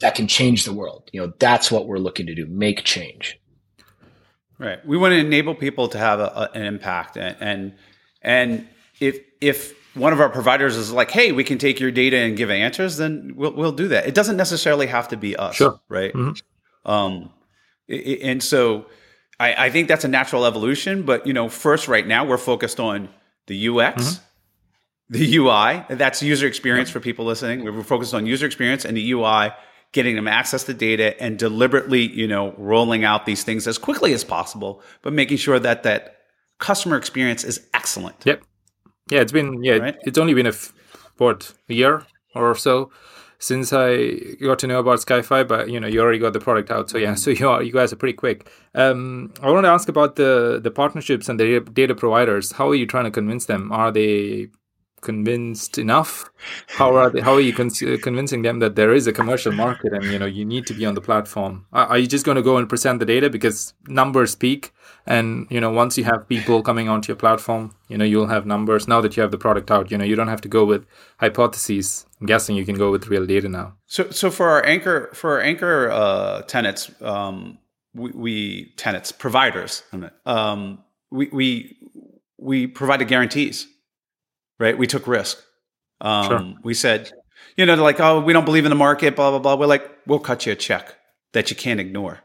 that 0.00 0.14
can 0.14 0.28
change 0.28 0.64
the 0.64 0.72
world. 0.72 1.10
You 1.12 1.20
know, 1.20 1.32
that's 1.38 1.70
what 1.70 1.86
we're 1.86 1.98
looking 1.98 2.26
to 2.26 2.34
do, 2.34 2.46
make 2.46 2.84
change. 2.84 3.38
Right. 4.58 4.84
We 4.86 4.96
want 4.96 5.12
to 5.12 5.18
enable 5.18 5.54
people 5.54 5.88
to 5.88 5.98
have 5.98 6.20
a, 6.20 6.24
a, 6.24 6.50
an 6.54 6.64
impact 6.64 7.16
and, 7.16 7.36
and, 7.40 7.74
and 8.22 8.68
if, 9.00 9.20
if 9.40 9.74
one 9.94 10.12
of 10.12 10.20
our 10.20 10.28
providers 10.28 10.76
is 10.76 10.92
like, 10.92 11.10
Hey, 11.10 11.32
we 11.32 11.44
can 11.44 11.58
take 11.58 11.80
your 11.80 11.90
data 11.90 12.16
and 12.16 12.36
give 12.36 12.50
answers, 12.50 12.96
then 12.96 13.32
we'll, 13.36 13.52
we'll 13.52 13.72
do 13.72 13.88
that. 13.88 14.06
It 14.06 14.14
doesn't 14.14 14.36
necessarily 14.36 14.86
have 14.86 15.08
to 15.08 15.16
be 15.16 15.36
us. 15.36 15.56
Sure. 15.56 15.80
Right. 15.88 16.12
Mm-hmm. 16.12 16.90
Um, 16.90 17.30
and 17.88 18.42
so, 18.42 18.86
I, 19.40 19.66
I, 19.66 19.70
think 19.70 19.88
that's 19.88 20.04
a 20.04 20.08
natural 20.08 20.44
evolution. 20.44 21.02
But 21.02 21.26
you 21.26 21.32
know, 21.32 21.48
first, 21.48 21.88
right 21.88 22.06
now, 22.06 22.24
we're 22.24 22.38
focused 22.38 22.80
on 22.80 23.08
the 23.46 23.68
UX, 23.68 24.04
mm-hmm. 24.04 24.24
the 25.10 25.36
UI. 25.36 25.96
That's 25.96 26.22
user 26.22 26.46
experience 26.46 26.90
for 26.90 27.00
people 27.00 27.24
listening. 27.24 27.64
We're 27.64 27.82
focused 27.82 28.14
on 28.14 28.26
user 28.26 28.46
experience 28.46 28.84
and 28.84 28.96
the 28.96 29.12
UI, 29.12 29.50
getting 29.92 30.16
them 30.16 30.28
access 30.28 30.64
to 30.64 30.74
data, 30.74 31.20
and 31.22 31.38
deliberately, 31.38 32.02
you 32.02 32.26
know, 32.26 32.54
rolling 32.58 33.04
out 33.04 33.26
these 33.26 33.44
things 33.44 33.66
as 33.66 33.78
quickly 33.78 34.12
as 34.12 34.24
possible, 34.24 34.82
but 35.02 35.12
making 35.12 35.36
sure 35.36 35.58
that 35.58 35.82
that 35.84 36.16
customer 36.58 36.96
experience 36.96 37.44
is 37.44 37.66
excellent. 37.74 38.16
Yep. 38.24 38.42
Yeah, 39.10 39.20
it's 39.20 39.32
been 39.32 39.62
yeah, 39.62 39.76
right? 39.76 39.96
it's 40.02 40.18
only 40.18 40.34
been 40.34 40.46
a 40.46 40.52
what 41.16 41.54
a 41.68 41.74
year 41.74 42.04
or 42.34 42.54
so 42.54 42.90
since 43.38 43.72
I 43.72 44.36
got 44.40 44.58
to 44.60 44.66
know 44.66 44.80
about 44.80 44.98
SkyFi, 44.98 45.46
but 45.46 45.70
you 45.70 45.78
know, 45.78 45.86
you 45.86 46.00
already 46.00 46.18
got 46.18 46.32
the 46.32 46.40
product 46.40 46.70
out, 46.70 46.90
so 46.90 46.98
yeah, 46.98 47.14
so 47.14 47.30
you 47.30 47.48
are, 47.48 47.62
you 47.62 47.72
guys 47.72 47.92
are 47.92 47.96
pretty 47.96 48.14
quick. 48.16 48.50
Um, 48.74 49.32
I 49.42 49.50
want 49.50 49.64
to 49.64 49.70
ask 49.70 49.88
about 49.88 50.16
the 50.16 50.60
the 50.62 50.70
partnerships 50.70 51.28
and 51.28 51.38
the 51.38 51.60
data 51.60 51.94
providers. 51.94 52.52
How 52.52 52.68
are 52.68 52.74
you 52.74 52.86
trying 52.86 53.04
to 53.04 53.10
convince 53.10 53.46
them? 53.46 53.70
Are 53.72 53.92
they 53.92 54.48
convinced 55.00 55.78
enough? 55.78 56.30
How 56.66 56.94
are 56.96 57.10
they, 57.10 57.20
how 57.20 57.34
are 57.34 57.40
you 57.40 57.52
con- 57.52 57.70
convincing 58.02 58.42
them 58.42 58.58
that 58.58 58.74
there 58.76 58.92
is 58.92 59.06
a 59.06 59.12
commercial 59.12 59.52
market 59.52 59.92
and 59.92 60.04
you 60.04 60.18
know 60.18 60.26
you 60.26 60.44
need 60.44 60.66
to 60.66 60.74
be 60.74 60.84
on 60.84 60.94
the 60.94 61.00
platform? 61.00 61.66
Are, 61.72 61.86
are 61.86 61.98
you 61.98 62.06
just 62.06 62.24
going 62.24 62.36
to 62.36 62.42
go 62.42 62.56
and 62.56 62.68
present 62.68 62.98
the 62.98 63.06
data 63.06 63.30
because 63.30 63.74
numbers 63.86 64.32
speak? 64.32 64.72
And 65.08 65.48
you 65.50 65.60
know 65.60 65.70
once 65.70 65.98
you 65.98 66.04
have 66.04 66.28
people 66.28 66.62
coming 66.62 66.88
onto 66.88 67.08
your 67.08 67.16
platform, 67.16 67.74
you 67.88 67.98
know 67.98 68.04
you'll 68.04 68.28
have 68.28 68.46
numbers. 68.46 68.86
Now 68.86 69.00
that 69.00 69.16
you 69.16 69.22
have 69.22 69.32
the 69.32 69.38
product 69.38 69.70
out, 69.70 69.90
you 69.90 69.98
know 69.98 70.04
you 70.04 70.14
don't 70.14 70.28
have 70.28 70.42
to 70.42 70.48
go 70.48 70.64
with 70.64 70.86
hypotheses. 71.18 72.06
I'm 72.20 72.26
guessing 72.26 72.54
you 72.54 72.64
can 72.64 72.76
go 72.76 72.92
with 72.92 73.08
real 73.08 73.26
data 73.26 73.48
now. 73.48 73.74
So 73.86 74.10
so 74.10 74.30
for 74.30 74.48
our 74.48 74.64
anchor 74.64 75.10
for 75.14 75.32
our 75.32 75.40
anchor 75.40 75.90
uh, 75.90 76.42
tenants, 76.42 76.90
um, 77.02 77.58
we, 77.94 78.10
we 78.10 78.74
tenants 78.76 79.10
providers, 79.10 79.82
um, 80.26 80.84
we 81.10 81.28
we 81.32 81.76
we 82.36 82.66
provided 82.68 83.08
guarantees 83.08 83.66
right? 84.58 84.76
We 84.76 84.86
took 84.86 85.06
risk. 85.06 85.42
Um, 86.00 86.26
sure. 86.26 86.54
We 86.62 86.74
said, 86.74 87.12
you 87.56 87.66
know, 87.66 87.74
like, 87.76 88.00
oh, 88.00 88.20
we 88.20 88.32
don't 88.32 88.44
believe 88.44 88.64
in 88.64 88.70
the 88.70 88.76
market, 88.76 89.16
blah, 89.16 89.30
blah, 89.30 89.38
blah. 89.38 89.56
We're 89.56 89.66
like, 89.66 89.88
we'll 90.06 90.18
cut 90.18 90.46
you 90.46 90.52
a 90.52 90.56
check 90.56 90.94
that 91.32 91.50
you 91.50 91.56
can't 91.56 91.80
ignore, 91.80 92.20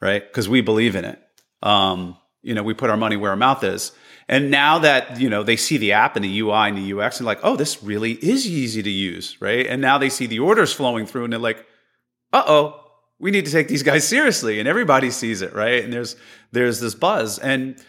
right? 0.00 0.26
Because 0.26 0.48
we 0.48 0.60
believe 0.60 0.96
in 0.96 1.04
it. 1.04 1.18
Um, 1.64 2.16
you 2.42 2.54
know, 2.54 2.62
we 2.62 2.74
put 2.74 2.90
our 2.90 2.96
money 2.96 3.16
where 3.16 3.30
our 3.30 3.36
mouth 3.36 3.64
is. 3.64 3.92
And 4.28 4.50
now 4.50 4.78
that, 4.78 5.20
you 5.20 5.28
know, 5.28 5.42
they 5.42 5.56
see 5.56 5.76
the 5.76 5.92
app 5.92 6.16
and 6.16 6.24
the 6.24 6.40
UI 6.40 6.68
and 6.68 6.78
the 6.78 6.98
UX 6.98 7.18
and 7.18 7.26
like, 7.26 7.40
oh, 7.42 7.56
this 7.56 7.82
really 7.82 8.12
is 8.12 8.46
easy 8.46 8.82
to 8.82 8.90
use, 8.90 9.36
right? 9.40 9.66
And 9.66 9.82
now 9.82 9.98
they 9.98 10.08
see 10.08 10.26
the 10.26 10.38
orders 10.38 10.72
flowing 10.72 11.06
through 11.06 11.24
and 11.24 11.32
they're 11.32 11.40
like, 11.40 11.66
uh 12.32 12.44
oh, 12.46 12.80
we 13.18 13.30
need 13.30 13.46
to 13.46 13.50
take 13.50 13.68
these 13.68 13.82
guys 13.82 14.06
seriously. 14.06 14.60
And 14.60 14.68
everybody 14.68 15.10
sees 15.10 15.42
it, 15.42 15.54
right? 15.54 15.82
And 15.82 15.92
there's, 15.92 16.16
there's 16.52 16.80
this 16.80 16.94
buzz. 16.94 17.38
And, 17.38 17.82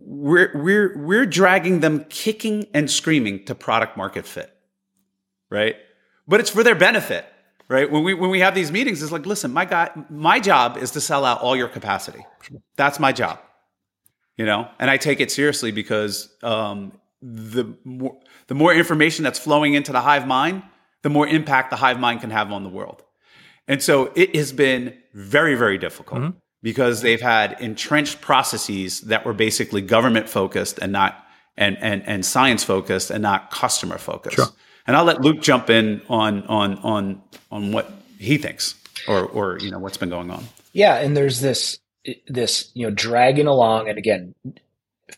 we're 0.00 0.50
we're 0.54 0.98
we're 0.98 1.26
dragging 1.26 1.80
them 1.80 2.04
kicking 2.08 2.66
and 2.72 2.90
screaming 2.90 3.44
to 3.44 3.54
product 3.54 3.96
market 3.96 4.26
fit 4.26 4.52
right 5.50 5.76
but 6.26 6.40
it's 6.40 6.50
for 6.50 6.62
their 6.62 6.74
benefit 6.74 7.26
right? 7.70 7.90
When 7.90 8.04
we 8.04 8.12
when 8.12 8.28
we 8.28 8.40
have 8.40 8.54
these 8.54 8.70
meetings 8.70 9.02
it's 9.02 9.12
like 9.12 9.24
listen 9.24 9.52
my 9.52 9.64
guy 9.64 9.90
my 10.10 10.38
job 10.40 10.76
is 10.76 10.90
to 10.90 11.00
sell 11.00 11.24
out 11.24 11.40
all 11.40 11.56
your 11.56 11.68
capacity. 11.68 12.26
That's 12.76 13.00
my 13.00 13.12
job 13.12 13.38
you 14.40 14.46
know? 14.46 14.66
And 14.78 14.90
i 14.90 14.96
take 14.96 15.20
it 15.20 15.30
seriously 15.30 15.70
because 15.70 16.34
um, 16.42 16.92
the 17.20 17.64
more 17.84 18.16
the 18.46 18.54
more 18.54 18.72
information 18.72 19.22
that's 19.22 19.38
flowing 19.38 19.74
into 19.74 19.92
the 19.92 20.00
hive 20.00 20.26
mind 20.26 20.62
the 21.02 21.10
more 21.10 21.28
impact 21.28 21.68
the 21.68 21.76
hive 21.76 22.00
mind 22.00 22.20
can 22.22 22.30
have 22.30 22.50
on 22.52 22.62
the 22.62 22.68
world. 22.68 23.02
And 23.68 23.82
so 23.82 24.12
it 24.16 24.34
has 24.34 24.52
been 24.52 24.96
very 25.12 25.54
very 25.56 25.76
difficult 25.76 26.20
mm-hmm. 26.22 26.38
because 26.62 27.02
they've 27.02 27.20
had 27.20 27.60
entrenched 27.60 28.22
processes 28.22 29.02
that 29.02 29.26
were 29.26 29.34
basically 29.34 29.82
government 29.82 30.26
focused 30.26 30.78
and 30.78 30.90
not 30.90 31.22
and 31.58 31.76
and 31.78 32.02
and 32.06 32.24
science 32.24 32.64
focused 32.64 33.10
and 33.10 33.22
not 33.22 33.50
customer 33.50 33.98
focused. 33.98 34.36
Sure. 34.36 34.46
And 34.86 34.96
I'll 34.96 35.04
let 35.04 35.20
Luke 35.20 35.40
jump 35.40 35.70
in 35.70 36.02
on 36.08 36.42
on 36.44 36.76
on 36.78 37.22
on 37.50 37.72
what 37.72 37.92
he 38.18 38.38
thinks 38.38 38.74
or 39.06 39.24
or 39.24 39.58
you 39.58 39.70
know 39.70 39.78
what's 39.78 39.96
been 39.96 40.10
going 40.10 40.30
on. 40.30 40.44
Yeah, 40.72 40.96
and 40.96 41.16
there's 41.16 41.40
this 41.40 41.78
this 42.28 42.70
you 42.74 42.86
know 42.86 42.94
dragging 42.94 43.46
along 43.46 43.88
and 43.88 43.98
again 43.98 44.34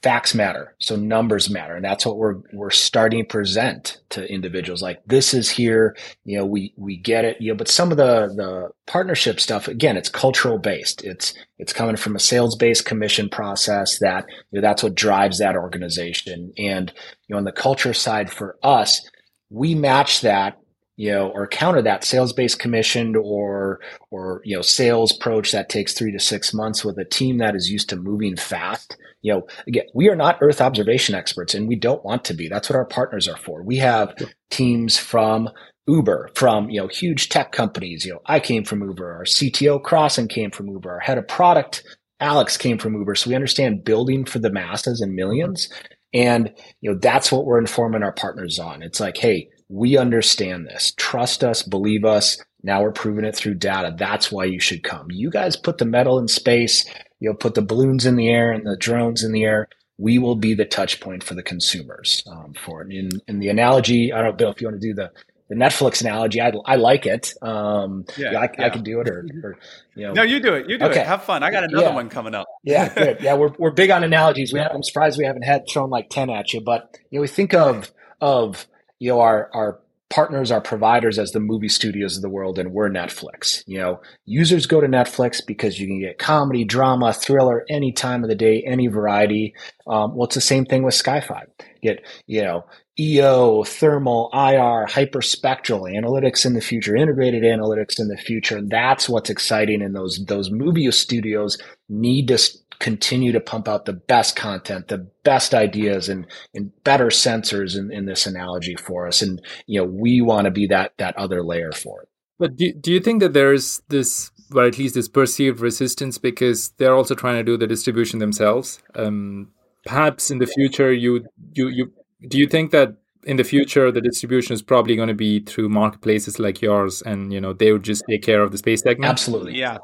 facts 0.03 0.35
matter 0.35 0.75
so 0.81 0.96
numbers 0.96 1.51
matter 1.51 1.77
and 1.77 1.85
that's 1.85 2.07
what 2.07 2.16
we're 2.16 2.37
we're 2.53 2.70
starting 2.70 3.22
to 3.22 3.29
present 3.29 3.98
to 4.09 4.27
individuals 4.33 4.83
like 4.83 5.01
this 5.07 5.35
is 5.35 5.51
here 5.51 5.96
you 6.25 6.37
know 6.37 6.44
we 6.44 6.72
we 6.77 6.96
get 6.96 7.25
it 7.25 7.40
you 7.40 7.53
know 7.53 7.57
but 7.57 7.68
some 7.68 7.90
of 7.90 7.98
the 7.98 8.27
the 8.35 8.70
partnership 8.87 9.38
stuff 9.38 9.68
again 9.68 9.96
it's 9.96 10.09
cultural 10.09 10.59
based 10.59 11.05
it's 11.05 11.35
it's 11.59 11.72
coming 11.72 11.96
from 11.96 12.16
a 12.16 12.20
sales 12.20 12.57
based 12.57 12.85
commission 12.85 13.29
process 13.29 13.98
that 13.98 14.25
you 14.51 14.61
know, 14.61 14.61
that's 14.61 14.83
what 14.83 14.94
drives 14.94 15.38
that 15.38 15.57
organization 15.57 16.53
and 16.57 16.92
you 17.29 17.35
know 17.35 17.38
on 17.38 17.44
the 17.44 17.53
culture 17.53 17.94
side 17.94 18.31
for 18.31 18.57
us 18.62 19.09
we 19.52 19.74
match 19.74 20.22
that 20.22 20.58
you 20.96 21.10
know, 21.10 21.30
or 21.30 21.46
counter 21.46 21.80
that 21.82 22.04
sales 22.04 22.32
based 22.32 22.58
commissioned 22.58 23.16
or 23.16 23.80
or 24.10 24.42
you 24.44 24.54
know 24.54 24.62
sales 24.62 25.16
approach 25.16 25.50
that 25.52 25.68
takes 25.68 25.94
three 25.94 26.12
to 26.12 26.20
six 26.20 26.52
months 26.52 26.84
with 26.84 26.98
a 26.98 27.04
team 27.04 27.38
that 27.38 27.56
is 27.56 27.70
used 27.70 27.88
to 27.88 27.96
moving 27.96 28.36
fast. 28.36 28.96
You 29.22 29.32
know, 29.32 29.46
again, 29.66 29.84
we 29.94 30.08
are 30.10 30.16
not 30.16 30.38
Earth 30.42 30.60
observation 30.60 31.14
experts, 31.14 31.54
and 31.54 31.66
we 31.66 31.76
don't 31.76 32.04
want 32.04 32.24
to 32.26 32.34
be. 32.34 32.46
That's 32.48 32.68
what 32.68 32.76
our 32.76 32.84
partners 32.84 33.26
are 33.26 33.38
for. 33.38 33.62
We 33.62 33.78
have 33.78 34.14
teams 34.50 34.98
from 34.98 35.48
Uber, 35.86 36.30
from 36.34 36.68
you 36.68 36.80
know 36.80 36.88
huge 36.88 37.30
tech 37.30 37.52
companies. 37.52 38.04
You 38.04 38.12
know, 38.12 38.20
I 38.26 38.38
came 38.38 38.64
from 38.64 38.82
Uber. 38.82 39.12
Our 39.12 39.24
CTO 39.24 39.82
Crossen 39.82 40.28
came 40.28 40.50
from 40.50 40.68
Uber. 40.68 40.90
Our 40.90 41.00
head 41.00 41.18
of 41.18 41.26
product 41.26 41.84
Alex 42.22 42.56
came 42.56 42.78
from 42.78 42.94
Uber. 42.94 43.16
So 43.16 43.28
we 43.28 43.34
understand 43.34 43.84
building 43.84 44.24
for 44.24 44.38
the 44.38 44.50
masses 44.50 45.00
and 45.00 45.14
millions. 45.14 45.68
And 46.14 46.53
you 46.81 46.90
know 46.92 46.98
that's 46.98 47.33
what 47.33 47.46
we're 47.46 47.59
informing 47.59 48.03
our 48.03 48.12
partners 48.12 48.59
on. 48.59 48.83
It's 48.83 49.01
like, 49.01 49.16
hey, 49.16 49.51
we 49.68 49.96
understand 49.96 50.66
this. 50.66 50.92
Trust 50.96 51.42
us, 51.42 51.62
believe 51.62 52.05
us. 52.05 52.38
Now 52.62 52.83
we're 52.83 52.92
proving 52.92 53.25
it 53.25 53.35
through 53.37 53.55
data. 53.55 53.94
That's 53.96 54.31
why 54.31 54.44
you 54.44 54.61
should 54.61 54.83
come. 54.83 55.11
You 55.11 55.31
guys 55.31 55.57
put 55.57 55.79
the 55.79 55.85
metal 55.85 56.18
in 56.18 56.29
space, 56.29 56.87
you 57.20 57.31
know, 57.31 57.35
put 57.35 57.55
the 57.55 57.62
balloons 57.62 58.07
in 58.07 58.16
the 58.16 58.29
air 58.29 58.53
and 58.53 58.66
the 58.66 58.77
drones 58.77 59.25
in 59.25 59.33
the 59.33 59.44
air. 59.44 59.68
We 59.98 60.18
will 60.18 60.37
be 60.37 60.55
the 60.55 60.64
touch 60.64 61.01
point 61.01 61.22
for 61.25 61.35
the 61.35 61.42
consumers 61.42 62.22
um, 62.31 62.55
for 62.55 62.83
it. 62.83 62.92
In, 62.92 63.11
in 63.29 63.38
the 63.40 63.48
analogy, 63.48 64.12
I 64.12 64.18
don't 64.18 64.27
know, 64.27 64.33
Bill, 64.33 64.51
if 64.51 64.61
you 64.61 64.68
want 64.68 64.81
to 64.81 64.87
do 64.88 64.94
the 64.94 65.11
the 65.48 65.55
Netflix 65.55 66.00
analogy, 66.00 66.40
I, 66.40 66.52
I 66.64 66.76
like 66.76 67.07
it. 67.07 67.35
Um, 67.42 68.05
yeah, 68.16 68.33
yeah, 68.33 68.38
I, 68.40 68.50
yeah. 68.59 68.66
I, 68.66 68.70
can 68.70 68.83
do 68.83 69.00
it, 69.00 69.09
or, 69.09 69.26
or, 69.44 69.57
you 69.94 70.07
know. 70.07 70.12
No, 70.12 70.22
you 70.22 70.40
do 70.40 70.55
it. 70.55 70.68
You 70.68 70.78
do 70.78 70.87
okay. 70.87 71.00
it. 71.00 71.07
Have 71.07 71.24
fun. 71.24 71.42
I 71.42 71.50
got 71.50 71.64
another 71.64 71.87
yeah. 71.87 71.94
one 71.94 72.09
coming 72.09 72.35
up. 72.35 72.46
yeah, 72.62 72.88
good. 72.94 73.20
Yeah, 73.20 73.35
we're 73.35 73.52
we're 73.59 73.70
big 73.70 73.90
on 73.90 74.05
analogies. 74.05 74.52
We 74.52 74.61
have, 74.61 74.72
I'm 74.72 74.83
surprised 74.83 75.18
we 75.18 75.24
haven't 75.24 75.42
had 75.42 75.64
thrown 75.68 75.90
like 75.90 76.11
ten 76.11 76.31
at 76.31 76.52
you, 76.52 76.61
but 76.61 76.96
you 77.11 77.18
know, 77.18 77.22
we 77.22 77.28
think 77.28 77.55
of 77.55 77.90
of 78.20 78.66
you 78.98 79.11
know 79.11 79.20
our 79.20 79.50
our 79.52 79.81
partners 80.12 80.50
our 80.50 80.61
providers 80.61 81.18
as 81.18 81.33
the 81.33 81.40
movie 81.40 81.68
studios 81.68 82.16
of 82.16 82.22
the 82.22 82.28
world 82.28 82.59
and 82.59 82.70
we're 82.72 82.90
netflix 82.90 83.64
you 83.66 83.78
know 83.78 83.98
users 84.26 84.66
go 84.66 84.78
to 84.78 84.87
netflix 84.87 85.40
because 85.44 85.81
you 85.81 85.87
can 85.87 85.98
get 85.98 86.18
comedy 86.18 86.64
drama 86.64 87.14
thriller 87.14 87.64
any 87.70 87.92
time 87.92 88.22
of 88.22 88.28
the 88.28 88.35
day 88.35 88.62
any 88.66 88.88
variety 88.88 89.55
um, 89.87 90.14
well 90.14 90.26
it's 90.26 90.35
the 90.35 90.40
same 90.40 90.66
thing 90.66 90.83
with 90.83 90.94
SkyFi 90.94 91.44
get 91.83 92.05
you 92.26 92.42
know 92.42 92.62
eo 92.98 93.64
thermal 93.64 94.28
ir 94.35 94.87
hyperspectral 94.87 95.90
analytics 95.90 96.44
in 96.44 96.52
the 96.52 96.61
future 96.61 96.94
integrated 96.94 97.42
analytics 97.42 97.98
in 97.98 98.09
the 98.09 98.16
future 98.18 98.59
and 98.59 98.70
that's 98.70 99.09
what's 99.09 99.31
exciting 99.31 99.81
and 99.81 99.96
those 99.96 100.22
those 100.26 100.50
movie 100.50 100.90
studios 100.90 101.57
need 101.88 102.28
to 102.28 102.38
continue 102.83 103.31
to 103.31 103.40
pump 103.40 103.68
out 103.68 103.85
the 103.85 103.92
best 103.92 104.35
content, 104.35 104.88
the 104.88 105.09
best 105.22 105.55
ideas 105.55 106.09
and, 106.09 106.26
and 106.52 106.72
better 106.83 107.07
sensors 107.07 107.78
in, 107.78 107.92
in 107.92 108.07
this 108.07 108.26
analogy 108.26 108.74
for 108.74 109.07
us. 109.07 109.22
And, 109.22 109.40
you 109.66 109.81
know, 109.81 109.87
we 109.87 110.20
want 110.20 110.46
to 110.46 110.50
be 110.50 110.66
that, 110.66 110.92
that 110.98 111.16
other 111.16 111.44
layer 111.44 111.70
for 111.70 112.02
it. 112.02 112.09
But 112.40 112.57
do, 112.57 112.72
do 112.72 112.92
you 112.92 112.98
think 112.98 113.20
that 113.20 113.35
there's 113.35 113.83
this, 113.88 114.33
or 114.52 114.64
at 114.64 114.78
least 114.78 114.96
this 114.96 115.09
perceived 115.09 115.61
resistance 115.61 116.18
because 116.18 116.70
they're 116.78 116.96
also 116.96 117.14
trying 117.14 117.37
to 117.37 117.44
do 117.44 117.57
the 117.57 117.68
distribution 117.68 118.18
themselves? 118.18 118.81
Um, 118.96 119.52
perhaps 119.87 120.33
in 120.33 120.38
the 120.38 120.46
future, 120.46 120.92
you, 120.92 121.24
you, 121.52 121.68
you, 121.68 121.92
do 122.28 122.38
you 122.38 122.46
think 122.46 122.70
that 122.70 122.96
in 123.24 123.37
the 123.37 123.44
future 123.44 123.92
the 123.92 124.00
distribution 124.00 124.52
is 124.52 124.62
probably 124.62 124.96
going 124.96 125.08
to 125.08 125.14
be 125.14 125.40
through 125.40 125.68
marketplaces 125.68 126.38
like 126.38 126.61
yours 126.61 127.02
and 127.02 127.32
you 127.32 127.40
know 127.40 127.52
they 127.52 127.72
would 127.72 127.82
just 127.82 128.02
take 128.08 128.22
care 128.22 128.42
of 128.42 128.50
the 128.50 128.58
space 128.58 128.82
segment 128.82 129.11
absolutely 129.11 129.54
yeah 129.54 129.78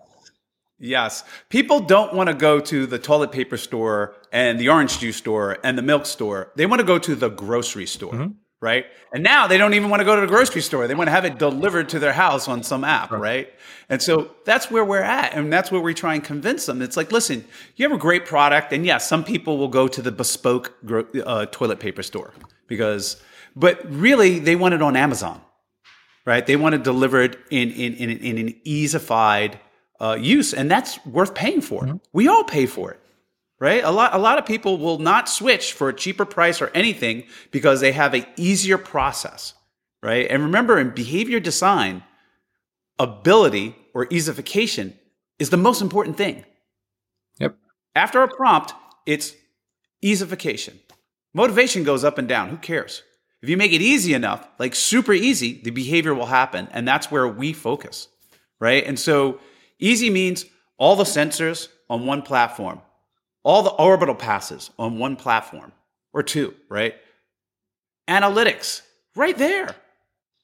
Yes. 0.79 1.24
People 1.48 1.81
don't 1.81 2.14
want 2.14 2.29
to 2.29 2.35
go 2.35 2.61
to 2.61 2.87
the 2.87 2.98
toilet 2.98 3.33
paper 3.33 3.57
store 3.57 4.14
and 4.33 4.61
the 4.61 4.68
orange 4.68 5.01
juice 5.01 5.16
store 5.16 5.59
and 5.64 5.77
the 5.77 5.83
milk 5.83 6.07
store. 6.07 6.53
They 6.57 6.66
want 6.66 6.81
to 6.81 6.87
go 6.87 6.98
to 6.98 7.14
the 7.14 7.29
grocery 7.29 7.87
store, 7.87 8.12
mm-hmm. 8.12 8.33
Right? 8.61 8.87
And 9.12 9.23
now 9.23 9.47
they 9.47 9.57
don't 9.57 9.75
even 9.75 9.88
want 9.88 10.01
to 10.01 10.05
go 10.05 10.14
to 10.14 10.21
the 10.21 10.27
grocery 10.27 10.62
store. 10.62 10.87
They 10.88 10.94
want 10.94 11.09
to 11.09 11.12
have 11.12 11.25
it 11.25 11.38
delivered 11.38 11.88
to 11.90 11.99
their 11.99 12.12
house 12.12 12.49
on 12.49 12.62
some 12.62 12.83
app, 12.85 13.11
right? 13.11 13.21
right? 13.21 13.49
And 13.88 14.03
so 14.03 14.33
that's 14.44 14.71
where 14.71 14.85
we're 14.85 15.03
at. 15.03 15.35
And 15.35 15.53
that's 15.53 15.71
where 15.71 15.81
we 15.81 15.94
try 15.94 16.14
and 16.14 16.25
convince 16.25 16.66
them. 16.66 16.83
It's 16.83 16.97
like, 16.97 17.12
listen, 17.12 17.44
you 17.77 17.88
have 17.88 17.97
a 17.97 18.01
great 18.01 18.27
product. 18.27 18.73
And 18.73 18.85
yes, 18.85 19.09
some 19.09 19.23
people 19.23 19.59
will 19.59 19.68
go 19.68 19.87
to 19.88 20.03
the 20.03 20.12
bespoke 20.12 20.75
uh, 21.25 21.47
toilet 21.47 21.79
paper 21.79 22.03
store 22.03 22.33
because, 22.66 23.23
but 23.55 23.81
really 23.90 24.40
they 24.40 24.57
want 24.57 24.75
it 24.75 24.83
on 24.83 24.97
Amazon, 24.97 25.40
right? 26.27 26.44
They 26.44 26.57
want 26.57 26.75
it 26.75 26.83
delivered 26.83 27.38
in, 27.51 27.71
in, 27.71 27.94
in, 27.94 28.11
in 28.11 28.38
an 28.38 28.55
easified, 28.64 29.59
uh, 30.01 30.16
use, 30.21 30.55
and 30.55 30.71
that's 30.71 31.05
worth 31.07 31.35
paying 31.35 31.61
for. 31.61 31.83
Mm-hmm. 31.83 31.97
We 32.12 32.29
all 32.29 32.44
pay 32.44 32.66
for 32.66 32.92
it, 32.92 33.01
right? 33.61 33.83
A 33.83 33.90
lot, 33.90 34.14
a 34.14 34.18
lot 34.18 34.38
of 34.38 34.47
people 34.47 34.79
will 34.79 34.99
not 34.99 35.29
switch 35.29 35.73
for 35.73 35.88
a 35.88 35.94
cheaper 35.94 36.25
price 36.25 36.61
or 36.61 36.71
anything 36.75 37.25
because 37.51 37.81
they 37.81 37.92
have 37.92 38.15
an 38.15 38.27
easier 38.37 38.79
process, 38.79 39.54
right? 40.02 40.27
And 40.31 40.42
remember, 40.42 40.79
in 40.79 40.90
behavior 40.90 41.40
design, 41.40 42.02
ability 42.98 43.77
or 43.94 44.06
easification 44.06 44.94
is 45.38 45.50
the 45.50 45.56
most 45.56 45.81
important 45.81 46.17
thing. 46.17 46.44
Yep. 47.38 47.56
After 47.94 48.23
a 48.23 48.29
prompt, 48.29 48.75
it's 49.06 49.35
easification. 50.04 50.79
Motivation 51.35 51.85
goes 51.85 52.04
up 52.04 52.19
and 52.19 52.29
down. 52.29 52.48
Who 52.48 52.56
cares? 52.56 53.02
If 53.42 53.48
you 53.48 53.56
make 53.56 53.73
it 53.73 53.83
easy 53.83 54.15
enough, 54.15 54.48
like 54.59 54.75
super 54.75 55.13
easy, 55.13 55.61
the 55.63 55.71
behavior 55.71 56.15
will 56.15 56.27
happen. 56.27 56.69
And 56.73 56.87
that's 56.87 57.11
where 57.11 57.29
we 57.29 57.52
focus, 57.52 58.09
right? 58.59 58.85
And 58.85 58.98
so 58.98 59.38
easy 59.79 60.11
means 60.11 60.44
all 60.77 60.96
the 60.96 61.04
sensors 61.04 61.69
on 61.88 62.06
one 62.06 62.23
platform, 62.23 62.81
all 63.49 63.63
the 63.63 63.71
orbital 63.71 64.15
passes 64.15 64.71
on 64.79 64.99
one 64.99 65.17
platform 65.17 65.73
or 66.13 66.23
two, 66.23 66.55
right? 66.69 66.94
Analytics 68.07 68.83
right 69.17 69.38
there. 69.38 69.75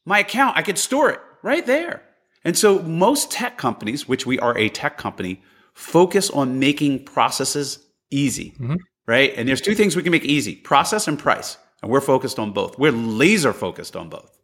My 0.06 0.20
account, 0.20 0.56
I 0.56 0.62
could 0.62 0.78
store 0.78 1.10
it 1.10 1.20
right 1.42 1.66
there. 1.66 2.00
And 2.44 2.56
so 2.56 2.78
most 2.80 3.30
tech 3.30 3.58
companies, 3.58 4.08
which 4.08 4.24
we 4.24 4.38
are 4.38 4.56
a 4.56 4.70
tech 4.70 4.96
company, 4.96 5.42
focus 5.74 6.30
on 6.30 6.58
making 6.58 7.04
processes 7.04 7.78
easy, 8.10 8.52
mm-hmm. 8.52 8.76
right? 9.06 9.34
And 9.36 9.46
there's 9.46 9.60
two 9.60 9.74
things 9.74 9.96
we 9.96 10.02
can 10.02 10.10
make 10.10 10.24
easy 10.24 10.56
process 10.56 11.06
and 11.06 11.18
price. 11.18 11.58
And 11.82 11.90
we're 11.90 12.00
focused 12.00 12.38
on 12.38 12.52
both. 12.52 12.78
We're 12.78 12.92
laser 12.92 13.52
focused 13.52 13.96
on 13.96 14.08
both. 14.08 14.40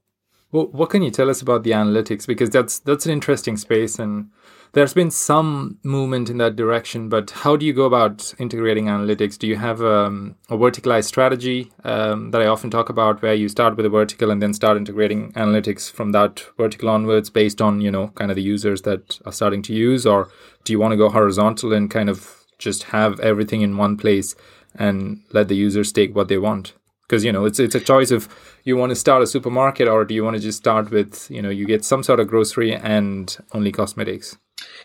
Well, 0.53 0.67
what 0.67 0.91
can 0.91 1.01
you 1.01 1.11
tell 1.11 1.31
us 1.31 1.41
about 1.41 1.63
the 1.63 1.71
analytics? 1.71 2.27
Because 2.27 2.51
that's 2.51 2.79
that's 2.81 3.07
an 3.07 3.13
interesting 3.13 3.57
space, 3.57 3.99
and 3.99 4.31
there's 4.73 4.95
been 4.95 5.11
some 5.11 5.79
movement 5.83 6.31
in 6.31 6.39
that 6.39 6.57
direction. 6.57 7.09
But 7.09 7.31
how 7.31 7.57
do 7.57 7.67
you 7.67 7.73
go 7.73 7.85
about 7.85 8.35
integrating 8.39 8.87
analytics? 8.87 9.39
Do 9.39 9.47
you 9.47 9.57
have 9.57 9.83
um, 9.83 10.37
a 10.49 10.57
verticalized 10.57 11.05
strategy 11.05 11.73
um, 11.85 12.31
that 12.31 12.41
I 12.41 12.47
often 12.47 12.71
talk 12.71 12.89
about, 12.89 13.23
where 13.23 13.35
you 13.35 13.49
start 13.49 13.77
with 13.77 13.87
a 13.87 13.91
vertical 13.91 14.31
and 14.31 14.41
then 14.41 14.55
start 14.55 14.77
integrating 14.77 15.33
analytics 15.33 15.91
from 15.91 16.13
that 16.13 16.45
vertical 16.57 16.89
onwards, 16.89 17.31
based 17.31 17.61
on 17.61 17.81
you 17.81 17.91
know 17.91 18.09
kind 18.09 18.31
of 18.31 18.37
the 18.37 18.43
users 18.43 18.83
that 18.83 19.19
are 19.27 19.33
starting 19.33 19.63
to 19.63 19.75
use, 19.75 20.07
or 20.07 20.29
do 20.65 20.73
you 20.73 20.79
want 20.79 20.93
to 20.93 20.97
go 20.97 21.09
horizontal 21.09 21.73
and 21.73 21.91
kind 21.91 22.09
of 22.09 22.45
just 22.59 22.85
have 22.85 23.19
everything 23.21 23.63
in 23.63 23.77
one 23.77 23.97
place 23.97 24.35
and 24.77 25.23
let 25.33 25.49
the 25.49 25.57
users 25.57 25.93
take 25.93 26.15
what 26.15 26.29
they 26.29 26.39
want? 26.39 26.75
because 27.11 27.25
you 27.25 27.33
know 27.33 27.45
it's 27.45 27.59
it's 27.59 27.75
a 27.75 27.81
choice 27.81 28.13
of 28.13 28.29
you 28.63 28.77
want 28.77 28.91
to 28.91 28.95
start 28.95 29.21
a 29.21 29.27
supermarket 29.27 29.89
or 29.89 30.05
do 30.05 30.15
you 30.15 30.23
want 30.23 30.37
to 30.37 30.41
just 30.41 30.59
start 30.59 30.93
with 30.93 31.29
you 31.29 31.43
know 31.43 31.51
you 31.51 31.67
get 31.67 31.85
some 31.85 32.05
sort 32.05 32.21
of 32.21 32.29
grocery 32.29 32.73
and 32.73 33.39
only 33.53 33.73
cosmetics 33.73 34.39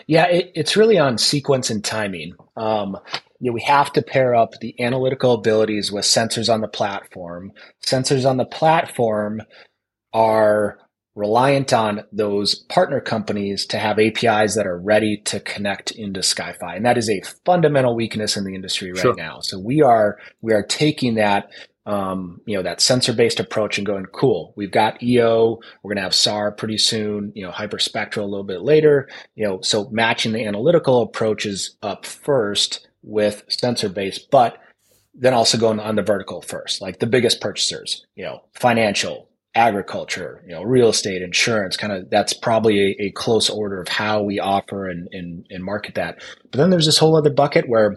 yeah 0.07 0.27
it, 0.27 0.51
it's 0.55 0.77
really 0.77 0.97
on 0.97 1.17
sequence 1.17 1.69
and 1.69 1.83
timing 1.83 2.33
um, 2.57 2.97
you 3.39 3.51
know, 3.51 3.53
we 3.53 3.61
have 3.61 3.91
to 3.93 4.01
pair 4.01 4.33
up 4.33 4.51
the 4.61 4.79
analytical 4.81 5.33
abilities 5.33 5.91
with 5.91 6.05
sensors 6.05 6.53
on 6.53 6.61
the 6.61 6.67
platform 6.67 7.51
sensors 7.85 8.29
on 8.29 8.37
the 8.37 8.45
platform 8.45 9.41
are 10.13 10.77
reliant 11.15 11.71
on 11.71 12.03
those 12.11 12.55
partner 12.55 12.99
companies 12.99 13.65
to 13.65 13.79
have 13.79 13.99
APIs 13.99 14.55
that 14.55 14.67
are 14.67 14.77
ready 14.77 15.17
to 15.25 15.39
connect 15.39 15.91
into 15.91 16.19
SkyFi. 16.19 16.75
And 16.75 16.85
that 16.85 16.97
is 16.97 17.09
a 17.09 17.21
fundamental 17.45 17.95
weakness 17.95 18.35
in 18.35 18.43
the 18.43 18.53
industry 18.53 18.91
right 18.91 19.01
sure. 19.01 19.15
now. 19.15 19.39
So 19.39 19.57
we 19.57 19.81
are 19.81 20.17
we 20.41 20.53
are 20.53 20.63
taking 20.63 21.15
that 21.15 21.49
um, 21.85 22.41
you 22.45 22.57
know, 22.57 22.63
that 22.63 22.81
sensor 22.81 23.13
based 23.13 23.39
approach 23.39 23.77
and 23.77 23.85
going, 23.85 24.05
cool, 24.07 24.53
we've 24.55 24.71
got 24.71 25.01
EO, 25.03 25.59
we're 25.83 25.89
going 25.89 25.97
to 25.97 26.03
have 26.03 26.15
SAR 26.15 26.51
pretty 26.51 26.77
soon, 26.77 27.31
you 27.35 27.43
know, 27.43 27.51
hyperspectral 27.51 28.23
a 28.23 28.25
little 28.25 28.43
bit 28.43 28.61
later, 28.61 29.07
you 29.35 29.45
know, 29.45 29.61
so 29.61 29.87
matching 29.89 30.31
the 30.31 30.45
analytical 30.45 31.01
approaches 31.01 31.77
up 31.83 32.05
first 32.05 32.87
with 33.03 33.43
sensor 33.47 33.89
based, 33.89 34.31
but 34.31 34.57
then 35.13 35.33
also 35.33 35.57
going 35.57 35.79
on 35.79 35.95
the 35.95 36.01
vertical 36.01 36.41
first, 36.41 36.81
like 36.81 36.99
the 36.99 37.07
biggest 37.07 37.39
purchasers, 37.39 38.05
you 38.15 38.25
know, 38.25 38.43
financial, 38.53 39.29
agriculture, 39.53 40.43
you 40.45 40.53
know, 40.53 40.63
real 40.63 40.89
estate, 40.89 41.21
insurance, 41.21 41.77
kind 41.77 41.93
of 41.93 42.09
that's 42.09 42.33
probably 42.33 42.79
a, 42.99 43.03
a, 43.05 43.11
close 43.11 43.49
order 43.49 43.79
of 43.79 43.87
how 43.87 44.21
we 44.21 44.37
offer 44.37 44.89
and, 44.89 45.07
and, 45.13 45.47
and 45.49 45.63
market 45.63 45.95
that. 45.95 46.21
But 46.51 46.57
then 46.57 46.71
there's 46.71 46.85
this 46.85 46.97
whole 46.97 47.15
other 47.15 47.29
bucket 47.29 47.69
where 47.69 47.95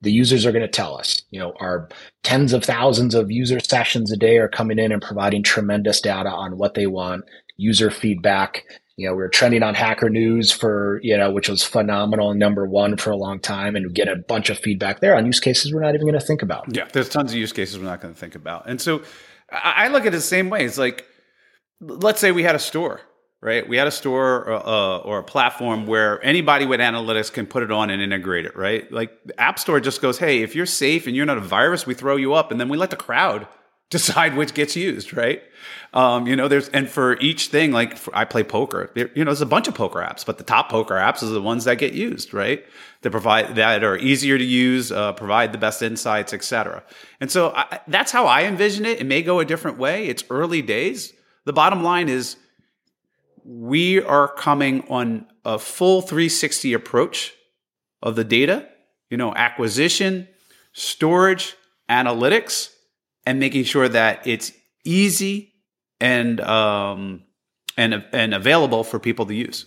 the 0.00 0.12
users 0.12 0.46
are 0.46 0.52
going 0.52 0.62
to 0.62 0.68
tell 0.68 0.96
us. 0.96 1.22
You 1.30 1.40
know, 1.40 1.52
our 1.60 1.88
tens 2.22 2.52
of 2.52 2.64
thousands 2.64 3.14
of 3.14 3.30
user 3.30 3.60
sessions 3.60 4.12
a 4.12 4.16
day 4.16 4.38
are 4.38 4.48
coming 4.48 4.78
in 4.78 4.92
and 4.92 5.02
providing 5.02 5.42
tremendous 5.42 6.00
data 6.00 6.30
on 6.30 6.58
what 6.58 6.74
they 6.74 6.86
want, 6.86 7.24
user 7.56 7.90
feedback. 7.90 8.64
You 8.96 9.08
know, 9.08 9.14
we 9.14 9.22
are 9.22 9.28
trending 9.28 9.62
on 9.62 9.74
Hacker 9.74 10.10
News 10.10 10.50
for, 10.50 11.00
you 11.02 11.16
know, 11.16 11.30
which 11.30 11.48
was 11.48 11.62
phenomenal 11.62 12.34
number 12.34 12.66
one 12.66 12.96
for 12.96 13.10
a 13.10 13.16
long 13.16 13.38
time 13.38 13.76
and 13.76 13.86
we 13.86 13.92
get 13.92 14.08
a 14.08 14.16
bunch 14.16 14.50
of 14.50 14.58
feedback 14.58 15.00
there 15.00 15.14
on 15.14 15.26
use 15.26 15.40
cases 15.40 15.72
we're 15.72 15.80
not 15.80 15.94
even 15.94 16.06
going 16.06 16.18
to 16.18 16.24
think 16.24 16.42
about. 16.42 16.74
Yeah, 16.74 16.88
there's 16.92 17.08
tons 17.08 17.32
of 17.32 17.38
use 17.38 17.52
cases 17.52 17.78
we're 17.78 17.84
not 17.84 18.00
going 18.00 18.12
to 18.12 18.18
think 18.18 18.34
about. 18.34 18.68
And 18.68 18.80
so 18.80 19.02
I 19.50 19.88
look 19.88 20.02
at 20.02 20.08
it 20.08 20.10
the 20.16 20.20
same 20.20 20.50
way. 20.50 20.64
It's 20.64 20.78
like, 20.78 21.06
let's 21.80 22.20
say 22.20 22.32
we 22.32 22.42
had 22.42 22.56
a 22.56 22.60
store 22.60 23.00
right? 23.40 23.68
We 23.68 23.76
had 23.76 23.86
a 23.86 23.92
store 23.92 24.50
uh, 24.50 24.98
or 24.98 25.18
a 25.18 25.24
platform 25.24 25.86
where 25.86 26.22
anybody 26.24 26.66
with 26.66 26.80
analytics 26.80 27.32
can 27.32 27.46
put 27.46 27.62
it 27.62 27.70
on 27.70 27.90
and 27.90 28.02
integrate 28.02 28.46
it, 28.46 28.56
right? 28.56 28.90
Like 28.90 29.12
the 29.24 29.40
App 29.40 29.58
Store 29.58 29.80
just 29.80 30.02
goes, 30.02 30.18
hey, 30.18 30.42
if 30.42 30.56
you're 30.56 30.66
safe 30.66 31.06
and 31.06 31.14
you're 31.14 31.26
not 31.26 31.38
a 31.38 31.42
virus, 31.42 31.86
we 31.86 31.94
throw 31.94 32.16
you 32.16 32.34
up, 32.34 32.50
and 32.50 32.60
then 32.60 32.68
we 32.68 32.76
let 32.76 32.90
the 32.90 32.96
crowd 32.96 33.46
decide 33.90 34.36
which 34.36 34.54
gets 34.54 34.76
used, 34.76 35.16
right? 35.16 35.42
Um, 35.94 36.26
you 36.26 36.36
know, 36.36 36.48
there's 36.48 36.68
and 36.70 36.90
for 36.90 37.18
each 37.20 37.46
thing, 37.46 37.72
like 37.72 37.96
for, 37.96 38.14
I 38.14 38.26
play 38.26 38.42
poker, 38.42 38.90
there, 38.94 39.10
you 39.14 39.24
know, 39.24 39.30
there's 39.30 39.40
a 39.40 39.46
bunch 39.46 39.68
of 39.68 39.74
poker 39.74 40.00
apps, 40.00 40.26
but 40.26 40.36
the 40.36 40.44
top 40.44 40.68
poker 40.68 40.94
apps 40.94 41.22
are 41.22 41.26
the 41.26 41.40
ones 41.40 41.64
that 41.64 41.78
get 41.78 41.94
used, 41.94 42.34
right? 42.34 42.66
That 43.00 43.10
provide 43.10 43.54
that 43.54 43.82
are 43.82 43.96
easier 43.96 44.36
to 44.36 44.44
use, 44.44 44.92
uh, 44.92 45.12
provide 45.12 45.52
the 45.52 45.58
best 45.58 45.80
insights, 45.80 46.34
etc. 46.34 46.82
And 47.20 47.30
so 47.30 47.54
I, 47.54 47.80
that's 47.86 48.12
how 48.12 48.26
I 48.26 48.44
envision 48.44 48.84
it. 48.84 49.00
It 49.00 49.06
may 49.06 49.22
go 49.22 49.40
a 49.40 49.44
different 49.44 49.78
way. 49.78 50.06
It's 50.08 50.24
early 50.28 50.60
days. 50.60 51.14
The 51.46 51.54
bottom 51.54 51.82
line 51.82 52.10
is 52.10 52.36
we 53.50 54.02
are 54.02 54.28
coming 54.28 54.86
on 54.90 55.26
a 55.42 55.58
full 55.58 56.02
360 56.02 56.74
approach 56.74 57.32
of 58.02 58.14
the 58.14 58.22
data, 58.22 58.68
you 59.08 59.16
know, 59.16 59.34
acquisition, 59.34 60.28
storage, 60.74 61.56
analytics, 61.88 62.70
and 63.24 63.40
making 63.40 63.64
sure 63.64 63.88
that 63.88 64.26
it's 64.26 64.52
easy 64.84 65.54
and 65.98 66.42
um, 66.42 67.22
and 67.78 68.04
and 68.12 68.34
available 68.34 68.84
for 68.84 68.98
people 68.98 69.24
to 69.24 69.34
use. 69.34 69.64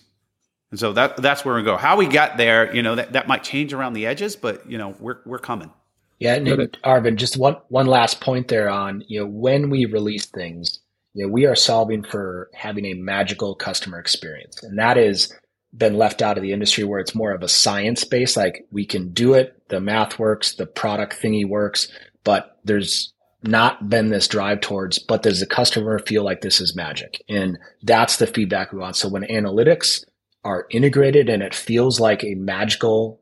And 0.70 0.78
so 0.78 0.92
that 0.92 1.16
that's 1.16 1.44
where 1.44 1.56
we 1.56 1.64
go. 1.64 1.76
How 1.76 1.96
we 1.96 2.06
got 2.06 2.36
there, 2.36 2.72
you 2.72 2.82
know, 2.84 2.94
that, 2.94 3.14
that 3.14 3.26
might 3.26 3.42
change 3.42 3.72
around 3.72 3.94
the 3.94 4.06
edges, 4.06 4.36
but 4.36 4.70
you 4.70 4.78
know, 4.78 4.94
we're 5.00 5.18
we're 5.26 5.40
coming. 5.40 5.72
Yeah, 6.20 6.36
and 6.36 6.46
Arvind, 6.84 7.16
just 7.16 7.36
one 7.36 7.56
one 7.68 7.88
last 7.88 8.20
point 8.20 8.46
there 8.46 8.68
on 8.68 9.02
you 9.08 9.18
know 9.18 9.26
when 9.26 9.70
we 9.70 9.86
release 9.86 10.26
things, 10.26 10.78
you 11.14 11.26
know, 11.26 11.32
we 11.32 11.46
are 11.46 11.54
solving 11.54 12.02
for 12.02 12.50
having 12.54 12.86
a 12.86 12.94
magical 12.94 13.54
customer 13.54 13.98
experience. 13.98 14.62
And 14.62 14.78
that 14.78 14.96
has 14.96 15.32
been 15.76 15.96
left 15.96 16.22
out 16.22 16.36
of 16.36 16.42
the 16.42 16.52
industry 16.52 16.84
where 16.84 17.00
it's 17.00 17.14
more 17.14 17.32
of 17.32 17.42
a 17.42 17.48
science 17.48 18.04
base. 18.04 18.36
Like 18.36 18.66
we 18.70 18.86
can 18.86 19.12
do 19.12 19.34
it. 19.34 19.62
The 19.68 19.80
math 19.80 20.18
works. 20.18 20.54
The 20.54 20.66
product 20.66 21.20
thingy 21.20 21.46
works, 21.46 21.88
but 22.24 22.58
there's 22.64 23.12
not 23.42 23.88
been 23.88 24.10
this 24.10 24.28
drive 24.28 24.60
towards, 24.60 24.98
but 24.98 25.22
does 25.22 25.40
the 25.40 25.46
customer 25.46 25.98
feel 25.98 26.22
like 26.24 26.42
this 26.42 26.60
is 26.60 26.76
magic? 26.76 27.22
And 27.28 27.58
that's 27.82 28.16
the 28.16 28.26
feedback 28.26 28.72
we 28.72 28.78
want. 28.78 28.96
So 28.96 29.08
when 29.08 29.24
analytics 29.24 30.04
are 30.44 30.66
integrated 30.70 31.28
and 31.28 31.42
it 31.42 31.54
feels 31.54 31.98
like 31.98 32.22
a 32.22 32.34
magical 32.34 33.20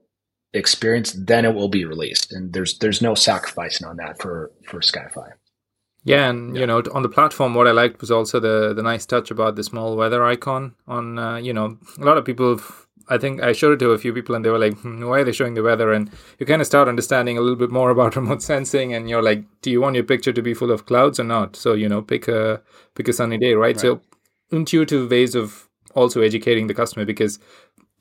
experience, 0.52 1.12
then 1.12 1.44
it 1.44 1.54
will 1.54 1.68
be 1.68 1.84
released. 1.84 2.32
And 2.32 2.52
there's, 2.52 2.78
there's 2.78 3.00
no 3.00 3.14
sacrificing 3.14 3.86
on 3.86 3.96
that 3.96 4.20
for, 4.20 4.50
for 4.66 4.80
SkyFi. 4.80 5.30
Yeah, 6.04 6.30
and 6.30 6.54
yeah. 6.54 6.62
you 6.62 6.66
know, 6.66 6.82
on 6.92 7.02
the 7.02 7.08
platform, 7.08 7.54
what 7.54 7.66
I 7.66 7.72
liked 7.72 8.00
was 8.00 8.10
also 8.10 8.40
the 8.40 8.72
the 8.74 8.82
nice 8.82 9.04
touch 9.06 9.30
about 9.30 9.56
the 9.56 9.64
small 9.64 9.96
weather 9.96 10.24
icon. 10.24 10.74
On 10.88 11.18
uh, 11.18 11.36
you 11.36 11.52
know, 11.52 11.78
a 11.98 12.04
lot 12.04 12.16
of 12.16 12.24
people, 12.24 12.60
I 13.08 13.18
think 13.18 13.42
I 13.42 13.52
showed 13.52 13.72
it 13.72 13.78
to 13.80 13.90
a 13.90 13.98
few 13.98 14.14
people, 14.14 14.34
and 14.34 14.44
they 14.44 14.50
were 14.50 14.58
like, 14.58 14.78
hmm, 14.78 15.04
"Why 15.04 15.20
are 15.20 15.24
they 15.24 15.32
showing 15.32 15.54
the 15.54 15.62
weather?" 15.62 15.92
And 15.92 16.10
you 16.38 16.46
kind 16.46 16.62
of 16.62 16.66
start 16.66 16.88
understanding 16.88 17.36
a 17.36 17.42
little 17.42 17.56
bit 17.56 17.70
more 17.70 17.90
about 17.96 18.16
remote 18.16 18.42
sensing, 18.42 18.94
and 18.94 19.10
you're 19.10 19.22
like, 19.22 19.44
"Do 19.60 19.70
you 19.70 19.80
want 19.80 19.96
your 19.96 20.04
picture 20.04 20.32
to 20.32 20.42
be 20.42 20.54
full 20.54 20.70
of 20.70 20.86
clouds 20.86 21.20
or 21.20 21.24
not?" 21.24 21.54
So 21.56 21.74
you 21.74 21.88
know, 21.88 22.00
pick 22.00 22.28
a 22.28 22.62
pick 22.94 23.08
a 23.08 23.12
sunny 23.12 23.36
day, 23.36 23.54
right? 23.54 23.76
right. 23.76 23.80
So 23.80 24.00
intuitive 24.50 25.10
ways 25.10 25.34
of 25.34 25.68
also 25.94 26.20
educating 26.20 26.66
the 26.66 26.74
customer 26.74 27.04
because 27.04 27.38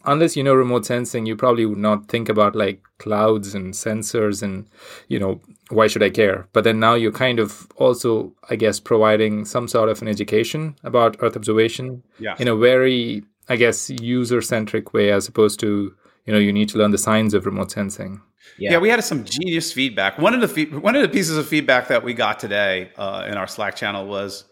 unless 0.06 0.36
you 0.36 0.44
know 0.44 0.54
remote 0.54 0.86
sensing, 0.86 1.26
you 1.26 1.36
probably 1.36 1.66
would 1.66 1.78
not 1.78 2.08
think 2.08 2.30
about 2.30 2.56
like 2.56 2.82
clouds 2.98 3.54
and 3.54 3.74
sensors 3.74 4.42
and, 4.42 4.68
you 5.08 5.20
know, 5.20 5.40
why 5.70 5.88
should 5.88 6.04
I 6.04 6.10
care? 6.10 6.48
But 6.54 6.64
then 6.64 6.80
now 6.80 6.96
you're 6.96 7.12
kind 7.12 7.40
of 7.40 7.68
also, 7.76 8.34
I 8.50 8.56
guess, 8.56 8.80
providing 8.80 9.46
some 9.46 9.68
sort 9.68 9.90
of 9.90 10.02
an 10.02 10.08
education 10.08 10.76
about 10.84 11.18
Earth 11.20 11.36
observation 11.36 12.04
yeah. 12.20 12.36
in 12.40 12.48
a 12.48 12.56
very, 12.56 13.24
I 13.50 13.56
guess, 13.56 13.90
user 13.90 14.42
centric 14.42 14.94
way 14.94 15.12
as 15.12 15.28
opposed 15.28 15.60
to, 15.62 15.94
you 16.26 16.34
know, 16.34 16.40
you 16.40 16.54
need 16.54 16.70
to 16.70 16.78
learn 16.78 16.92
the 16.92 16.98
science 16.98 17.34
of 17.34 17.46
remote 17.46 17.72
sensing. 17.72 18.22
Yeah. 18.58 18.72
yeah, 18.72 18.78
we 18.80 18.90
had 18.90 19.04
some 19.04 19.24
genius 19.24 19.72
feedback. 19.72 20.18
One 20.18 20.34
of 20.34 20.42
the 20.42 20.48
fe- 20.48 20.66
one 20.66 20.96
of 20.96 21.02
the 21.02 21.10
pieces 21.10 21.38
of 21.38 21.48
feedback 21.48 21.88
that 21.90 22.04
we 22.04 22.14
got 22.14 22.40
today 22.40 22.92
uh, 22.98 23.26
in 23.28 23.38
our 23.38 23.48
Slack 23.48 23.76
channel 23.76 24.08
was 24.08 24.46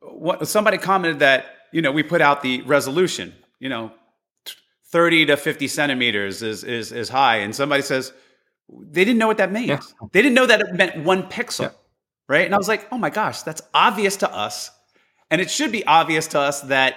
what 0.00 0.46
somebody 0.48 0.78
commented 0.78 1.18
that 1.20 1.46
you 1.72 1.82
know 1.82 1.92
we 1.92 2.02
put 2.02 2.20
out 2.20 2.42
the 2.42 2.62
resolution. 2.62 3.34
You 3.58 3.68
know, 3.68 3.92
30 4.96 5.26
to 5.26 5.36
50 5.36 5.68
centimeters 5.68 6.42
is, 6.42 6.64
is, 6.64 6.90
is 6.90 7.10
high. 7.10 7.36
And 7.36 7.54
somebody 7.54 7.82
says, 7.82 8.14
they 8.70 9.04
didn't 9.04 9.18
know 9.18 9.26
what 9.26 9.36
that 9.36 9.52
means. 9.52 9.68
Yeah. 9.68 10.08
They 10.10 10.22
didn't 10.22 10.34
know 10.34 10.46
that 10.46 10.62
it 10.62 10.72
meant 10.72 11.04
one 11.04 11.24
pixel. 11.24 11.64
Yeah. 11.64 11.70
Right. 12.28 12.46
And 12.46 12.54
I 12.54 12.56
was 12.56 12.66
like, 12.66 12.88
oh 12.90 12.96
my 12.96 13.10
gosh, 13.10 13.42
that's 13.42 13.60
obvious 13.74 14.16
to 14.16 14.34
us. 14.34 14.70
And 15.30 15.42
it 15.42 15.50
should 15.50 15.70
be 15.70 15.86
obvious 15.86 16.28
to 16.28 16.40
us 16.40 16.62
that 16.62 16.96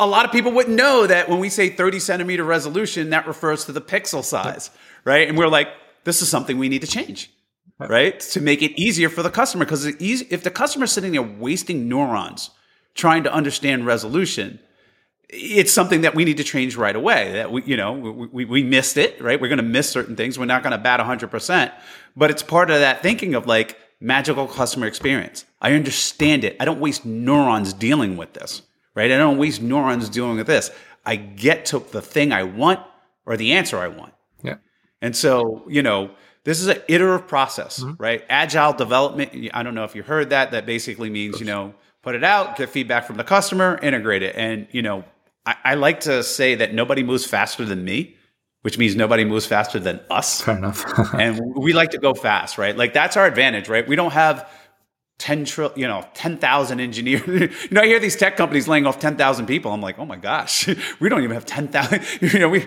a 0.00 0.06
lot 0.06 0.24
of 0.24 0.32
people 0.32 0.50
wouldn't 0.50 0.74
know 0.74 1.06
that 1.06 1.28
when 1.28 1.38
we 1.38 1.48
say 1.48 1.68
30 1.68 2.00
centimeter 2.00 2.42
resolution, 2.42 3.10
that 3.10 3.28
refers 3.28 3.66
to 3.66 3.72
the 3.72 3.80
pixel 3.80 4.24
size. 4.24 4.70
Right. 5.04 5.28
And 5.28 5.38
we're 5.38 5.46
like, 5.46 5.68
this 6.02 6.22
is 6.22 6.28
something 6.28 6.58
we 6.58 6.68
need 6.68 6.80
to 6.80 6.88
change. 6.88 7.30
right? 7.78 8.18
To 8.18 8.40
make 8.40 8.62
it 8.62 8.72
easier 8.76 9.08
for 9.08 9.22
the 9.22 9.30
customer. 9.30 9.64
Because 9.64 9.86
if 9.86 10.42
the 10.42 10.50
customer's 10.50 10.90
sitting 10.90 11.12
there 11.12 11.22
wasting 11.22 11.88
neurons 11.88 12.50
trying 12.94 13.22
to 13.22 13.32
understand 13.32 13.86
resolution, 13.86 14.58
it's 15.32 15.72
something 15.72 16.02
that 16.02 16.14
we 16.14 16.24
need 16.24 16.36
to 16.36 16.44
change 16.44 16.76
right 16.76 16.94
away. 16.94 17.32
That 17.32 17.50
we, 17.50 17.62
you 17.64 17.76
know, 17.76 17.92
we, 17.92 18.44
we, 18.44 18.62
missed 18.62 18.98
it, 18.98 19.20
right? 19.20 19.40
We're 19.40 19.48
going 19.48 19.56
to 19.56 19.64
miss 19.64 19.88
certain 19.88 20.14
things. 20.14 20.38
We're 20.38 20.44
not 20.44 20.62
going 20.62 20.72
to 20.72 20.78
bat 20.78 21.00
100%. 21.00 21.72
But 22.14 22.30
it's 22.30 22.42
part 22.42 22.70
of 22.70 22.80
that 22.80 23.02
thinking 23.02 23.34
of 23.34 23.46
like 23.46 23.78
magical 23.98 24.46
customer 24.46 24.86
experience. 24.86 25.46
I 25.60 25.72
understand 25.72 26.44
it. 26.44 26.56
I 26.60 26.66
don't 26.66 26.80
waste 26.80 27.06
neurons 27.06 27.72
dealing 27.72 28.16
with 28.16 28.34
this, 28.34 28.62
right? 28.94 29.10
I 29.10 29.16
don't 29.16 29.38
waste 29.38 29.62
neurons 29.62 30.08
dealing 30.10 30.36
with 30.36 30.46
this. 30.46 30.70
I 31.06 31.16
get 31.16 31.66
to 31.66 31.78
the 31.78 32.02
thing 32.02 32.32
I 32.32 32.42
want 32.42 32.80
or 33.24 33.36
the 33.36 33.54
answer 33.54 33.78
I 33.78 33.88
want. 33.88 34.12
Yeah. 34.42 34.56
And 35.00 35.16
so, 35.16 35.64
you 35.66 35.82
know, 35.82 36.10
this 36.44 36.60
is 36.60 36.66
an 36.66 36.82
iterative 36.88 37.26
process, 37.26 37.80
mm-hmm. 37.80 38.02
right? 38.02 38.24
Agile 38.28 38.74
development. 38.74 39.50
I 39.54 39.62
don't 39.62 39.74
know 39.74 39.84
if 39.84 39.94
you 39.94 40.02
heard 40.02 40.30
that. 40.30 40.50
That 40.50 40.66
basically 40.66 41.08
means, 41.08 41.40
you 41.40 41.46
know, 41.46 41.74
put 42.02 42.14
it 42.14 42.24
out, 42.24 42.56
get 42.56 42.68
feedback 42.68 43.06
from 43.06 43.16
the 43.16 43.24
customer, 43.24 43.78
integrate 43.82 44.22
it. 44.22 44.34
And, 44.36 44.66
you 44.72 44.82
know, 44.82 45.04
I, 45.44 45.56
I 45.64 45.74
like 45.74 46.00
to 46.00 46.22
say 46.22 46.54
that 46.56 46.74
nobody 46.74 47.02
moves 47.02 47.24
faster 47.24 47.64
than 47.64 47.84
me 47.84 48.16
which 48.62 48.78
means 48.78 48.96
nobody 48.96 49.24
moves 49.24 49.44
faster 49.44 49.78
than 49.78 50.00
us. 50.08 50.40
Fair 50.40 50.56
enough. 50.56 50.84
and 51.14 51.40
we 51.56 51.72
like 51.72 51.90
to 51.90 51.98
go 51.98 52.14
fast, 52.14 52.58
right? 52.58 52.76
Like 52.76 52.92
that's 52.92 53.16
our 53.16 53.26
advantage, 53.26 53.68
right? 53.68 53.86
We 53.86 53.96
don't 53.96 54.12
have 54.12 54.48
10 55.18 55.44
trillion, 55.44 55.78
you 55.78 55.86
know, 55.86 56.06
10,000 56.14 56.80
engineers. 56.80 57.26
you 57.26 57.68
know, 57.70 57.82
I 57.82 57.86
hear 57.86 58.00
these 58.00 58.16
tech 58.16 58.36
companies 58.36 58.68
laying 58.68 58.86
off 58.86 58.98
10,000 58.98 59.46
people. 59.46 59.72
I'm 59.72 59.82
like, 59.82 59.98
oh 59.98 60.06
my 60.06 60.16
gosh, 60.16 60.68
we 61.00 61.08
don't 61.08 61.22
even 61.22 61.34
have 61.34 61.46
10,000. 61.46 62.02
You 62.20 62.38
know, 62.38 62.48
we, 62.48 62.66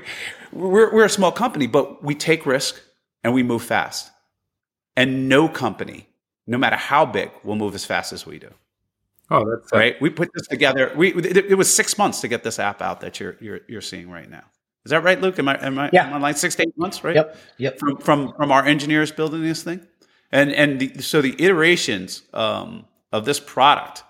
we're, 0.52 0.94
we're 0.94 1.06
a 1.06 1.10
small 1.10 1.32
company, 1.32 1.68
but 1.68 2.04
we 2.04 2.14
take 2.14 2.46
risk 2.46 2.80
and 3.24 3.34
we 3.34 3.42
move 3.42 3.64
fast. 3.64 4.12
And 4.98 5.28
no 5.28 5.50
company, 5.50 6.08
no 6.46 6.58
matter 6.58 6.78
how 6.78 7.06
big, 7.06 7.32
will 7.44 7.56
move 7.56 7.76
as 7.76 7.86
fast 7.86 8.14
as 8.14 8.26
we 8.26 8.40
do. 8.40 8.54
Oh, 9.32 9.50
that's 9.50 9.72
right. 9.72 10.00
We 10.02 10.10
put 10.10 10.30
this 10.34 10.48
together. 10.48 10.92
We 10.96 11.14
it, 11.14 11.38
it, 11.38 11.56
was 11.56 11.74
six 11.74 11.98
months 11.98 12.22
to 12.22 12.28
get 12.28 12.44
this 12.44 12.60
app 12.60 12.82
out 12.82 13.02
that 13.02 13.20
you're 13.20 13.36
you're 13.40 13.62
you're 13.68 13.82
seeing 13.82 14.10
right 14.10 14.30
now. 14.30 14.44
Is 14.86 14.92
that 14.92 15.04
right, 15.04 15.20
Luke? 15.20 15.40
Am 15.40 15.48
I 15.48 15.66
am 15.66 15.80
I, 15.80 15.90
yeah. 15.92 16.08
am 16.08 16.14
I 16.14 16.18
like 16.20 16.38
six 16.38 16.56
to 16.56 16.64
eight 16.64 16.78
months, 16.78 17.04
right? 17.04 17.16
Yep. 17.16 17.38
Yep. 17.58 17.80
From 17.80 17.98
from 17.98 18.34
from 18.34 18.52
our 18.52 18.64
engineers 18.64 19.12
building 19.12 19.42
this 19.42 19.64
thing, 19.64 19.86
and 20.32 20.52
and 20.52 20.80
the, 20.80 21.02
so 21.02 21.22
the 21.22 21.36
iterations 21.44 22.22
um, 22.34 22.86
of 23.12 23.26
this 23.26 23.40
product 23.40 24.04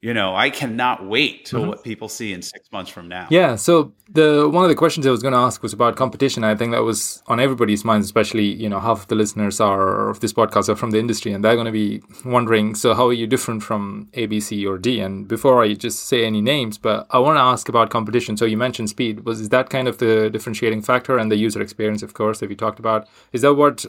you 0.00 0.14
know, 0.14 0.36
I 0.36 0.50
cannot 0.50 1.04
wait 1.04 1.46
till 1.46 1.60
mm-hmm. 1.60 1.70
what 1.70 1.82
people 1.82 2.08
see 2.08 2.32
in 2.32 2.40
six 2.40 2.70
months 2.70 2.88
from 2.88 3.08
now. 3.08 3.26
Yeah. 3.30 3.56
So 3.56 3.92
the 4.08 4.48
one 4.48 4.62
of 4.62 4.68
the 4.68 4.76
questions 4.76 5.04
I 5.06 5.10
was 5.10 5.22
going 5.22 5.32
to 5.32 5.40
ask 5.40 5.60
was 5.60 5.72
about 5.72 5.96
competition. 5.96 6.44
I 6.44 6.54
think 6.54 6.70
that 6.70 6.84
was 6.84 7.20
on 7.26 7.40
everybody's 7.40 7.84
minds, 7.84 8.06
especially 8.06 8.44
you 8.44 8.68
know 8.68 8.78
half 8.78 9.02
of 9.02 9.08
the 9.08 9.16
listeners 9.16 9.60
are 9.60 10.08
of 10.08 10.20
this 10.20 10.32
podcast 10.32 10.68
are 10.68 10.76
from 10.76 10.92
the 10.92 11.00
industry, 11.00 11.32
and 11.32 11.44
they're 11.44 11.56
going 11.56 11.66
to 11.66 11.72
be 11.72 12.00
wondering. 12.24 12.76
So 12.76 12.94
how 12.94 13.08
are 13.08 13.12
you 13.12 13.26
different 13.26 13.64
from 13.64 14.08
A, 14.14 14.26
B, 14.26 14.38
C, 14.38 14.64
or 14.64 14.78
D? 14.78 15.00
And 15.00 15.26
before 15.26 15.64
I 15.64 15.74
just 15.74 16.06
say 16.06 16.24
any 16.24 16.42
names, 16.42 16.78
but 16.78 17.08
I 17.10 17.18
want 17.18 17.36
to 17.36 17.42
ask 17.42 17.68
about 17.68 17.90
competition. 17.90 18.36
So 18.36 18.44
you 18.44 18.56
mentioned 18.56 18.90
speed. 18.90 19.24
Was 19.24 19.40
is 19.40 19.48
that 19.48 19.68
kind 19.68 19.88
of 19.88 19.98
the 19.98 20.30
differentiating 20.30 20.82
factor 20.82 21.18
and 21.18 21.28
the 21.28 21.36
user 21.36 21.60
experience, 21.60 22.04
of 22.04 22.14
course, 22.14 22.38
that 22.38 22.48
we 22.48 22.54
talked 22.54 22.78
about? 22.78 23.08
Is 23.32 23.42
that 23.42 23.54
what 23.54 23.84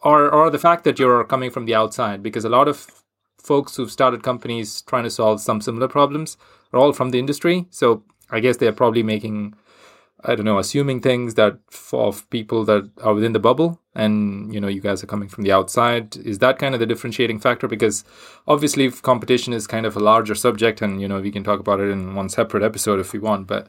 or 0.00 0.32
or 0.32 0.48
the 0.48 0.58
fact 0.58 0.84
that 0.84 0.98
you're 0.98 1.24
coming 1.24 1.50
from 1.50 1.66
the 1.66 1.74
outside 1.74 2.22
because 2.22 2.46
a 2.46 2.48
lot 2.48 2.68
of 2.68 2.86
folks 3.42 3.76
who've 3.76 3.90
started 3.90 4.22
companies 4.22 4.82
trying 4.82 5.04
to 5.04 5.10
solve 5.10 5.40
some 5.40 5.60
similar 5.60 5.88
problems 5.88 6.36
are 6.72 6.80
all 6.80 6.92
from 6.92 7.10
the 7.10 7.18
industry. 7.18 7.66
So 7.70 8.02
I 8.30 8.40
guess 8.40 8.56
they're 8.56 8.72
probably 8.72 9.02
making, 9.02 9.54
I 10.24 10.34
don't 10.34 10.44
know, 10.44 10.58
assuming 10.58 11.00
things 11.00 11.34
that 11.34 11.58
of 11.92 12.28
people 12.30 12.64
that 12.64 12.90
are 13.02 13.14
within 13.14 13.32
the 13.32 13.38
bubble. 13.38 13.78
And, 13.94 14.54
you 14.54 14.58
know, 14.58 14.68
you 14.68 14.80
guys 14.80 15.02
are 15.02 15.06
coming 15.06 15.28
from 15.28 15.44
the 15.44 15.52
outside. 15.52 16.16
Is 16.16 16.38
that 16.38 16.58
kind 16.58 16.72
of 16.72 16.80
the 16.80 16.86
differentiating 16.86 17.40
factor? 17.40 17.68
Because 17.68 18.04
obviously 18.48 18.90
competition 18.90 19.52
is 19.52 19.66
kind 19.66 19.84
of 19.84 19.96
a 19.96 20.00
larger 20.00 20.34
subject 20.34 20.80
and, 20.80 21.02
you 21.02 21.08
know, 21.08 21.20
we 21.20 21.30
can 21.30 21.44
talk 21.44 21.60
about 21.60 21.78
it 21.78 21.90
in 21.90 22.14
one 22.14 22.30
separate 22.30 22.62
episode 22.62 23.00
if 23.00 23.12
we 23.12 23.18
want. 23.18 23.46
But 23.46 23.66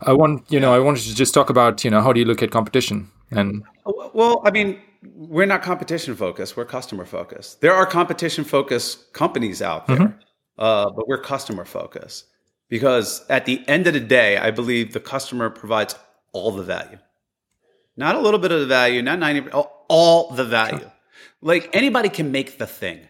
I 0.00 0.12
want, 0.12 0.50
you 0.50 0.58
know, 0.58 0.74
I 0.74 0.80
wanted 0.80 1.04
to 1.04 1.14
just 1.14 1.34
talk 1.34 1.50
about, 1.50 1.84
you 1.84 1.90
know, 1.90 2.00
how 2.00 2.12
do 2.12 2.18
you 2.18 2.26
look 2.26 2.42
at 2.42 2.50
competition? 2.50 3.10
And 3.30 3.62
well, 3.84 4.42
I 4.44 4.50
mean, 4.50 4.80
we're 5.02 5.46
not 5.46 5.62
competition 5.62 6.14
focused. 6.14 6.56
We're 6.56 6.64
customer 6.64 7.04
focused. 7.04 7.60
There 7.60 7.72
are 7.72 7.86
competition 7.86 8.44
focused 8.44 9.12
companies 9.12 9.62
out 9.62 9.86
there, 9.86 9.96
mm-hmm. 9.96 10.18
uh, 10.58 10.90
but 10.90 11.08
we're 11.08 11.22
customer 11.22 11.64
focused 11.64 12.26
because 12.68 13.24
at 13.28 13.46
the 13.46 13.66
end 13.66 13.86
of 13.86 13.94
the 13.94 14.00
day, 14.00 14.36
I 14.36 14.50
believe 14.50 14.92
the 14.92 15.00
customer 15.00 15.50
provides 15.50 15.94
all 16.32 16.52
the 16.52 16.62
value, 16.62 16.98
not 17.96 18.14
a 18.14 18.20
little 18.20 18.40
bit 18.40 18.52
of 18.52 18.60
the 18.60 18.66
value, 18.66 19.02
not 19.02 19.18
90, 19.18 19.50
all 19.88 20.30
the 20.32 20.44
value. 20.44 20.78
Sure. 20.78 20.92
Like 21.40 21.70
anybody 21.72 22.10
can 22.10 22.30
make 22.30 22.58
the 22.58 22.66
thing. 22.66 23.00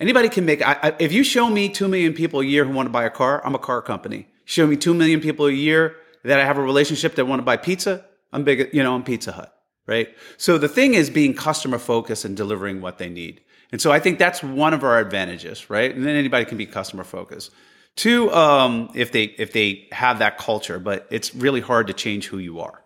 Anybody 0.00 0.28
can 0.28 0.44
make, 0.44 0.62
I, 0.62 0.78
I, 0.80 0.96
if 1.00 1.12
you 1.12 1.24
show 1.24 1.50
me 1.50 1.68
2 1.68 1.88
million 1.88 2.12
people 2.12 2.40
a 2.40 2.44
year 2.44 2.64
who 2.64 2.72
want 2.72 2.86
to 2.86 2.92
buy 2.92 3.04
a 3.04 3.10
car, 3.10 3.44
I'm 3.44 3.56
a 3.56 3.58
car 3.58 3.82
company. 3.82 4.28
Show 4.44 4.66
me 4.66 4.76
2 4.76 4.94
million 4.94 5.20
people 5.20 5.46
a 5.46 5.52
year 5.52 5.96
that 6.22 6.38
I 6.38 6.44
have 6.44 6.56
a 6.56 6.62
relationship 6.62 7.16
that 7.16 7.24
want 7.24 7.40
to 7.40 7.44
buy 7.44 7.56
pizza, 7.56 8.04
I'm 8.32 8.44
big, 8.44 8.68
you 8.72 8.82
know, 8.82 8.94
I'm 8.94 9.02
Pizza 9.02 9.32
Hut 9.32 9.57
right? 9.88 10.14
So 10.36 10.58
the 10.58 10.68
thing 10.68 10.94
is 10.94 11.10
being 11.10 11.34
customer 11.34 11.78
focused 11.78 12.24
and 12.24 12.36
delivering 12.36 12.80
what 12.80 12.98
they 12.98 13.08
need. 13.08 13.40
And 13.72 13.80
so 13.80 13.90
I 13.90 13.98
think 13.98 14.18
that's 14.18 14.42
one 14.42 14.74
of 14.74 14.84
our 14.84 14.98
advantages, 14.98 15.68
right? 15.68 15.92
And 15.92 16.06
then 16.06 16.14
anybody 16.14 16.44
can 16.44 16.58
be 16.58 16.66
customer 16.66 17.04
focused. 17.04 17.50
Two, 17.96 18.30
um, 18.32 18.90
if 18.94 19.10
they 19.10 19.24
if 19.24 19.52
they 19.52 19.88
have 19.90 20.20
that 20.20 20.38
culture, 20.38 20.78
but 20.78 21.08
it's 21.10 21.34
really 21.34 21.60
hard 21.60 21.88
to 21.88 21.92
change 21.92 22.26
who 22.28 22.38
you 22.38 22.60
are. 22.60 22.84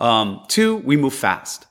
Um, 0.00 0.42
two, 0.48 0.78
we 0.78 0.96
move 0.96 1.14
fast, 1.14 1.66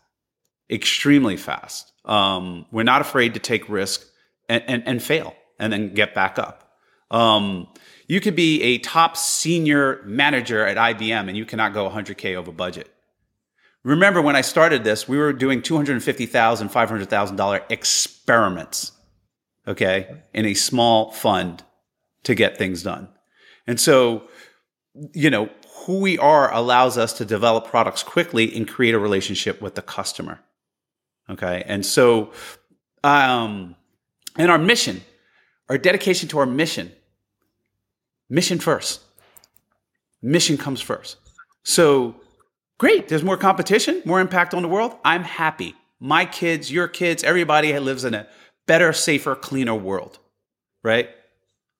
extremely 0.69 1.35
fast. 1.35 1.91
Um, 2.05 2.65
we're 2.71 2.83
not 2.83 3.01
afraid 3.01 3.33
to 3.33 3.39
take 3.41 3.67
risk 3.67 4.05
and, 4.47 4.63
and, 4.67 4.87
and 4.87 5.03
fail 5.03 5.33
and 5.59 5.73
then 5.73 5.93
get 5.93 6.13
back 6.15 6.39
up. 6.39 6.71
Um, 7.11 7.67
you 8.07 8.21
could 8.21 8.35
be 8.35 8.61
a 8.63 8.77
top 8.77 9.17
senior 9.17 10.01
manager 10.05 10.65
at 10.65 10.77
IBM 10.77 11.27
and 11.27 11.35
you 11.35 11.45
cannot 11.45 11.73
go 11.73 11.89
100K 11.89 12.35
over 12.35 12.51
budget. 12.51 12.89
Remember 13.87 14.21
when 14.21 14.35
I 14.35 14.41
started 14.41 14.83
this, 14.83 15.07
we 15.07 15.17
were 15.17 15.31
doing 15.31 15.61
$250,000, 15.61 16.29
$500,000 16.29 17.61
experiments, 17.69 18.91
okay, 19.65 20.23
in 20.33 20.45
a 20.45 20.55
small 20.55 21.13
fund 21.13 21.63
to 22.23 22.35
get 22.35 22.57
things 22.57 22.83
done. 22.83 23.07
And 23.65 23.79
so, 23.79 24.27
you 25.13 25.29
know, 25.29 25.49
who 25.85 26.01
we 26.01 26.17
are 26.17 26.53
allows 26.53 26.97
us 26.97 27.13
to 27.13 27.23
develop 27.23 27.65
products 27.69 28.03
quickly 28.03 28.53
and 28.57 28.67
create 28.67 28.93
a 28.93 28.99
relationship 28.99 29.61
with 29.61 29.75
the 29.75 29.81
customer. 29.81 30.41
Okay. 31.29 31.63
And 31.65 31.85
so, 31.85 32.33
um, 33.05 33.77
and 34.37 34.51
our 34.51 34.57
mission, 34.57 34.99
our 35.69 35.77
dedication 35.77 36.27
to 36.27 36.39
our 36.39 36.45
mission, 36.45 36.91
mission 38.29 38.59
first. 38.59 38.99
Mission 40.21 40.57
comes 40.57 40.81
first. 40.81 41.15
So 41.63 42.17
Great. 42.77 43.07
There's 43.07 43.23
more 43.23 43.37
competition, 43.37 44.01
more 44.05 44.19
impact 44.19 44.53
on 44.53 44.61
the 44.61 44.67
world. 44.67 44.95
I'm 45.03 45.23
happy. 45.23 45.75
My 45.99 46.25
kids, 46.25 46.71
your 46.71 46.87
kids, 46.87 47.23
everybody 47.23 47.77
lives 47.79 48.03
in 48.05 48.13
a 48.13 48.27
better, 48.67 48.93
safer, 48.93 49.35
cleaner 49.35 49.73
world. 49.75 50.19
Right? 50.83 51.09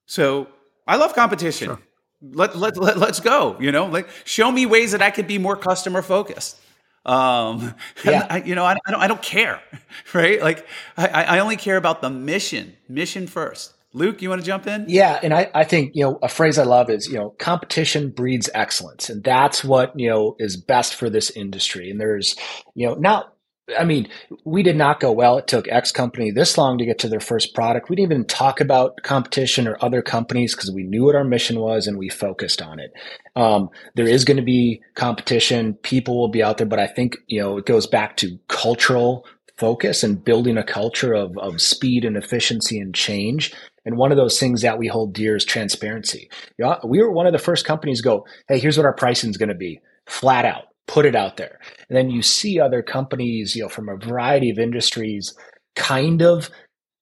So 0.08 0.48
I 0.88 0.96
love 0.96 1.14
competition. 1.14 1.68
Sure. 1.68 1.80
Let, 2.22 2.58
let, 2.58 2.78
let, 2.78 2.98
let's 2.98 3.20
go. 3.20 3.58
You 3.60 3.72
know, 3.72 3.86
like 3.86 4.10
show 4.26 4.52
me 4.52 4.66
ways 4.66 4.92
that 4.94 5.02
I 5.04 5.12
could 5.12 5.28
be 5.28 5.38
more 5.38 5.56
customer 5.56 6.02
focused. 6.02 6.58
Um, 7.06 7.76
yeah. 8.04 8.26
I, 8.30 8.42
you 8.42 8.56
know, 8.56 8.66
I, 8.66 8.76
I, 8.86 8.92
don't, 8.92 9.02
I 9.02 9.08
don't 9.08 9.22
care. 9.22 9.62
Right. 10.14 10.42
Like 10.42 10.66
I, 10.96 11.08
I 11.08 11.40
only 11.40 11.58
care 11.58 11.76
about 11.76 12.02
the 12.02 12.10
mission, 12.10 12.78
mission 12.88 13.28
first. 13.28 13.74
Luke, 13.94 14.22
you 14.22 14.30
want 14.30 14.42
to 14.42 14.46
jump 14.46 14.68
in? 14.68 14.86
Yeah, 14.88 15.20
and 15.24 15.34
I, 15.34 15.50
I 15.56 15.64
think 15.64 15.92
you 15.96 16.04
know 16.04 16.20
a 16.22 16.30
phrase 16.30 16.58
I 16.58 16.64
love 16.64 16.90
is 16.90 17.08
you 17.08 17.18
know 17.18 17.32
competition 17.40 18.12
breeds 18.12 18.50
excellence, 18.54 19.10
and 19.10 19.24
that's 19.24 19.64
what 19.64 19.98
you 20.00 20.10
know 20.10 20.36
is 20.40 20.58
best 20.58 20.96
for 20.96 21.10
this 21.10 21.30
industry. 21.32 21.90
And 21.90 22.00
there's 22.00 22.36
you 22.76 22.88
know 22.88 22.96
not 22.96 23.34
I 23.78 23.84
mean, 23.84 24.08
we 24.46 24.64
did 24.64 24.78
not 24.78 25.02
go 25.02 25.12
well. 25.12 25.38
It 25.38 25.48
took 25.48 25.68
X 25.68 25.92
company 25.92 26.32
this 26.32 26.58
long 26.58 26.78
to 26.78 26.86
get 26.86 27.00
to 27.00 27.10
their 27.10 27.20
first 27.20 27.54
product. 27.54 27.90
We 27.90 27.98
didn't 27.98 28.12
even 28.12 28.26
talk 28.26 28.62
about 28.62 29.04
competition 29.04 29.68
or 29.68 29.78
other 29.84 30.02
companies 30.02 30.56
because 30.56 30.72
we 30.72 30.84
knew 30.84 31.06
what 31.06 31.16
our 31.16 31.26
mission 31.26 31.60
was 31.60 31.86
and 31.86 31.98
we 31.98 32.08
focused 32.08 32.62
on 32.62 32.80
it. 32.80 32.94
Um, 33.36 33.70
there 33.96 34.08
is 34.08 34.24
going 34.24 34.38
to 34.38 34.44
be 34.44 34.82
competition. 34.96 35.74
People 35.74 36.18
will 36.18 36.30
be 36.30 36.42
out 36.42 36.58
there, 36.58 36.68
but 36.68 36.80
I 36.80 36.88
think, 36.88 37.18
you 37.28 37.42
know, 37.42 37.58
it 37.58 37.66
goes 37.66 37.88
back 37.88 38.16
to 38.18 38.40
cultural 38.48 39.26
focus 39.58 40.04
and 40.04 40.24
building 40.24 40.58
a 40.58 40.64
culture 40.64 41.14
of, 41.14 41.38
of 41.38 41.62
speed 41.62 42.06
and 42.06 42.16
efficiency 42.16 42.80
and 42.80 42.94
change. 42.94 43.54
And 43.86 43.98
one 43.98 44.12
of 44.12 44.18
those 44.18 44.40
things 44.40 44.62
that 44.62 44.78
we 44.78 44.88
hold 44.88 45.14
dear 45.14 45.36
is 45.36 45.46
transparency. 45.46 46.30
You 46.58 46.66
know, 46.66 46.80
we 46.84 47.02
were 47.02 47.12
one 47.12 47.26
of 47.26 47.34
the 47.34 47.40
first 47.40 47.66
companies 47.66 48.02
go, 48.02 48.26
hey, 48.48 48.60
here's 48.60 48.78
what 48.78 48.86
our 48.86 48.94
pricing 48.94 49.30
is 49.30 49.38
going 49.38 49.50
to 49.50 49.56
be, 49.56 49.82
flat 50.06 50.46
out, 50.46 50.66
put 50.88 51.06
it 51.06 51.16
out 51.16 51.38
there. 51.38 51.60
And 51.90 51.98
then 51.98 52.10
you 52.10 52.22
see 52.22 52.60
other 52.60 52.82
companies, 52.82 53.56
you 53.56 53.64
know, 53.64 53.70
from 53.70 53.90
a 53.90 53.98
variety 53.98 54.50
of 54.50 54.60
industries, 54.60 55.34
kind 55.76 56.22
of 56.22 56.50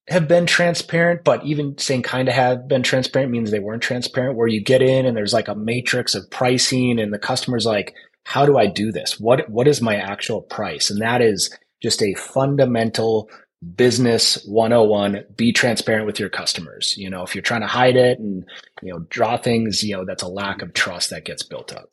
have 0.08 0.28
been 0.28 0.46
transparent, 0.46 1.24
but 1.24 1.44
even 1.44 1.78
saying 1.78 2.04
kind 2.04 2.28
of 2.28 2.36
have 2.36 2.68
been 2.68 2.84
transparent 2.84 3.32
means 3.32 3.50
they 3.50 3.60
weren't 3.60 3.82
transparent. 3.82 4.38
Where 4.38 4.48
you 4.48 4.62
get 4.62 4.82
in 4.82 5.06
and 5.06 5.18
there's 5.18 5.34
like 5.34 5.48
a 5.48 5.56
matrix 5.56 6.14
of 6.14 6.30
pricing, 6.30 7.00
and 7.00 7.12
the 7.12 7.18
customer's 7.20 7.66
like, 7.66 7.96
"How 8.24 8.46
do 8.46 8.58
I 8.58 8.68
do 8.68 8.92
this? 8.92 9.20
What 9.20 9.50
what 9.50 9.68
is 9.68 9.82
my 9.82 9.96
actual 9.96 10.42
price?" 10.42 10.92
And 10.92 11.02
that 11.02 11.22
is 11.22 11.50
just 11.86 12.02
a 12.02 12.16
fundamental 12.16 13.30
business 13.76 14.44
101 14.48 15.24
be 15.38 15.52
transparent 15.52 16.08
with 16.08 16.20
your 16.20 16.30
customers 16.30 16.98
you 16.98 17.10
know 17.12 17.22
if 17.22 17.36
you're 17.36 17.44
trying 17.44 17.62
to 17.62 17.68
hide 17.68 17.96
it 17.96 18.18
and 18.18 18.44
you 18.82 18.92
know 18.92 19.00
draw 19.10 19.38
things 19.38 19.84
you 19.84 19.96
know 19.96 20.04
that's 20.04 20.24
a 20.24 20.28
lack 20.28 20.64
of 20.64 20.74
trust 20.74 21.12
that 21.12 21.26
gets 21.26 21.44
built 21.44 21.72
up 21.72 21.92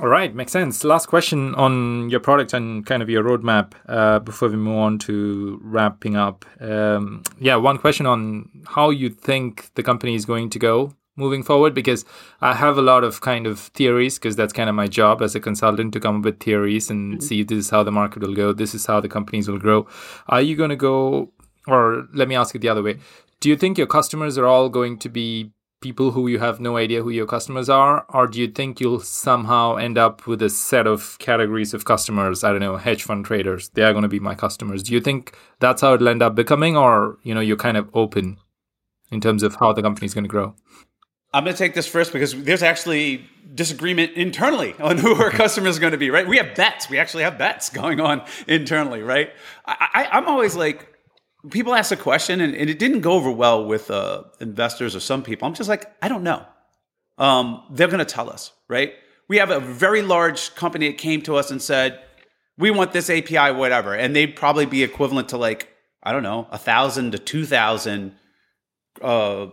all 0.00 0.06
right, 0.06 0.32
makes 0.32 0.52
sense. 0.52 0.84
Last 0.84 1.06
question 1.06 1.56
on 1.56 2.08
your 2.08 2.20
product 2.20 2.52
and 2.52 2.86
kind 2.86 3.02
of 3.02 3.10
your 3.10 3.24
roadmap 3.24 3.72
uh, 3.88 4.20
before 4.20 4.48
we 4.48 4.54
move 4.54 4.76
on 4.76 4.98
to 5.00 5.58
wrapping 5.60 6.14
up. 6.14 6.44
Um, 6.60 7.24
yeah, 7.40 7.56
one 7.56 7.78
question 7.78 8.06
on 8.06 8.48
how 8.64 8.90
you 8.90 9.10
think 9.10 9.74
the 9.74 9.82
company 9.82 10.14
is 10.14 10.24
going 10.24 10.50
to 10.50 10.58
go 10.60 10.94
moving 11.18 11.42
forward 11.42 11.74
because 11.74 12.04
I 12.40 12.54
have 12.54 12.78
a 12.78 12.82
lot 12.82 13.04
of 13.04 13.20
kind 13.20 13.46
of 13.46 13.58
theories 13.58 14.18
because 14.18 14.36
that's 14.36 14.52
kind 14.52 14.68
of 14.68 14.74
my 14.74 14.86
job 14.86 15.20
as 15.20 15.34
a 15.34 15.40
consultant 15.40 15.92
to 15.92 16.00
come 16.00 16.18
up 16.18 16.24
with 16.24 16.40
theories 16.40 16.88
and 16.88 17.14
mm-hmm. 17.14 17.20
see 17.20 17.42
this 17.42 17.58
is 17.58 17.70
how 17.70 17.82
the 17.82 17.92
market 17.92 18.22
will 18.22 18.34
go, 18.34 18.52
this 18.52 18.74
is 18.74 18.86
how 18.86 19.00
the 19.00 19.08
companies 19.08 19.48
will 19.48 19.58
grow. 19.58 19.86
Are 20.28 20.40
you 20.40 20.56
going 20.56 20.70
to 20.70 20.76
go, 20.76 21.32
or 21.66 22.06
let 22.14 22.28
me 22.28 22.36
ask 22.36 22.54
it 22.54 22.60
the 22.60 22.68
other 22.68 22.82
way? 22.82 22.98
Do 23.40 23.48
you 23.48 23.56
think 23.56 23.76
your 23.76 23.86
customers 23.86 24.38
are 24.38 24.46
all 24.46 24.68
going 24.68 24.98
to 24.98 25.08
be 25.08 25.52
people 25.80 26.10
who 26.10 26.26
you 26.26 26.40
have 26.40 26.58
no 26.58 26.76
idea 26.76 27.02
who 27.02 27.10
your 27.10 27.26
customers 27.26 27.68
are 27.68 28.04
or 28.08 28.26
do 28.26 28.40
you 28.40 28.48
think 28.48 28.80
you'll 28.80 28.98
somehow 28.98 29.76
end 29.76 29.96
up 29.96 30.26
with 30.26 30.42
a 30.42 30.50
set 30.50 30.88
of 30.88 31.16
categories 31.20 31.72
of 31.72 31.84
customers 31.84 32.42
i 32.42 32.50
don't 32.50 32.60
know 32.60 32.76
hedge 32.76 33.04
fund 33.04 33.24
traders 33.24 33.68
they 33.70 33.82
are 33.82 33.92
going 33.92 34.02
to 34.02 34.08
be 34.08 34.18
my 34.18 34.34
customers 34.34 34.82
do 34.82 34.92
you 34.92 35.00
think 35.00 35.36
that's 35.60 35.82
how 35.82 35.94
it'll 35.94 36.08
end 36.08 36.20
up 36.22 36.34
becoming 36.34 36.76
or 36.76 37.16
you 37.22 37.32
know 37.32 37.40
you're 37.40 37.56
kind 37.56 37.76
of 37.76 37.88
open 37.94 38.38
in 39.12 39.20
terms 39.20 39.42
of 39.44 39.54
how 39.56 39.72
the 39.72 39.82
company 39.82 40.04
is 40.04 40.14
going 40.14 40.24
to 40.24 40.28
grow 40.28 40.52
i'm 41.32 41.44
going 41.44 41.54
to 41.54 41.58
take 41.58 41.74
this 41.74 41.86
first 41.86 42.12
because 42.12 42.34
there's 42.42 42.62
actually 42.62 43.28
disagreement 43.54 44.12
internally 44.12 44.74
on 44.80 44.98
who 44.98 45.14
our 45.14 45.30
customers 45.42 45.76
are 45.76 45.80
going 45.80 45.92
to 45.92 45.98
be 45.98 46.10
right 46.10 46.26
we 46.28 46.36
have 46.36 46.54
bets 46.54 46.88
we 46.90 46.98
actually 46.98 47.22
have 47.22 47.38
bets 47.38 47.70
going 47.70 48.00
on 48.00 48.22
internally 48.46 49.02
right 49.02 49.32
I, 49.66 49.88
I, 49.94 50.18
i'm 50.18 50.26
always 50.26 50.56
like 50.56 50.98
people 51.50 51.74
ask 51.74 51.92
a 51.92 51.96
question 51.96 52.40
and, 52.40 52.54
and, 52.54 52.68
it 52.68 52.78
didn't 52.78 53.00
go 53.00 53.12
over 53.12 53.30
well 53.30 53.64
with 53.64 53.90
uh, 53.90 54.24
investors 54.40 54.96
or 54.96 55.00
some 55.00 55.22
people. 55.22 55.46
I'm 55.46 55.54
just 55.54 55.68
like, 55.68 55.90
I 56.02 56.08
don't 56.08 56.22
know. 56.22 56.44
Um, 57.16 57.64
they're 57.70 57.88
going 57.88 57.98
to 57.98 58.04
tell 58.04 58.30
us, 58.30 58.52
right? 58.68 58.92
We 59.28 59.38
have 59.38 59.50
a 59.50 59.60
very 59.60 60.02
large 60.02 60.54
company 60.54 60.88
that 60.88 60.98
came 60.98 61.22
to 61.22 61.36
us 61.36 61.50
and 61.50 61.60
said, 61.60 62.00
we 62.56 62.70
want 62.70 62.92
this 62.92 63.08
API, 63.10 63.52
whatever. 63.56 63.94
And 63.94 64.14
they'd 64.14 64.34
probably 64.34 64.66
be 64.66 64.82
equivalent 64.82 65.28
to 65.30 65.36
like, 65.36 65.68
I 66.02 66.12
don't 66.12 66.22
know, 66.22 66.48
a 66.50 66.58
thousand 66.58 67.12
to 67.12 67.18
2,000 67.18 68.14
uh, 69.02 69.46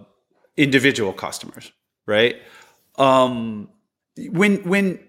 individual 0.57 1.13
customers, 1.13 1.71
right? 2.05 2.35
Um, 2.97 3.69
when, 4.17 4.57
when, 4.63 4.99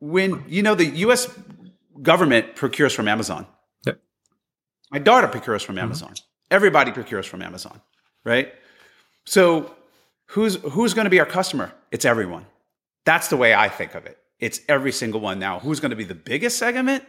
when, 0.00 0.44
you 0.48 0.62
know, 0.62 0.74
the 0.74 0.86
US 0.86 1.28
government 2.02 2.56
procures 2.56 2.92
from 2.92 3.08
Amazon 3.08 3.46
my 4.90 4.98
daughter 4.98 5.28
procures 5.28 5.62
from 5.62 5.76
mm-hmm. 5.76 5.84
Amazon. 5.84 6.10
Mm-hmm. 6.10 6.24
Everybody 6.50 6.92
procures 6.92 7.26
from 7.26 7.42
Amazon, 7.42 7.80
right? 8.24 8.52
So 9.26 9.74
who's 10.26 10.56
who's 10.56 10.94
going 10.94 11.04
to 11.04 11.10
be 11.10 11.20
our 11.20 11.26
customer? 11.26 11.72
It's 11.90 12.04
everyone. 12.04 12.46
That's 13.04 13.28
the 13.28 13.36
way 13.36 13.54
I 13.54 13.68
think 13.68 13.94
of 13.94 14.06
it. 14.06 14.18
It's 14.38 14.60
every 14.68 14.92
single 14.92 15.20
one 15.20 15.38
now. 15.38 15.58
Who's 15.58 15.80
going 15.80 15.90
to 15.90 15.96
be 15.96 16.04
the 16.04 16.14
biggest 16.14 16.58
segment? 16.58 17.04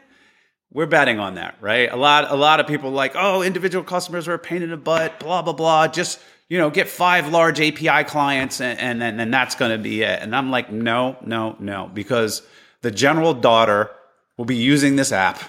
We're 0.71 0.87
betting 0.87 1.19
on 1.19 1.35
that, 1.35 1.55
right? 1.61 1.91
A 1.91 1.95
lot 1.95 2.29
a 2.29 2.35
lot 2.35 2.59
of 2.59 2.67
people 2.67 2.91
like, 2.91 3.13
"Oh, 3.15 3.41
individual 3.41 3.83
customers 3.83 4.27
are 4.27 4.33
a 4.33 4.39
pain 4.39 4.61
in 4.61 4.71
the 4.71 4.77
butt, 4.77 5.19
blah 5.19 5.41
blah 5.41 5.53
blah. 5.53 5.87
Just, 5.87 6.19
you 6.49 6.57
know, 6.57 6.69
get 6.69 6.89
five 6.89 7.29
large 7.29 7.61
API 7.61 8.03
clients 8.03 8.59
and 8.59 8.77
and 8.79 9.01
and, 9.01 9.21
and 9.21 9.33
that's 9.33 9.55
going 9.55 9.71
to 9.71 9.77
be 9.77 10.01
it." 10.01 10.21
And 10.21 10.35
I'm 10.35 10.51
like, 10.51 10.71
"No, 10.71 11.17
no, 11.25 11.55
no," 11.59 11.89
because 11.93 12.41
the 12.81 12.91
general 12.91 13.33
daughter 13.33 13.91
will 14.37 14.45
be 14.45 14.55
using 14.55 14.95
this 14.95 15.11
app 15.11 15.41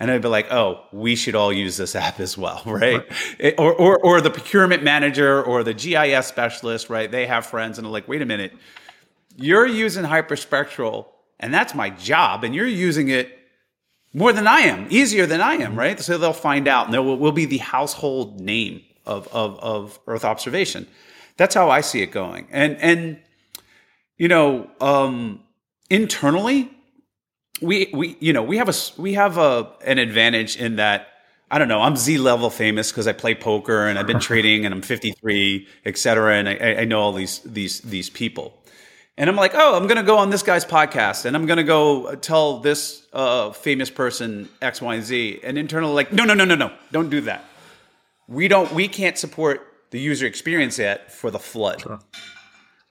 and 0.00 0.10
I'd 0.10 0.22
be 0.22 0.28
like, 0.28 0.50
oh, 0.52 0.84
we 0.92 1.16
should 1.16 1.34
all 1.34 1.52
use 1.52 1.76
this 1.76 1.96
app 1.96 2.20
as 2.20 2.38
well, 2.38 2.62
right? 2.66 3.04
It, 3.38 3.56
or, 3.58 3.74
or, 3.74 3.98
or 3.98 4.20
the 4.20 4.30
procurement 4.30 4.82
manager 4.82 5.42
or 5.42 5.64
the 5.64 5.74
GIS 5.74 6.26
specialist, 6.26 6.88
right? 6.88 7.10
They 7.10 7.26
have 7.26 7.46
friends 7.46 7.78
and 7.78 7.84
they're 7.84 7.92
like, 7.92 8.08
wait 8.08 8.22
a 8.22 8.26
minute, 8.26 8.52
you're 9.36 9.66
using 9.66 10.04
hyperspectral 10.04 11.06
and 11.40 11.52
that's 11.52 11.74
my 11.74 11.90
job 11.90 12.44
and 12.44 12.54
you're 12.54 12.66
using 12.66 13.08
it 13.08 13.36
more 14.14 14.32
than 14.32 14.46
I 14.46 14.60
am, 14.60 14.86
easier 14.90 15.26
than 15.26 15.40
I 15.40 15.54
am, 15.54 15.70
mm-hmm. 15.70 15.78
right? 15.78 16.00
So 16.00 16.16
they'll 16.16 16.32
find 16.32 16.68
out 16.68 16.86
and 16.86 16.94
there 16.94 17.02
will, 17.02 17.18
will 17.18 17.32
be 17.32 17.44
the 17.44 17.58
household 17.58 18.40
name 18.40 18.82
of, 19.08 19.26
of, 19.28 19.58
of 19.60 19.98
Earth 20.06 20.24
observation. 20.24 20.86
That's 21.36 21.54
how 21.54 21.70
I 21.70 21.80
see 21.80 22.02
it 22.02 22.10
going. 22.10 22.46
And, 22.50 22.76
and, 22.76 23.20
you 24.16 24.28
know, 24.28 24.70
um, 24.80 25.40
internally, 25.90 26.70
we 27.60 27.90
we 27.92 28.16
you 28.20 28.32
know 28.32 28.42
we 28.42 28.56
have 28.58 28.68
a 28.68 28.74
we 29.00 29.14
have 29.14 29.38
a 29.38 29.70
an 29.84 29.98
advantage 29.98 30.56
in 30.56 30.76
that 30.76 31.08
I 31.50 31.58
don't 31.58 31.68
know 31.68 31.80
I'm 31.80 31.96
Z 31.96 32.18
level 32.18 32.50
famous 32.50 32.90
because 32.90 33.06
I 33.06 33.12
play 33.12 33.34
poker 33.34 33.86
and 33.86 33.98
I've 33.98 34.06
been 34.06 34.20
trading 34.30 34.64
and 34.64 34.74
I'm 34.74 34.82
53 34.82 35.66
et 35.84 35.98
cetera 35.98 36.34
and 36.34 36.48
I, 36.48 36.76
I 36.80 36.84
know 36.84 37.00
all 37.00 37.12
these 37.12 37.40
these 37.40 37.80
these 37.80 38.10
people 38.10 38.62
and 39.16 39.28
I'm 39.28 39.36
like 39.36 39.52
oh 39.54 39.76
I'm 39.76 39.86
gonna 39.86 40.02
go 40.02 40.18
on 40.18 40.30
this 40.30 40.42
guy's 40.42 40.64
podcast 40.64 41.24
and 41.24 41.34
I'm 41.34 41.46
gonna 41.46 41.64
go 41.64 42.14
tell 42.16 42.60
this 42.60 43.06
uh, 43.12 43.50
famous 43.50 43.90
person 43.90 44.48
X 44.62 44.80
Y 44.80 44.94
and 44.94 45.04
Z 45.04 45.40
and 45.42 45.58
internally 45.58 45.94
like 45.94 46.12
no 46.12 46.24
no 46.24 46.34
no 46.34 46.44
no 46.44 46.54
no 46.54 46.72
don't 46.92 47.10
do 47.10 47.22
that 47.22 47.44
we 48.28 48.46
don't 48.46 48.72
we 48.72 48.86
can't 48.86 49.18
support 49.18 49.66
the 49.90 49.98
user 49.98 50.26
experience 50.26 50.78
yet 50.78 51.10
for 51.10 51.30
the 51.30 51.38
flood. 51.38 51.80
Sure. 51.80 51.98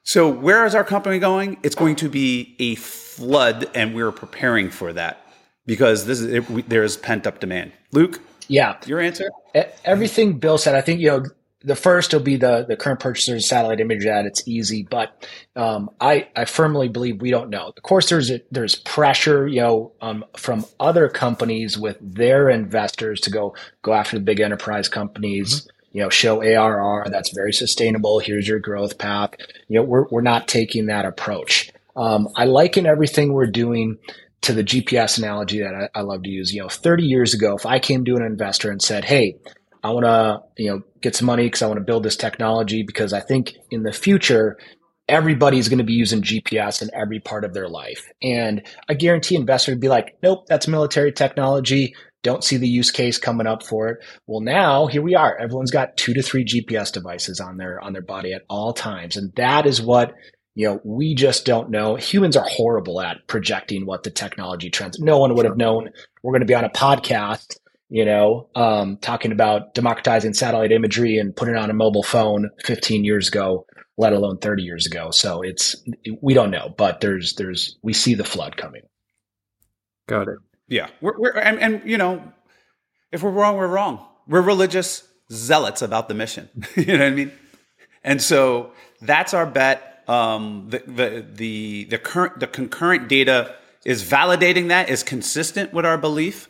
So 0.03 0.29
where 0.29 0.65
is 0.65 0.73
our 0.73 0.83
company 0.83 1.19
going? 1.19 1.57
It's 1.63 1.75
going 1.75 1.97
to 1.97 2.09
be 2.09 2.55
a 2.59 2.75
flood, 2.75 3.69
and 3.75 3.93
we're 3.93 4.11
preparing 4.11 4.69
for 4.69 4.93
that 4.93 5.21
because 5.65 6.05
this 6.05 6.19
is 6.19 6.33
it, 6.33 6.49
we, 6.49 6.61
there 6.63 6.83
is 6.83 6.97
pent 6.97 7.27
up 7.27 7.39
demand. 7.39 7.73
Luke, 7.91 8.21
yeah, 8.47 8.77
your 8.85 8.99
answer. 8.99 9.29
Everything 9.85 10.39
Bill 10.39 10.57
said. 10.57 10.75
I 10.75 10.81
think 10.81 10.99
you 10.99 11.07
know 11.07 11.25
the 11.61 11.75
first 11.75 12.13
will 12.13 12.19
be 12.19 12.37
the 12.37 12.65
the 12.67 12.75
current 12.75 12.99
purchasers 12.99 13.47
satellite 13.47 13.79
image 13.79 14.05
that 14.05 14.25
it's 14.25 14.47
easy, 14.47 14.87
but 14.89 15.27
um, 15.55 15.89
I 15.99 16.27
I 16.35 16.45
firmly 16.45 16.87
believe 16.87 17.21
we 17.21 17.31
don't 17.31 17.49
know. 17.49 17.73
Of 17.75 17.83
course, 17.83 18.09
there's 18.09 18.29
a, 18.29 18.41
there's 18.51 18.75
pressure, 18.75 19.47
you 19.47 19.61
know, 19.61 19.93
um, 20.01 20.25
from 20.35 20.65
other 20.79 21.09
companies 21.09 21.77
with 21.77 21.97
their 22.01 22.49
investors 22.49 23.21
to 23.21 23.31
go 23.31 23.55
go 23.81 23.93
after 23.93 24.17
the 24.17 24.23
big 24.23 24.39
enterprise 24.39 24.87
companies. 24.87 25.61
Mm-hmm 25.61 25.69
you 25.93 26.03
know, 26.03 26.09
show 26.09 26.43
ARR 26.43 27.07
that's 27.09 27.33
very 27.33 27.51
sustainable. 27.51 28.19
Here's 28.19 28.47
your 28.47 28.59
growth 28.59 28.99
path. 28.99 29.31
You 29.67 29.79
know, 29.79 29.83
we're, 29.83 30.05
we're 30.09 30.21
not 30.21 30.47
taking 30.47 30.87
that 30.87 31.05
approach. 31.05 31.71
Um, 31.95 32.27
I 32.35 32.45
liken 32.45 32.85
everything 32.85 33.33
we're 33.33 33.47
doing 33.47 33.97
to 34.41 34.53
the 34.53 34.63
GPS 34.63 35.17
analogy 35.17 35.59
that 35.61 35.73
I, 35.73 35.99
I, 35.99 36.01
love 36.03 36.21
to 36.23 36.29
use. 36.29 36.53
You 36.53 36.61
know, 36.61 36.69
30 36.69 37.03
years 37.03 37.33
ago, 37.33 37.55
if 37.55 37.65
I 37.65 37.79
came 37.79 38.05
to 38.05 38.15
an 38.15 38.21
investor 38.21 38.69
and 38.69 38.81
said, 38.81 39.05
Hey, 39.05 39.37
I 39.83 39.91
want 39.91 40.05
to, 40.05 40.63
you 40.63 40.69
know, 40.69 40.81
get 41.01 41.15
some 41.15 41.25
money 41.25 41.43
because 41.43 41.61
I 41.61 41.67
want 41.67 41.77
to 41.77 41.85
build 41.85 42.03
this 42.03 42.17
technology 42.17 42.83
because 42.83 43.13
I 43.13 43.19
think 43.19 43.53
in 43.71 43.83
the 43.83 43.93
future, 43.93 44.57
everybody's 45.07 45.69
going 45.69 45.77
to 45.77 45.83
be 45.83 45.93
using 45.93 46.21
GPS 46.21 46.81
in 46.81 46.89
every 46.93 47.19
part 47.19 47.45
of 47.45 47.53
their 47.53 47.69
life. 47.69 48.11
And 48.21 48.61
I 48.89 48.93
guarantee 48.93 49.35
investor 49.35 49.71
would 49.71 49.79
be 49.79 49.89
like, 49.89 50.17
nope, 50.21 50.45
that's 50.47 50.67
military 50.67 51.11
technology 51.11 51.93
don't 52.23 52.43
see 52.43 52.57
the 52.57 52.67
use 52.67 52.91
case 52.91 53.17
coming 53.17 53.47
up 53.47 53.63
for 53.63 53.87
it. 53.89 54.03
Well, 54.25 54.41
now 54.41 54.87
here 54.87 55.01
we 55.01 55.15
are. 55.15 55.37
Everyone's 55.37 55.71
got 55.71 55.95
two 55.97 56.13
to 56.13 56.21
three 56.21 56.43
GPS 56.43 56.91
devices 56.91 57.39
on 57.39 57.57
their 57.57 57.79
on 57.79 57.93
their 57.93 58.01
body 58.01 58.33
at 58.33 58.43
all 58.49 58.73
times, 58.73 59.17
and 59.17 59.33
that 59.35 59.65
is 59.65 59.81
what 59.81 60.13
you 60.53 60.67
know. 60.67 60.81
We 60.83 61.15
just 61.15 61.45
don't 61.45 61.69
know. 61.69 61.95
Humans 61.95 62.35
are 62.35 62.45
horrible 62.45 62.99
at 63.01 63.27
projecting 63.27 63.85
what 63.85 64.03
the 64.03 64.11
technology 64.11 64.69
trends. 64.69 64.99
No 64.99 65.19
one 65.19 65.35
would 65.35 65.45
have 65.45 65.57
known 65.57 65.91
we're 66.21 66.33
going 66.33 66.41
to 66.41 66.45
be 66.47 66.55
on 66.55 66.65
a 66.65 66.69
podcast, 66.69 67.57
you 67.89 68.05
know, 68.05 68.49
um, 68.55 68.97
talking 68.97 69.31
about 69.31 69.73
democratizing 69.73 70.33
satellite 70.33 70.71
imagery 70.71 71.17
and 71.17 71.35
putting 71.35 71.55
it 71.55 71.57
on 71.57 71.69
a 71.69 71.73
mobile 71.73 72.03
phone 72.03 72.49
15 72.65 73.03
years 73.03 73.27
ago 73.27 73.65
let 73.97 74.13
alone 74.13 74.37
30 74.37 74.63
years 74.63 74.85
ago. 74.85 75.11
So 75.11 75.41
it's 75.41 75.75
we 76.21 76.33
don't 76.33 76.51
know, 76.51 76.73
but 76.77 77.01
there's 77.01 77.33
there's 77.35 77.77
we 77.81 77.93
see 77.93 78.13
the 78.13 78.23
flood 78.23 78.55
coming. 78.55 78.83
Got 80.07 80.27
it. 80.27 80.37
Yeah, 80.67 80.89
we're, 81.01 81.17
we're 81.17 81.31
and, 81.31 81.59
and 81.59 81.81
you 81.89 81.97
know, 81.97 82.21
if 83.11 83.23
we're 83.23 83.31
wrong, 83.31 83.57
we're 83.57 83.67
wrong. 83.67 84.05
We're 84.27 84.41
religious 84.41 85.07
zealots 85.31 85.81
about 85.81 86.07
the 86.07 86.13
mission. 86.13 86.49
you 86.75 86.85
know 86.85 86.99
what 86.99 87.01
I 87.01 87.09
mean? 87.11 87.31
And 88.03 88.21
so 88.21 88.71
that's 89.01 89.33
our 89.33 89.45
bet. 89.45 90.03
Um, 90.07 90.67
the, 90.69 90.79
the 90.85 91.25
the 91.33 91.83
the 91.85 91.97
current 91.97 92.39
the 92.39 92.47
concurrent 92.47 93.09
data 93.09 93.55
is 93.83 94.03
validating 94.03 94.69
that 94.69 94.89
is 94.89 95.03
consistent 95.03 95.73
with 95.73 95.85
our 95.85 95.97
belief. 95.97 96.47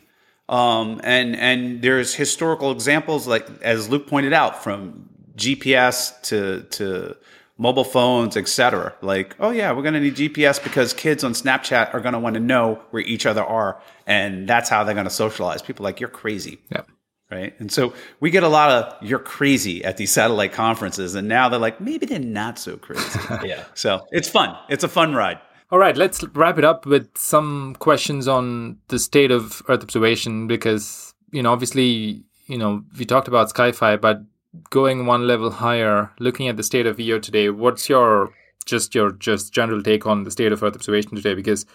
Um, 0.48 1.00
and 1.04 1.36
and 1.36 1.82
there's 1.82 2.14
historical 2.14 2.72
examples 2.72 3.26
like 3.26 3.46
as 3.62 3.88
Luke 3.88 4.06
pointed 4.06 4.32
out 4.32 4.62
from 4.62 5.08
GPS 5.36 6.20
to 6.22 6.62
to 6.70 7.16
mobile 7.58 7.84
phones, 7.84 8.36
etc. 8.36 8.94
Like, 9.02 9.36
oh 9.40 9.50
yeah, 9.50 9.72
we're 9.72 9.82
going 9.82 9.94
to 9.94 10.00
need 10.00 10.14
GPS 10.14 10.62
because 10.62 10.94
kids 10.94 11.24
on 11.24 11.32
Snapchat 11.32 11.92
are 11.92 12.00
going 12.00 12.14
to 12.14 12.20
want 12.20 12.34
to 12.34 12.40
know 12.40 12.80
where 12.90 13.02
each 13.02 13.26
other 13.26 13.42
are, 13.42 13.82
and 14.06 14.48
that's 14.48 14.70
how 14.70 14.84
they're 14.84 14.94
going 14.94 15.04
to 15.04 15.10
socialize. 15.10 15.60
People 15.60 15.84
like 15.84 16.00
you're 16.00 16.08
crazy. 16.08 16.58
Yeah. 16.70 16.82
Right. 17.30 17.54
And 17.60 17.70
so 17.70 17.92
we 18.20 18.30
get 18.30 18.42
a 18.42 18.48
lot 18.48 18.70
of 18.70 19.06
you're 19.06 19.18
crazy 19.18 19.84
at 19.84 19.98
these 19.98 20.10
satellite 20.10 20.54
conferences. 20.54 21.14
And 21.14 21.28
now 21.28 21.50
they're 21.50 21.60
like, 21.60 21.78
maybe 21.78 22.06
they're 22.06 22.18
not 22.18 22.58
so 22.58 22.78
crazy. 22.78 23.20
yeah. 23.46 23.64
So 23.74 24.06
it's 24.10 24.30
fun. 24.30 24.56
It's 24.70 24.82
a 24.82 24.88
fun 24.88 25.14
ride. 25.14 25.38
All 25.70 25.78
right. 25.78 25.96
Let's 25.96 26.24
wrap 26.32 26.58
it 26.58 26.64
up 26.64 26.86
with 26.86 27.08
some 27.16 27.76
questions 27.78 28.26
on 28.26 28.78
the 28.88 28.98
state 28.98 29.30
of 29.30 29.62
Earth 29.68 29.82
observation 29.82 30.46
because 30.46 31.12
you 31.30 31.42
know, 31.42 31.52
obviously, 31.52 32.24
you 32.46 32.58
know, 32.58 32.84
we 32.98 33.04
talked 33.04 33.28
about 33.28 33.52
SkyFi, 33.52 34.00
but 34.00 34.22
going 34.70 35.06
one 35.06 35.26
level 35.26 35.50
higher, 35.50 36.10
looking 36.18 36.48
at 36.48 36.56
the 36.56 36.62
state 36.62 36.86
of 36.86 36.98
EO 36.98 37.18
today, 37.18 37.50
what's 37.50 37.88
your 37.88 38.32
just 38.64 38.94
your 38.94 39.12
just 39.12 39.52
general 39.52 39.82
take 39.82 40.06
on 40.06 40.24
the 40.24 40.30
state 40.30 40.52
of 40.52 40.62
Earth 40.62 40.74
observation 40.74 41.14
today? 41.14 41.34
Because 41.34 41.66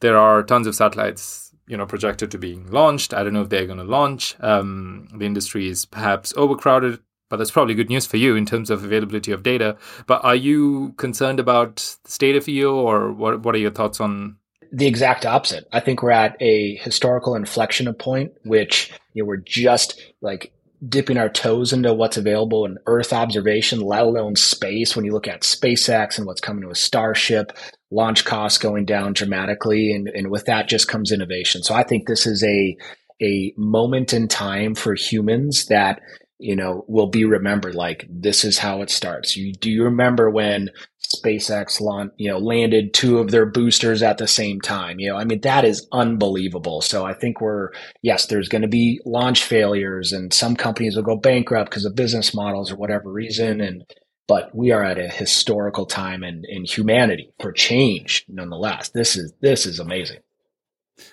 there 0.00 0.16
are 0.16 0.42
tons 0.42 0.66
of 0.66 0.74
satellites, 0.74 1.54
you 1.66 1.76
know, 1.76 1.86
projected 1.86 2.30
to 2.32 2.38
being 2.38 2.70
launched. 2.70 3.14
I 3.14 3.22
don't 3.22 3.32
know 3.32 3.42
if 3.42 3.48
they're 3.48 3.66
going 3.66 3.78
to 3.78 3.84
launch. 3.84 4.36
Um, 4.40 5.08
the 5.16 5.24
industry 5.24 5.68
is 5.68 5.86
perhaps 5.86 6.34
overcrowded, 6.36 7.00
but 7.28 7.36
that's 7.36 7.50
probably 7.50 7.74
good 7.74 7.88
news 7.88 8.06
for 8.06 8.16
you 8.16 8.36
in 8.36 8.46
terms 8.46 8.70
of 8.70 8.84
availability 8.84 9.32
of 9.32 9.42
data. 9.42 9.76
But 10.06 10.24
are 10.24 10.36
you 10.36 10.94
concerned 10.96 11.40
about 11.40 11.76
the 12.04 12.10
state 12.10 12.36
of 12.36 12.48
EO, 12.48 12.74
or 12.74 13.12
what? 13.12 13.42
What 13.42 13.54
are 13.54 13.58
your 13.58 13.70
thoughts 13.70 14.00
on? 14.00 14.36
The 14.72 14.86
exact 14.86 15.24
opposite. 15.24 15.66
I 15.72 15.80
think 15.80 16.02
we're 16.02 16.10
at 16.10 16.36
a 16.40 16.76
historical 16.76 17.34
inflection 17.34 17.92
point, 17.94 18.32
which 18.44 18.92
you 19.14 19.22
know 19.22 19.28
we're 19.28 19.36
just 19.36 20.00
like 20.20 20.52
dipping 20.86 21.16
our 21.16 21.28
toes 21.28 21.72
into 21.72 21.94
what's 21.94 22.16
available 22.16 22.64
in 22.66 22.78
Earth 22.86 23.12
observation, 23.12 23.80
let 23.80 24.02
alone 24.02 24.36
space. 24.36 24.94
When 24.94 25.04
you 25.04 25.12
look 25.12 25.28
at 25.28 25.42
SpaceX 25.42 26.18
and 26.18 26.26
what's 26.26 26.40
coming 26.40 26.68
with 26.68 26.78
Starship, 26.78 27.56
launch 27.90 28.24
costs 28.24 28.58
going 28.58 28.84
down 28.84 29.14
dramatically, 29.14 29.92
and, 29.92 30.08
and 30.08 30.30
with 30.30 30.44
that 30.46 30.68
just 30.68 30.88
comes 30.88 31.12
innovation. 31.12 31.62
So 31.62 31.74
I 31.74 31.82
think 31.82 32.06
this 32.06 32.26
is 32.26 32.44
a 32.44 32.76
a 33.22 33.54
moment 33.56 34.12
in 34.12 34.28
time 34.28 34.74
for 34.74 34.94
humans 34.94 35.66
that 35.66 36.00
you 36.38 36.56
know 36.56 36.84
will 36.88 37.08
be 37.08 37.24
remembered. 37.24 37.74
Like 37.74 38.06
this 38.08 38.44
is 38.44 38.58
how 38.58 38.82
it 38.82 38.90
starts. 38.90 39.36
You 39.36 39.52
do 39.52 39.70
you 39.70 39.84
remember 39.84 40.30
when 40.30 40.70
SpaceX 41.06 41.80
launched, 41.80 42.14
you 42.18 42.30
know, 42.30 42.38
landed 42.38 42.92
two 42.92 43.18
of 43.18 43.30
their 43.30 43.46
boosters 43.46 44.02
at 44.02 44.18
the 44.18 44.26
same 44.26 44.60
time. 44.60 44.98
You 44.98 45.10
know, 45.10 45.16
I 45.16 45.24
mean, 45.24 45.40
that 45.42 45.64
is 45.64 45.86
unbelievable. 45.92 46.80
So 46.80 47.04
I 47.04 47.14
think 47.14 47.40
we're, 47.40 47.70
yes, 48.02 48.26
there's 48.26 48.48
going 48.48 48.62
to 48.62 48.68
be 48.68 49.00
launch 49.04 49.44
failures 49.44 50.12
and 50.12 50.32
some 50.32 50.56
companies 50.56 50.96
will 50.96 51.02
go 51.02 51.16
bankrupt 51.16 51.70
because 51.70 51.84
of 51.84 51.94
business 51.94 52.34
models 52.34 52.72
or 52.72 52.76
whatever 52.76 53.10
reason. 53.10 53.60
And, 53.60 53.84
but 54.26 54.54
we 54.54 54.72
are 54.72 54.82
at 54.82 54.98
a 54.98 55.08
historical 55.08 55.86
time 55.86 56.24
in, 56.24 56.42
in 56.48 56.64
humanity 56.64 57.32
for 57.40 57.52
change 57.52 58.24
nonetheless. 58.28 58.88
This 58.90 59.16
is, 59.16 59.32
this 59.40 59.66
is 59.66 59.78
amazing. 59.78 60.18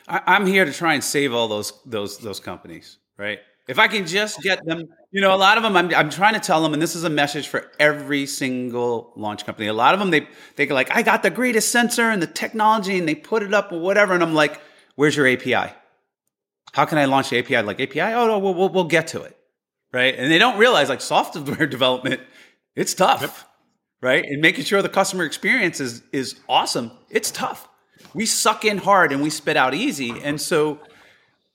I, 0.07 0.36
am 0.36 0.45
here 0.45 0.65
to 0.65 0.74
try 0.74 0.93
and 0.93 1.03
save 1.03 1.34
all 1.34 1.47
those, 1.47 1.74
those, 1.86 2.17
those 2.17 2.39
companies, 2.39 2.99
right? 3.17 3.39
If 3.68 3.80
I 3.80 3.88
can 3.88 4.05
just 4.05 4.41
get 4.41 4.66
them, 4.66 4.89
you 5.11 5.22
know, 5.22 5.34
a 5.34 5.38
lot 5.38 5.57
of 5.57 5.64
them, 5.64 5.78
I'm, 5.78 5.93
I'm 5.93 6.09
trying 6.09 6.34
to 6.34 6.39
tell 6.41 6.61
them, 6.61 6.74
and 6.74 6.82
this 6.82 6.95
is 6.95 7.05
a 7.05 7.09
message 7.09 7.47
for 7.47 7.72
every 7.80 8.26
single 8.26 9.14
launch 9.16 9.45
company. 9.45 9.68
A 9.68 9.74
lot 9.74 9.93
of 9.93 10.01
them, 10.01 10.11
they 10.11 10.28
they 10.57 10.66
go 10.66 10.76
like, 10.76 10.91
I 10.91 11.01
got 11.01 11.24
the 11.24 11.30
greatest 11.30 11.72
sensor 11.72 12.09
and 12.09 12.22
the 12.22 12.28
technology, 12.28 12.97
and 12.99 13.07
they 13.07 13.16
put 13.16 13.41
it 13.41 13.53
up 13.53 13.72
or 13.72 13.80
whatever, 13.80 14.14
and 14.14 14.22
I'm 14.22 14.34
like, 14.34 14.59
where's 14.95 15.16
your 15.16 15.28
API? 15.28 15.74
How 16.74 16.86
can 16.86 16.97
I 16.97 17.05
launch 17.05 17.30
the 17.30 17.39
API? 17.39 17.61
Like 17.61 17.80
API? 17.80 18.01
Oh 18.01 18.28
no, 18.28 18.39
we'll, 18.39 18.53
we'll, 18.53 18.70
we'll 18.70 18.84
get 18.84 19.07
to 19.09 19.22
it, 19.22 19.38
right? 19.93 20.14
And 20.14 20.30
they 20.30 20.39
don't 20.39 20.57
realize 20.57 20.89
like 20.89 21.01
software 21.01 21.68
development, 21.68 22.20
it's 22.76 22.93
tough, 22.93 23.22
yep. 23.22 23.34
right? 24.01 24.26
And 24.26 24.41
making 24.41 24.66
sure 24.66 24.82
the 24.82 24.89
customer 24.89 25.24
experience 25.24 25.80
is 25.80 26.03
is 26.11 26.36
awesome, 26.49 26.91
it's 27.09 27.32
tough. 27.32 27.70
We 28.14 28.26
suck 28.26 28.66
in 28.66 28.78
hard 28.78 29.14
and 29.14 29.24
we 29.24 29.30
spit 29.30 29.55
out 29.55 29.74
easy, 29.74 30.11
and 30.22 30.41
so 30.41 30.80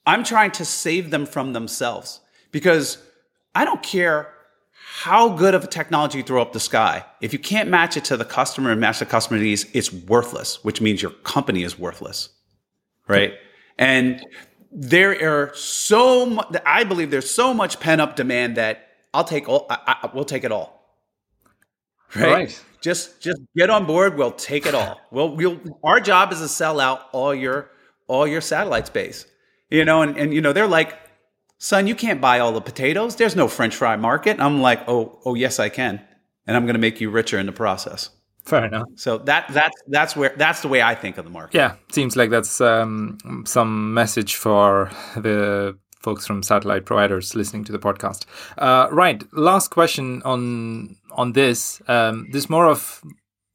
I'm 0.08 0.24
trying 0.24 0.52
to 0.52 0.64
save 0.64 1.10
them 1.10 1.26
from 1.26 1.52
themselves 1.52 2.20
because 2.50 2.96
I 3.54 3.66
don't 3.66 3.82
care 3.82 4.32
how 4.72 5.28
good 5.28 5.54
of 5.54 5.64
a 5.64 5.66
technology 5.66 6.16
you 6.16 6.24
throw 6.24 6.40
up 6.40 6.54
the 6.54 6.60
sky. 6.60 7.04
If 7.20 7.34
you 7.34 7.38
can't 7.38 7.68
match 7.68 7.94
it 7.98 8.06
to 8.06 8.16
the 8.16 8.24
customer 8.24 8.70
and 8.70 8.80
match 8.80 9.00
the 9.00 9.04
customer 9.04 9.38
needs, 9.38 9.66
it's 9.74 9.92
worthless, 9.92 10.64
which 10.64 10.80
means 10.80 11.02
your 11.02 11.10
company 11.10 11.62
is 11.62 11.78
worthless. 11.78 12.30
Right. 13.06 13.34
And 13.76 14.24
there 14.72 15.12
are 15.30 15.54
so 15.54 16.24
much, 16.24 16.56
I 16.64 16.84
believe 16.84 17.10
there's 17.10 17.30
so 17.30 17.52
much 17.52 17.78
pent 17.78 18.00
up 18.00 18.16
demand 18.16 18.56
that 18.56 18.88
I'll 19.12 19.24
take 19.24 19.46
all, 19.46 19.66
I, 19.68 19.98
I, 20.04 20.10
we'll 20.14 20.24
take 20.24 20.44
it 20.44 20.52
all. 20.52 20.90
Right? 22.16 22.32
right. 22.32 22.64
Just, 22.80 23.20
just 23.20 23.42
get 23.54 23.68
on 23.68 23.84
board. 23.84 24.16
We'll 24.16 24.32
take 24.32 24.64
it 24.64 24.74
all. 24.74 24.98
Well, 25.10 25.36
we'll, 25.36 25.60
our 25.84 26.00
job 26.00 26.32
is 26.32 26.40
to 26.40 26.48
sell 26.48 26.80
out 26.80 27.10
all 27.12 27.34
your, 27.34 27.70
all 28.06 28.26
your 28.26 28.40
satellite 28.40 28.86
space 28.86 29.26
you 29.70 29.84
know, 29.84 30.02
and, 30.02 30.16
and 30.16 30.34
you 30.34 30.40
know, 30.40 30.52
they're 30.52 30.66
like, 30.66 30.98
son, 31.58 31.86
you 31.86 31.94
can't 31.94 32.20
buy 32.20 32.38
all 32.38 32.52
the 32.52 32.60
potatoes. 32.60 33.16
There's 33.16 33.36
no 33.36 33.48
French 33.48 33.74
fry 33.74 33.96
market. 33.96 34.40
I'm 34.40 34.60
like, 34.60 34.88
oh, 34.88 35.18
oh, 35.24 35.34
yes, 35.34 35.58
I 35.58 35.68
can. 35.68 36.00
And 36.46 36.56
I'm 36.56 36.64
going 36.64 36.74
to 36.74 36.80
make 36.80 37.00
you 37.00 37.10
richer 37.10 37.38
in 37.38 37.46
the 37.46 37.52
process. 37.52 38.10
Fair 38.44 38.64
enough. 38.64 38.88
So 38.94 39.18
that 39.18 39.46
that's 39.50 39.76
that's 39.88 40.16
where 40.16 40.32
that's 40.38 40.62
the 40.62 40.68
way 40.68 40.80
I 40.80 40.94
think 40.94 41.18
of 41.18 41.26
the 41.26 41.30
market. 41.30 41.54
Yeah, 41.54 41.74
seems 41.92 42.16
like 42.16 42.30
that's 42.30 42.62
um, 42.62 43.18
some 43.44 43.92
message 43.92 44.36
for 44.36 44.90
the 45.16 45.76
folks 46.00 46.26
from 46.26 46.42
satellite 46.42 46.86
providers 46.86 47.34
listening 47.34 47.64
to 47.64 47.72
the 47.72 47.78
podcast. 47.78 48.24
Uh, 48.56 48.88
right, 48.90 49.22
last 49.34 49.70
question 49.70 50.22
on 50.24 50.96
on 51.10 51.34
this. 51.34 51.82
Um, 51.88 52.28
this 52.32 52.48
more 52.48 52.66
of 52.66 53.02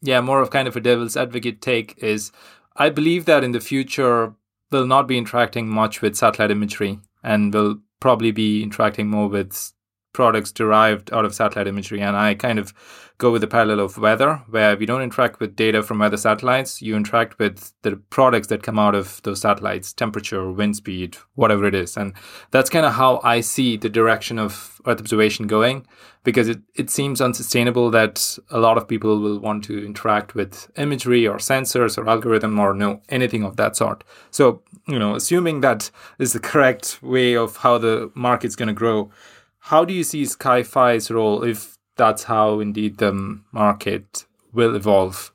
yeah, 0.04 0.22
more 0.22 0.42
of 0.42 0.52
kind 0.52 0.68
of 0.68 0.76
a 0.76 0.80
devil's 0.80 1.18
advocate 1.18 1.60
take 1.60 1.98
is 1.98 2.32
I 2.76 2.92
believe 2.92 3.26
that 3.26 3.44
in 3.44 3.52
the 3.52 3.62
future 3.62 4.36
will 4.74 4.86
not 4.86 5.08
be 5.08 5.18
interacting 5.18 5.70
much 5.70 6.02
with 6.02 6.16
satellite 6.16 6.52
imagery 6.52 7.00
and 7.24 7.54
will 7.54 7.78
probably 8.00 8.32
be 8.32 8.62
interacting 8.62 9.08
more 9.08 9.30
with 9.30 9.72
products 10.14 10.52
derived 10.52 11.14
out 11.14 11.26
of 11.26 11.34
satellite 11.34 11.68
imagery. 11.68 12.02
And 12.02 12.18
I 12.18 12.36
kind 12.36 12.60
of 12.60 12.74
go 13.18 13.32
with 13.32 13.42
the 13.42 13.48
parallel 13.48 13.80
of 13.80 13.98
weather, 13.98 14.42
where 14.50 14.76
we 14.76 14.86
don't 14.86 15.02
interact 15.02 15.40
with 15.40 15.56
data 15.56 15.84
from 15.84 16.00
weather 16.00 16.18
satellites. 16.18 16.82
You 16.82 16.96
interact 16.96 17.40
with 17.40 17.72
the 17.84 17.96
products 17.96 18.48
that 18.48 18.64
come 18.64 18.80
out 18.80 18.96
of 18.96 19.22
those 19.24 19.42
satellites, 19.42 19.94
temperature, 19.94 20.52
wind 20.52 20.76
speed, 20.76 21.18
whatever 21.36 21.66
it 21.66 21.76
is. 21.76 21.96
And 21.96 22.14
that's 22.52 22.70
kind 22.70 22.86
of 22.86 22.94
how 22.94 23.22
I 23.24 23.42
see 23.42 23.78
the 23.78 23.90
direction 23.90 24.40
of 24.40 24.82
Earth 24.86 25.00
observation 25.00 25.48
going, 25.48 25.86
because 26.24 26.50
it, 26.50 26.62
it 26.76 26.90
seems 26.90 27.22
unsustainable 27.22 27.92
that 27.92 28.38
a 28.50 28.60
lot 28.60 28.78
of 28.78 28.88
people 28.88 29.20
will 29.20 29.40
want 29.40 29.64
to 29.66 29.86
interact 29.86 30.36
with 30.36 30.70
imagery 30.76 31.28
or 31.28 31.38
sensors 31.38 31.98
or 31.98 32.10
algorithm 32.10 32.60
or 32.60 32.74
no 32.74 33.02
anything 33.10 33.44
of 33.44 33.58
that 33.58 33.76
sort. 33.76 34.04
So, 34.32 34.64
you 34.88 34.98
know, 34.98 35.16
assuming 35.16 35.62
that 35.62 35.92
is 36.20 36.34
the 36.34 36.40
correct 36.40 37.02
way 37.04 37.36
of 37.36 37.58
how 37.58 37.78
the 37.78 38.12
market's 38.16 38.56
going 38.56 38.68
to 38.68 38.74
grow, 38.74 39.12
how 39.60 39.86
do 39.86 39.94
you 39.94 40.04
see 40.04 40.24
SkyFi's 40.24 41.10
role 41.10 41.44
if 41.44 41.78
that's 41.96 42.24
how 42.24 42.60
indeed 42.60 42.98
the 42.98 43.40
market 43.52 44.26
will 44.52 44.76
evolve? 44.76 45.32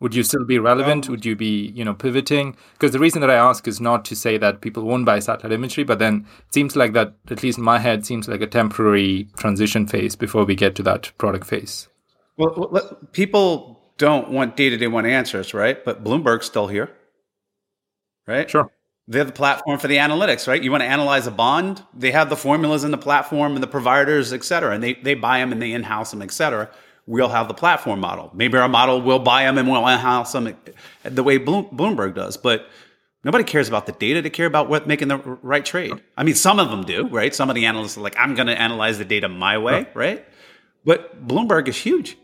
Would 0.00 0.14
you 0.14 0.22
still 0.22 0.44
be 0.44 0.58
relevant? 0.58 1.06
Um, 1.06 1.12
Would 1.12 1.24
you 1.24 1.34
be, 1.34 1.72
you 1.74 1.82
know, 1.82 1.94
pivoting? 1.94 2.54
Because 2.74 2.92
the 2.92 2.98
reason 2.98 3.22
that 3.22 3.30
I 3.30 3.34
ask 3.34 3.66
is 3.66 3.80
not 3.80 4.04
to 4.06 4.14
say 4.16 4.36
that 4.36 4.60
people 4.60 4.82
won't 4.82 5.06
buy 5.06 5.20
satellite 5.20 5.54
imagery, 5.54 5.84
but 5.84 5.98
then 5.98 6.26
it 6.46 6.54
seems 6.54 6.76
like 6.76 6.92
that, 6.92 7.14
at 7.30 7.42
least 7.42 7.56
in 7.56 7.64
my 7.64 7.78
head, 7.78 8.04
seems 8.04 8.28
like 8.28 8.42
a 8.42 8.46
temporary 8.46 9.28
transition 9.38 9.86
phase 9.86 10.14
before 10.14 10.44
we 10.44 10.54
get 10.54 10.74
to 10.76 10.82
that 10.82 11.12
product 11.16 11.46
phase. 11.46 11.88
Well, 12.36 13.00
people 13.12 13.80
don't 13.96 14.30
want 14.30 14.54
data; 14.56 14.76
they 14.76 14.86
want 14.86 15.06
answers, 15.06 15.54
right? 15.54 15.82
But 15.82 16.04
Bloomberg's 16.04 16.44
still 16.44 16.66
here, 16.66 16.90
right? 18.26 18.50
Sure. 18.50 18.70
They're 19.08 19.24
the 19.24 19.32
platform 19.32 19.78
for 19.78 19.86
the 19.86 19.98
analytics, 19.98 20.48
right? 20.48 20.60
You 20.60 20.72
want 20.72 20.82
to 20.82 20.88
analyze 20.88 21.28
a 21.28 21.30
bond, 21.30 21.82
they 21.94 22.10
have 22.10 22.28
the 22.28 22.36
formulas 22.36 22.82
in 22.82 22.90
the 22.90 22.98
platform 22.98 23.54
and 23.54 23.62
the 23.62 23.68
providers, 23.68 24.32
et 24.32 24.44
cetera, 24.44 24.74
and 24.74 24.82
they, 24.82 24.94
they 24.94 25.14
buy 25.14 25.38
them 25.38 25.52
and 25.52 25.62
they 25.62 25.72
in-house 25.72 26.10
them, 26.10 26.22
et 26.22 26.32
cetera. 26.32 26.68
We'll 27.06 27.28
have 27.28 27.46
the 27.46 27.54
platform 27.54 28.00
model. 28.00 28.32
Maybe 28.34 28.58
our 28.58 28.68
model 28.68 29.00
will 29.00 29.20
buy 29.20 29.44
them 29.44 29.58
and 29.58 29.70
we'll 29.70 29.86
in-house 29.86 30.32
them 30.32 30.48
eh, 30.48 30.52
the 31.04 31.22
way 31.22 31.38
Bloomberg 31.38 32.16
does. 32.16 32.36
But 32.36 32.68
nobody 33.22 33.44
cares 33.44 33.68
about 33.68 33.86
the 33.86 33.92
data. 33.92 34.20
They 34.20 34.30
care 34.30 34.46
about 34.46 34.68
what 34.68 34.88
making 34.88 35.06
the 35.06 35.18
right 35.18 35.64
trade. 35.64 36.02
I 36.16 36.24
mean, 36.24 36.34
some 36.34 36.58
of 36.58 36.68
them 36.68 36.82
do, 36.82 37.06
right? 37.06 37.32
Some 37.32 37.48
of 37.48 37.54
the 37.54 37.66
analysts 37.66 37.96
are 37.96 38.00
like, 38.00 38.16
I'm 38.18 38.34
going 38.34 38.48
to 38.48 38.60
analyze 38.60 38.98
the 38.98 39.04
data 39.04 39.28
my 39.28 39.56
way, 39.56 39.86
right? 39.94 40.26
But 40.84 41.28
Bloomberg 41.28 41.68
is 41.68 41.76
huge. 41.76 42.18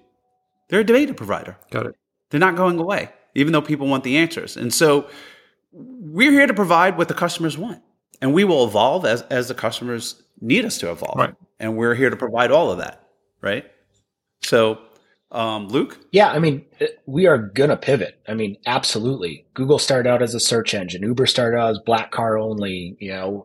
They're 0.68 0.80
a 0.80 0.84
data 0.84 1.14
provider. 1.14 1.56
Got 1.70 1.86
it. 1.86 1.94
They're 2.30 2.40
not 2.40 2.56
going 2.56 2.80
away, 2.80 3.10
even 3.36 3.52
though 3.52 3.62
people 3.62 3.86
want 3.86 4.02
the 4.02 4.16
answers. 4.16 4.56
And 4.56 4.74
so 4.74 5.08
we're 5.72 6.32
here 6.32 6.46
to 6.46 6.54
provide 6.54 6.96
what 6.98 7.08
the 7.08 7.14
customers 7.14 7.56
want 7.56 7.82
and 8.22 8.32
we 8.32 8.44
will 8.44 8.64
evolve 8.64 9.04
as, 9.04 9.22
as 9.22 9.48
the 9.48 9.54
customers 9.54 10.22
need 10.40 10.64
us 10.64 10.78
to 10.78 10.90
evolve. 10.90 11.18
Right. 11.18 11.34
And 11.58 11.76
we're 11.76 11.94
here 11.94 12.08
to 12.08 12.16
provide 12.16 12.50
all 12.50 12.70
of 12.70 12.78
that. 12.78 13.06
Right. 13.40 13.64
So, 14.42 14.78
um, 15.32 15.68
Luke? 15.68 15.98
Yeah. 16.12 16.30
I 16.30 16.38
mean, 16.38 16.64
uh, 16.80 16.86
we 17.06 17.26
are 17.26 17.38
going 17.38 17.70
to 17.70 17.76
pivot. 17.76 18.20
I 18.28 18.34
mean, 18.34 18.56
absolutely. 18.64 19.44
Google 19.54 19.78
started 19.78 20.08
out 20.08 20.22
as 20.22 20.34
a 20.34 20.40
search 20.40 20.72
engine. 20.72 21.02
Uber 21.02 21.26
started 21.26 21.58
out 21.58 21.70
as 21.70 21.78
black 21.84 22.12
car 22.12 22.38
only, 22.38 22.96
you 23.00 23.12
know, 23.12 23.44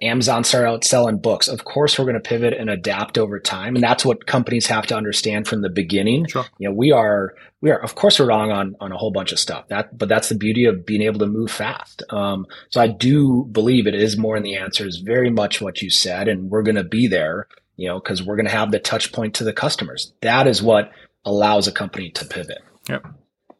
Amazon 0.00 0.44
started 0.44 0.68
out 0.68 0.84
selling 0.84 1.18
books. 1.18 1.48
Of 1.48 1.64
course, 1.64 1.98
we're 1.98 2.04
going 2.04 2.14
to 2.14 2.20
pivot 2.20 2.54
and 2.54 2.70
adapt 2.70 3.18
over 3.18 3.38
time, 3.38 3.74
and 3.74 3.82
that's 3.82 4.04
what 4.04 4.26
companies 4.26 4.66
have 4.66 4.86
to 4.86 4.96
understand 4.96 5.46
from 5.46 5.62
the 5.62 5.68
beginning. 5.68 6.26
Sure. 6.26 6.44
You 6.58 6.68
know, 6.68 6.74
we 6.74 6.92
are 6.92 7.34
we 7.60 7.70
are 7.70 7.78
of 7.78 7.94
course 7.94 8.18
we're 8.18 8.26
wrong 8.26 8.50
on 8.50 8.76
on 8.80 8.92
a 8.92 8.96
whole 8.96 9.10
bunch 9.10 9.32
of 9.32 9.38
stuff. 9.38 9.68
That, 9.68 9.96
but 9.96 10.08
that's 10.08 10.28
the 10.28 10.34
beauty 10.34 10.64
of 10.64 10.86
being 10.86 11.02
able 11.02 11.20
to 11.20 11.26
move 11.26 11.50
fast. 11.50 12.02
Um, 12.10 12.46
so 12.70 12.80
I 12.80 12.86
do 12.86 13.44
believe 13.50 13.86
it 13.86 13.94
is 13.94 14.16
more 14.16 14.36
in 14.36 14.42
the 14.42 14.56
answers, 14.56 14.98
very 14.98 15.30
much 15.30 15.60
what 15.60 15.82
you 15.82 15.90
said, 15.90 16.28
and 16.28 16.50
we're 16.50 16.62
going 16.62 16.76
to 16.76 16.84
be 16.84 17.06
there. 17.06 17.48
You 17.76 17.88
know, 17.88 17.98
because 17.98 18.22
we're 18.22 18.36
going 18.36 18.46
to 18.46 18.52
have 18.52 18.70
the 18.70 18.78
touch 18.78 19.12
point 19.12 19.34
to 19.34 19.44
the 19.44 19.52
customers. 19.52 20.12
That 20.20 20.46
is 20.46 20.62
what 20.62 20.92
allows 21.24 21.66
a 21.66 21.72
company 21.72 22.10
to 22.10 22.24
pivot. 22.24 22.62
Yep. 22.88 23.04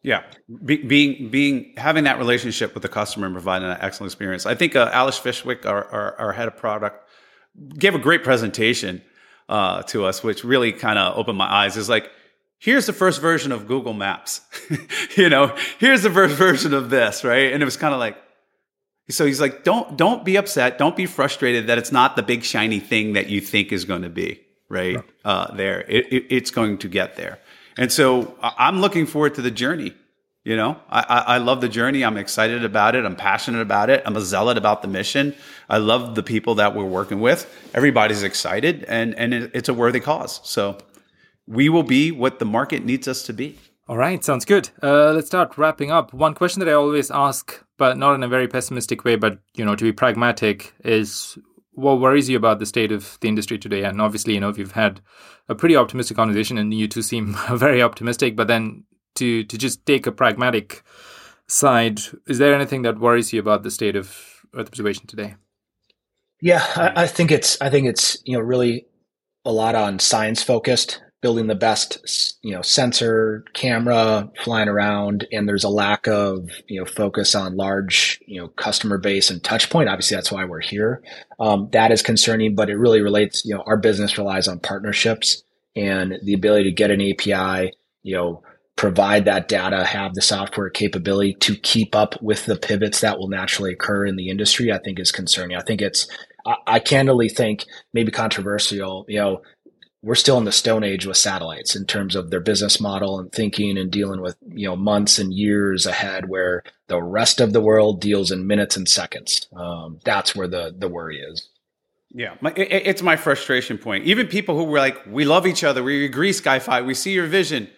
Yeah, 0.04 0.22
Be, 0.62 0.76
being 0.76 1.30
being 1.30 1.72
having 1.78 2.04
that 2.04 2.18
relationship 2.18 2.74
with 2.74 2.82
the 2.82 2.90
customer 2.90 3.24
and 3.24 3.34
providing 3.34 3.68
that 3.68 3.82
excellent 3.82 4.12
experience. 4.12 4.44
I 4.44 4.54
think 4.54 4.76
uh, 4.76 4.90
Alex 4.92 5.16
Fishwick, 5.16 5.64
our, 5.64 5.82
our, 5.82 6.20
our 6.20 6.32
head 6.32 6.46
of 6.46 6.58
product, 6.58 7.08
gave 7.78 7.94
a 7.94 7.98
great 7.98 8.22
presentation 8.22 9.00
uh, 9.48 9.82
to 9.84 10.04
us, 10.04 10.22
which 10.22 10.44
really 10.44 10.72
kind 10.72 10.98
of 10.98 11.16
opened 11.16 11.38
my 11.38 11.50
eyes. 11.50 11.78
Is 11.78 11.88
like, 11.88 12.10
here's 12.58 12.84
the 12.84 12.92
first 12.92 13.22
version 13.22 13.50
of 13.50 13.66
Google 13.66 13.94
Maps. 13.94 14.42
you 15.16 15.30
know, 15.30 15.56
here's 15.78 16.02
the 16.02 16.10
first 16.10 16.34
version 16.36 16.74
of 16.74 16.90
this, 16.90 17.24
right? 17.24 17.54
And 17.54 17.62
it 17.62 17.64
was 17.64 17.78
kind 17.78 17.94
of 17.94 17.98
like, 17.98 18.18
so 19.08 19.24
he's 19.24 19.40
like, 19.40 19.64
don't 19.64 19.96
don't 19.96 20.22
be 20.22 20.36
upset, 20.36 20.76
don't 20.76 20.96
be 20.96 21.06
frustrated 21.06 21.68
that 21.68 21.78
it's 21.78 21.92
not 21.92 22.14
the 22.14 22.22
big 22.22 22.44
shiny 22.44 22.78
thing 22.78 23.14
that 23.14 23.30
you 23.30 23.40
think 23.40 23.72
is 23.72 23.86
going 23.86 24.02
to 24.02 24.10
be, 24.10 24.42
right? 24.68 24.96
right. 24.96 25.04
Uh, 25.24 25.54
there, 25.54 25.80
it, 25.80 26.12
it, 26.12 26.26
it's 26.28 26.50
going 26.50 26.76
to 26.76 26.88
get 26.88 27.16
there. 27.16 27.38
And 27.76 27.92
so 27.92 28.36
I'm 28.42 28.80
looking 28.80 29.06
forward 29.06 29.34
to 29.36 29.42
the 29.42 29.50
journey. 29.50 29.94
You 30.44 30.56
know, 30.56 30.78
I, 30.90 31.24
I 31.26 31.38
love 31.38 31.62
the 31.62 31.70
journey. 31.70 32.04
I'm 32.04 32.18
excited 32.18 32.66
about 32.66 32.94
it. 32.94 33.06
I'm 33.06 33.16
passionate 33.16 33.62
about 33.62 33.88
it. 33.88 34.02
I'm 34.04 34.14
a 34.14 34.20
zealot 34.20 34.58
about 34.58 34.82
the 34.82 34.88
mission. 34.88 35.34
I 35.70 35.78
love 35.78 36.14
the 36.16 36.22
people 36.22 36.56
that 36.56 36.74
we're 36.74 36.84
working 36.84 37.20
with. 37.20 37.50
Everybody's 37.72 38.22
excited 38.22 38.84
and, 38.84 39.14
and 39.14 39.32
it's 39.32 39.70
a 39.70 39.74
worthy 39.74 40.00
cause. 40.00 40.40
So 40.44 40.76
we 41.46 41.70
will 41.70 41.82
be 41.82 42.12
what 42.12 42.40
the 42.40 42.44
market 42.44 42.84
needs 42.84 43.08
us 43.08 43.22
to 43.22 43.32
be. 43.32 43.58
All 43.88 43.96
right, 43.96 44.22
sounds 44.22 44.44
good. 44.44 44.70
Uh, 44.82 45.12
let's 45.12 45.26
start 45.26 45.56
wrapping 45.56 45.90
up. 45.90 46.12
One 46.12 46.34
question 46.34 46.60
that 46.60 46.68
I 46.68 46.72
always 46.74 47.10
ask, 47.10 47.62
but 47.78 47.98
not 47.98 48.14
in 48.14 48.22
a 48.22 48.28
very 48.28 48.48
pessimistic 48.48 49.04
way, 49.04 49.16
but 49.16 49.38
you 49.54 49.64
know, 49.64 49.76
to 49.76 49.84
be 49.84 49.92
pragmatic, 49.92 50.74
is 50.84 51.38
what 51.74 52.00
worries 52.00 52.28
you 52.28 52.36
about 52.36 52.58
the 52.58 52.66
state 52.66 52.92
of 52.92 53.18
the 53.20 53.28
industry 53.28 53.58
today? 53.58 53.84
And 53.84 54.00
obviously, 54.00 54.34
you 54.34 54.40
know, 54.40 54.48
if 54.48 54.58
you've 54.58 54.72
had 54.72 55.00
a 55.48 55.54
pretty 55.54 55.76
optimistic 55.76 56.16
conversation, 56.16 56.58
and 56.58 56.72
you 56.72 56.88
two 56.88 57.02
seem 57.02 57.36
very 57.52 57.82
optimistic, 57.82 58.36
but 58.36 58.48
then 58.48 58.84
to 59.16 59.44
to 59.44 59.58
just 59.58 59.84
take 59.86 60.06
a 60.06 60.12
pragmatic 60.12 60.82
side, 61.46 62.00
is 62.26 62.38
there 62.38 62.54
anything 62.54 62.82
that 62.82 62.98
worries 62.98 63.32
you 63.32 63.40
about 63.40 63.62
the 63.62 63.70
state 63.70 63.96
of 63.96 64.44
Earth 64.54 64.68
observation 64.68 65.06
today? 65.06 65.34
Yeah, 66.40 66.64
I, 66.76 67.04
I 67.04 67.06
think 67.06 67.30
it's 67.30 67.60
I 67.60 67.70
think 67.70 67.86
it's 67.86 68.18
you 68.24 68.36
know 68.36 68.42
really 68.42 68.86
a 69.44 69.52
lot 69.52 69.74
on 69.74 69.98
science 69.98 70.42
focused 70.42 71.00
building 71.24 71.46
the 71.46 71.54
best 71.54 72.36
you 72.42 72.54
know 72.54 72.60
sensor 72.60 73.46
camera 73.54 74.30
flying 74.42 74.68
around 74.68 75.26
and 75.32 75.48
there's 75.48 75.64
a 75.64 75.70
lack 75.70 76.06
of 76.06 76.50
you 76.66 76.78
know 76.78 76.84
focus 76.84 77.34
on 77.34 77.56
large 77.56 78.20
you 78.26 78.38
know 78.38 78.48
customer 78.48 78.98
base 78.98 79.30
and 79.30 79.42
touch 79.42 79.70
point. 79.70 79.88
Obviously 79.88 80.16
that's 80.16 80.30
why 80.30 80.44
we're 80.44 80.60
here. 80.60 81.02
Um, 81.40 81.70
that 81.72 81.90
is 81.92 82.02
concerning 82.02 82.54
but 82.54 82.68
it 82.68 82.76
really 82.76 83.00
relates 83.00 83.42
you 83.42 83.54
know 83.54 83.62
our 83.66 83.78
business 83.78 84.18
relies 84.18 84.48
on 84.48 84.60
partnerships 84.60 85.42
and 85.74 86.18
the 86.22 86.34
ability 86.34 86.64
to 86.64 86.72
get 86.72 86.90
an 86.90 87.00
api 87.00 87.72
you 88.02 88.14
know 88.14 88.42
provide 88.76 89.24
that 89.24 89.48
data 89.48 89.82
have 89.82 90.12
the 90.12 90.20
software 90.20 90.68
capability 90.68 91.32
to 91.40 91.56
keep 91.56 91.96
up 91.96 92.20
with 92.20 92.44
the 92.44 92.56
pivots 92.56 93.00
that 93.00 93.18
will 93.18 93.28
naturally 93.28 93.72
occur 93.72 94.04
in 94.04 94.16
the 94.16 94.28
industry 94.28 94.70
i 94.70 94.78
think 94.78 95.00
is 95.00 95.10
concerning. 95.10 95.56
I 95.56 95.62
think 95.62 95.80
it's 95.80 96.06
I, 96.44 96.56
I 96.66 96.78
candidly 96.80 97.30
think 97.30 97.64
maybe 97.94 98.12
controversial 98.12 99.06
you 99.08 99.18
know 99.18 99.40
we're 100.04 100.14
still 100.14 100.36
in 100.36 100.44
the 100.44 100.52
stone 100.52 100.84
age 100.84 101.06
with 101.06 101.16
satellites 101.16 101.74
in 101.74 101.86
terms 101.86 102.14
of 102.14 102.30
their 102.30 102.40
business 102.40 102.78
model 102.78 103.18
and 103.18 103.32
thinking 103.32 103.78
and 103.78 103.90
dealing 103.90 104.20
with 104.20 104.36
you 104.46 104.68
know 104.68 104.76
months 104.76 105.18
and 105.18 105.32
years 105.32 105.86
ahead 105.86 106.28
where 106.28 106.62
the 106.88 107.02
rest 107.02 107.40
of 107.40 107.54
the 107.54 107.60
world 107.60 108.02
deals 108.02 108.30
in 108.30 108.46
minutes 108.46 108.76
and 108.76 108.88
seconds. 108.88 109.48
Um, 109.56 110.00
that's 110.04 110.36
where 110.36 110.46
the 110.46 110.74
the 110.76 110.88
worry 110.88 111.20
is. 111.20 111.48
Yeah. 112.10 112.34
My, 112.40 112.52
it, 112.52 112.86
it's 112.86 113.02
my 113.02 113.16
frustration 113.16 113.78
point. 113.78 114.04
Even 114.04 114.28
people 114.28 114.56
who 114.56 114.64
were 114.64 114.78
like 114.78 115.04
we 115.06 115.24
love 115.24 115.46
each 115.46 115.64
other. 115.64 115.82
We 115.82 116.04
agree 116.04 116.32
SkyFi. 116.32 116.84
We 116.84 116.94
see 116.94 117.12
your 117.12 117.26
vision. 117.26 117.68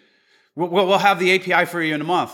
We'll, 0.57 0.69
we'll 0.69 0.99
have 0.99 1.21
the 1.21 1.35
api 1.35 1.67
for 1.67 1.81
you 1.81 1.95
in 1.95 2.01
a 2.01 2.05
month. 2.05 2.33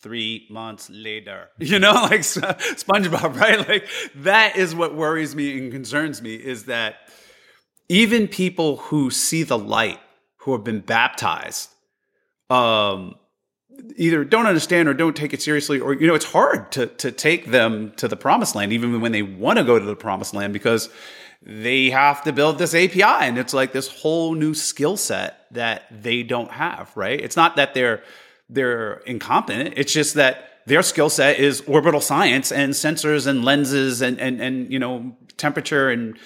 Three 0.00 0.46
months 0.48 0.88
later. 0.88 1.50
You 1.58 1.78
know 1.78 1.92
like 1.92 2.20
spongebob 2.20 3.38
right? 3.38 3.68
Like 3.68 3.88
that 4.16 4.56
is 4.56 4.74
what 4.74 4.94
worries 4.94 5.36
me 5.36 5.58
and 5.58 5.70
concerns 5.70 6.22
me 6.22 6.34
is 6.34 6.64
that 6.64 6.96
even 7.88 8.28
people 8.28 8.76
who 8.76 9.10
see 9.10 9.42
the 9.42 9.58
light, 9.58 10.00
who 10.38 10.52
have 10.52 10.64
been 10.64 10.80
baptized, 10.80 11.70
um, 12.50 13.16
either 13.96 14.24
don't 14.24 14.46
understand 14.46 14.88
or 14.88 14.94
don't 14.94 15.16
take 15.16 15.32
it 15.32 15.42
seriously, 15.42 15.78
or 15.80 15.92
you 15.92 16.06
know, 16.06 16.14
it's 16.14 16.24
hard 16.24 16.72
to 16.72 16.86
to 16.86 17.12
take 17.12 17.46
them 17.46 17.92
to 17.96 18.08
the 18.08 18.16
promised 18.16 18.54
land, 18.54 18.72
even 18.72 19.00
when 19.00 19.12
they 19.12 19.22
want 19.22 19.58
to 19.58 19.64
go 19.64 19.78
to 19.78 19.84
the 19.84 19.96
promised 19.96 20.34
land, 20.34 20.52
because 20.52 20.88
they 21.42 21.90
have 21.90 22.22
to 22.24 22.32
build 22.32 22.58
this 22.58 22.74
API, 22.74 23.02
and 23.02 23.38
it's 23.38 23.54
like 23.54 23.72
this 23.72 23.88
whole 23.88 24.34
new 24.34 24.54
skill 24.54 24.96
set 24.96 25.46
that 25.52 25.84
they 25.90 26.22
don't 26.22 26.50
have. 26.50 26.90
Right? 26.96 27.20
It's 27.20 27.36
not 27.36 27.56
that 27.56 27.74
they're 27.74 28.02
they're 28.48 28.94
incompetent. 29.06 29.74
It's 29.76 29.92
just 29.92 30.14
that 30.14 30.60
their 30.66 30.82
skill 30.82 31.10
set 31.10 31.38
is 31.38 31.62
orbital 31.62 32.00
science 32.00 32.50
and 32.50 32.72
sensors 32.72 33.26
and 33.26 33.44
lenses 33.44 34.02
and 34.02 34.18
and 34.20 34.40
and 34.40 34.72
you 34.72 34.78
know 34.78 35.16
temperature 35.36 35.90
and 35.90 36.18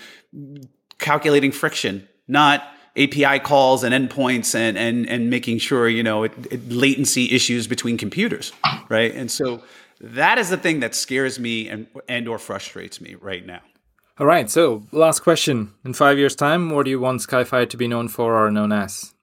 calculating 1.01 1.51
friction, 1.51 2.09
not 2.28 2.62
API 2.96 3.38
calls 3.40 3.82
and 3.84 3.94
endpoints 3.94 4.55
and 4.55 4.76
and 4.76 5.09
and 5.09 5.30
making 5.30 5.59
sure 5.59 5.88
you 5.88 6.03
know 6.03 6.24
it, 6.24 6.32
it, 6.51 6.70
latency 6.70 7.30
issues 7.30 7.66
between 7.66 7.96
computers, 7.96 8.53
right? 8.88 9.14
And 9.14 9.30
so 9.30 9.62
that 10.01 10.38
is 10.38 10.51
the 10.51 10.57
thing 10.57 10.80
that 10.80 10.94
scares 10.94 11.38
me 11.38 11.68
and 11.68 11.86
and 12.09 12.28
or 12.28 12.38
frustrates 12.38 13.01
me 13.01 13.16
right 13.20 13.46
now. 13.46 13.61
All 14.18 14.26
right. 14.26 14.51
So 14.51 14.86
last 14.92 15.20
question: 15.20 15.72
In 15.84 15.94
five 15.94 16.18
years' 16.18 16.36
time, 16.36 16.70
what 16.70 16.84
do 16.84 16.90
you 16.90 17.01
want 17.01 17.20
SkyFi 17.20 17.68
to 17.70 17.76
be 17.76 17.88
known 17.88 18.09
for 18.09 18.44
or 18.44 18.51
known 18.51 18.72
as? 18.72 19.14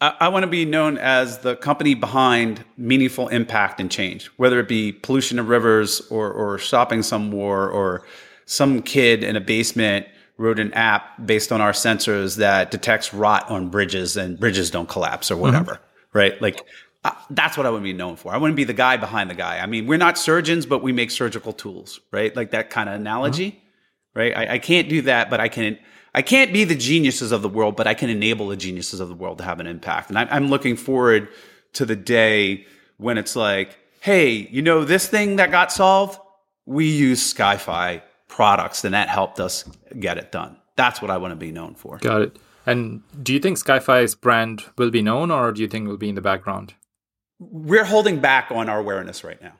I, 0.00 0.14
I 0.20 0.28
want 0.28 0.44
to 0.44 0.48
be 0.48 0.64
known 0.64 0.96
as 0.96 1.38
the 1.38 1.56
company 1.56 1.94
behind 1.94 2.64
meaningful 2.76 3.28
impact 3.28 3.80
and 3.80 3.90
change, 3.90 4.26
whether 4.36 4.60
it 4.60 4.68
be 4.68 4.92
pollution 4.92 5.38
of 5.38 5.48
rivers 5.48 6.00
or 6.10 6.32
or 6.32 6.58
stopping 6.58 7.02
some 7.02 7.30
war 7.30 7.68
or 7.68 8.02
some 8.46 8.80
kid 8.80 9.22
in 9.22 9.36
a 9.36 9.40
basement 9.42 10.06
wrote 10.38 10.60
an 10.60 10.72
app 10.72 11.26
based 11.26 11.52
on 11.52 11.60
our 11.60 11.72
sensors 11.72 12.36
that 12.36 12.70
detects 12.70 13.12
rot 13.12 13.50
on 13.50 13.68
bridges 13.68 14.16
and 14.16 14.38
bridges 14.38 14.70
don't 14.70 14.88
collapse 14.88 15.30
or 15.30 15.36
whatever, 15.36 15.72
mm-hmm. 15.72 16.18
right? 16.18 16.40
Like 16.40 16.64
uh, 17.04 17.12
that's 17.30 17.56
what 17.56 17.66
I 17.66 17.70
would 17.70 17.82
be 17.82 17.92
known 17.92 18.16
for. 18.16 18.32
I 18.32 18.38
wouldn't 18.38 18.56
be 18.56 18.64
the 18.64 18.72
guy 18.72 18.96
behind 18.96 19.28
the 19.28 19.34
guy. 19.34 19.58
I 19.58 19.66
mean, 19.66 19.86
we're 19.86 19.98
not 19.98 20.16
surgeons, 20.16 20.64
but 20.64 20.82
we 20.82 20.92
make 20.92 21.10
surgical 21.10 21.52
tools, 21.52 22.00
right? 22.12 22.34
Like 22.34 22.52
that 22.52 22.70
kind 22.70 22.88
of 22.88 22.94
analogy, 22.94 23.50
mm-hmm. 23.50 24.18
right? 24.18 24.36
I, 24.36 24.54
I, 24.54 24.58
can't 24.58 24.88
do 24.88 25.02
that, 25.02 25.28
but 25.28 25.40
I 25.40 25.48
can. 25.48 25.78
I 26.14 26.22
can't 26.22 26.52
be 26.52 26.64
the 26.64 26.74
geniuses 26.74 27.32
of 27.32 27.42
the 27.42 27.50
world, 27.50 27.76
but 27.76 27.86
I 27.86 27.92
can 27.94 28.08
enable 28.08 28.48
the 28.48 28.56
geniuses 28.56 28.98
of 28.98 29.08
the 29.08 29.14
world 29.14 29.38
to 29.38 29.44
have 29.44 29.60
an 29.60 29.66
impact. 29.66 30.08
And 30.08 30.18
I, 30.18 30.24
I'm 30.30 30.48
looking 30.48 30.74
forward 30.74 31.28
to 31.74 31.84
the 31.84 31.94
day 31.94 32.66
when 32.96 33.18
it's 33.18 33.36
like, 33.36 33.78
hey, 34.00 34.48
you 34.50 34.62
know, 34.62 34.84
this 34.84 35.06
thing 35.06 35.36
that 35.36 35.50
got 35.50 35.70
solved, 35.70 36.18
we 36.64 36.88
use 36.88 37.32
SkyFi 37.32 38.00
products, 38.28 38.82
then 38.82 38.92
that 38.92 39.08
helped 39.08 39.40
us 39.40 39.64
get 39.98 40.18
it 40.18 40.30
done. 40.30 40.56
That's 40.76 41.02
what 41.02 41.10
I 41.10 41.16
want 41.16 41.32
to 41.32 41.36
be 41.36 41.50
known 41.50 41.74
for. 41.74 41.98
Got 41.98 42.22
it. 42.22 42.38
And 42.66 43.02
do 43.22 43.32
you 43.32 43.40
think 43.40 43.58
SkyFi's 43.58 44.14
brand 44.14 44.64
will 44.76 44.90
be 44.90 45.02
known 45.02 45.30
or 45.30 45.52
do 45.52 45.62
you 45.62 45.68
think 45.68 45.86
it 45.86 45.88
will 45.88 45.96
be 45.96 46.10
in 46.10 46.14
the 46.14 46.20
background? 46.20 46.74
We're 47.38 47.84
holding 47.84 48.20
back 48.20 48.50
on 48.50 48.68
our 48.68 48.78
awareness 48.78 49.24
right 49.24 49.40
now. 49.40 49.54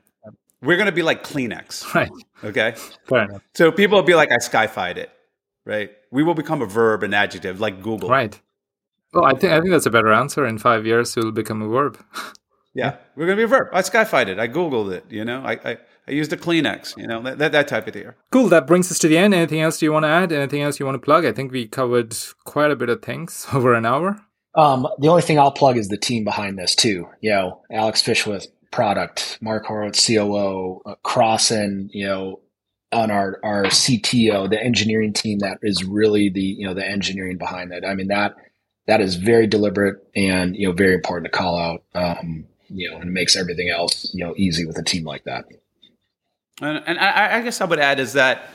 We're 0.61 0.77
going 0.77 0.87
to 0.87 0.93
be 0.93 1.03
like 1.03 1.25
Kleenex. 1.25 1.85
Right. 1.95 2.11
Okay. 2.45 2.75
Fair 3.09 3.25
enough. 3.25 3.43
So 3.55 3.73
people 3.73 3.97
will 3.97 4.05
be 4.05 4.15
like, 4.15 4.31
I 4.31 4.37
SkyFied 4.37 4.97
it. 4.97 5.11
Right. 5.65 5.91
We 6.11 6.23
will 6.23 6.35
become 6.35 6.63
a 6.63 6.67
verb, 6.67 7.03
an 7.03 7.15
adjective, 7.15 7.61
like 7.61 7.83
Google. 7.83 8.09
Right. 8.09 8.39
Well, 9.13 9.25
I 9.25 9.33
think 9.33 9.53
I 9.53 9.61
think 9.61 9.71
that's 9.71 9.87
a 9.87 9.91
better 9.91 10.13
answer. 10.13 10.47
In 10.47 10.59
five 10.59 10.85
years, 10.85 11.17
it 11.17 11.25
will 11.25 11.33
become 11.33 11.63
a 11.63 11.69
verb. 11.69 11.99
yeah, 12.75 12.97
we're 13.17 13.27
going 13.27 13.37
to 13.37 13.41
be 13.41 13.45
a 13.45 13.47
verb. 13.47 13.69
I 13.73 13.81
SkyFied 13.81 14.29
it. 14.29 14.39
I 14.39 14.49
Googled 14.49 14.93
it. 14.93 15.05
You 15.09 15.25
know, 15.25 15.43
I, 15.43 15.53
I 15.65 15.79
I 16.09 16.13
used 16.13 16.33
a 16.33 16.37
Kleenex, 16.37 16.97
you 16.97 17.07
know, 17.07 17.23
that, 17.23 17.53
that 17.53 17.69
type 17.69 17.87
of 17.87 17.93
deal. 17.93 18.15
Cool. 18.31 18.49
That 18.49 18.67
brings 18.67 18.91
us 18.91 18.99
to 19.01 19.09
the 19.09 19.19
end. 19.19 19.35
Anything 19.35 19.61
else 19.61 19.83
you 19.83 19.93
want 19.93 20.05
to 20.05 20.09
add? 20.09 20.33
Anything 20.33 20.63
else 20.63 20.81
you 20.81 20.87
want 20.87 20.95
to 20.95 21.05
plug? 21.05 21.27
I 21.27 21.33
think 21.33 21.53
we 21.53 21.67
covered 21.67 22.17
quite 22.45 22.71
a 22.71 22.77
bit 22.77 22.89
of 22.89 23.03
things 23.03 23.47
over 23.53 23.75
an 23.75 23.85
hour. 23.85 24.19
Um, 24.55 24.89
the 24.99 25.09
only 25.09 25.23
thing 25.23 25.39
I'll 25.39 25.53
plug 25.53 25.77
is 25.77 25.89
the 25.89 25.99
team 25.99 26.25
behind 26.25 26.59
this 26.59 26.75
too. 26.75 27.07
You 27.21 27.31
know, 27.31 27.63
Alex 27.71 28.03
Fishwick, 28.03 28.47
product, 28.71 29.39
Mark 29.41 29.67
Horowitz, 29.67 30.05
COO, 30.05 30.81
uh, 30.87 30.95
Crossan, 31.03 31.91
you 31.93 32.07
know, 32.07 32.41
on 32.91 33.11
our 33.11 33.39
our 33.43 33.65
CTO, 33.65 34.49
the 34.49 34.61
engineering 34.61 35.13
team 35.13 35.41
that 35.41 35.59
is 35.63 35.85
really 35.85 36.31
the 36.31 36.41
you 36.41 36.67
know 36.67 36.75
the 36.75 36.87
engineering 36.87 37.37
behind 37.37 37.73
it. 37.73 37.85
I 37.85 37.95
mean 37.95 38.09
that 38.09 38.35
that 38.87 39.03
is 39.03 39.17
very 39.17 39.47
deliberate 39.47 40.03
and 40.17 40.57
you 40.57 40.67
know 40.67 40.73
very 40.73 40.95
important 40.95 41.31
to 41.31 41.39
call 41.39 41.59
out. 41.59 41.83
Um, 41.95 42.47
you 42.71 42.91
know, 42.91 42.99
and 42.99 43.13
makes 43.13 43.37
everything 43.37 43.69
else 43.71 44.11
you 44.15 44.25
know 44.25 44.35
easy 44.37 44.65
with 44.65 44.79
a 44.79 44.83
team 44.83 45.05
like 45.05 45.25
that. 45.25 45.45
And, 46.61 46.83
and 46.87 46.99
I, 46.99 47.39
I, 47.39 47.43
guess 47.43 47.61
I 47.61 47.65
would 47.65 47.79
add 47.79 48.01
is 48.01 48.15
that 48.15 48.49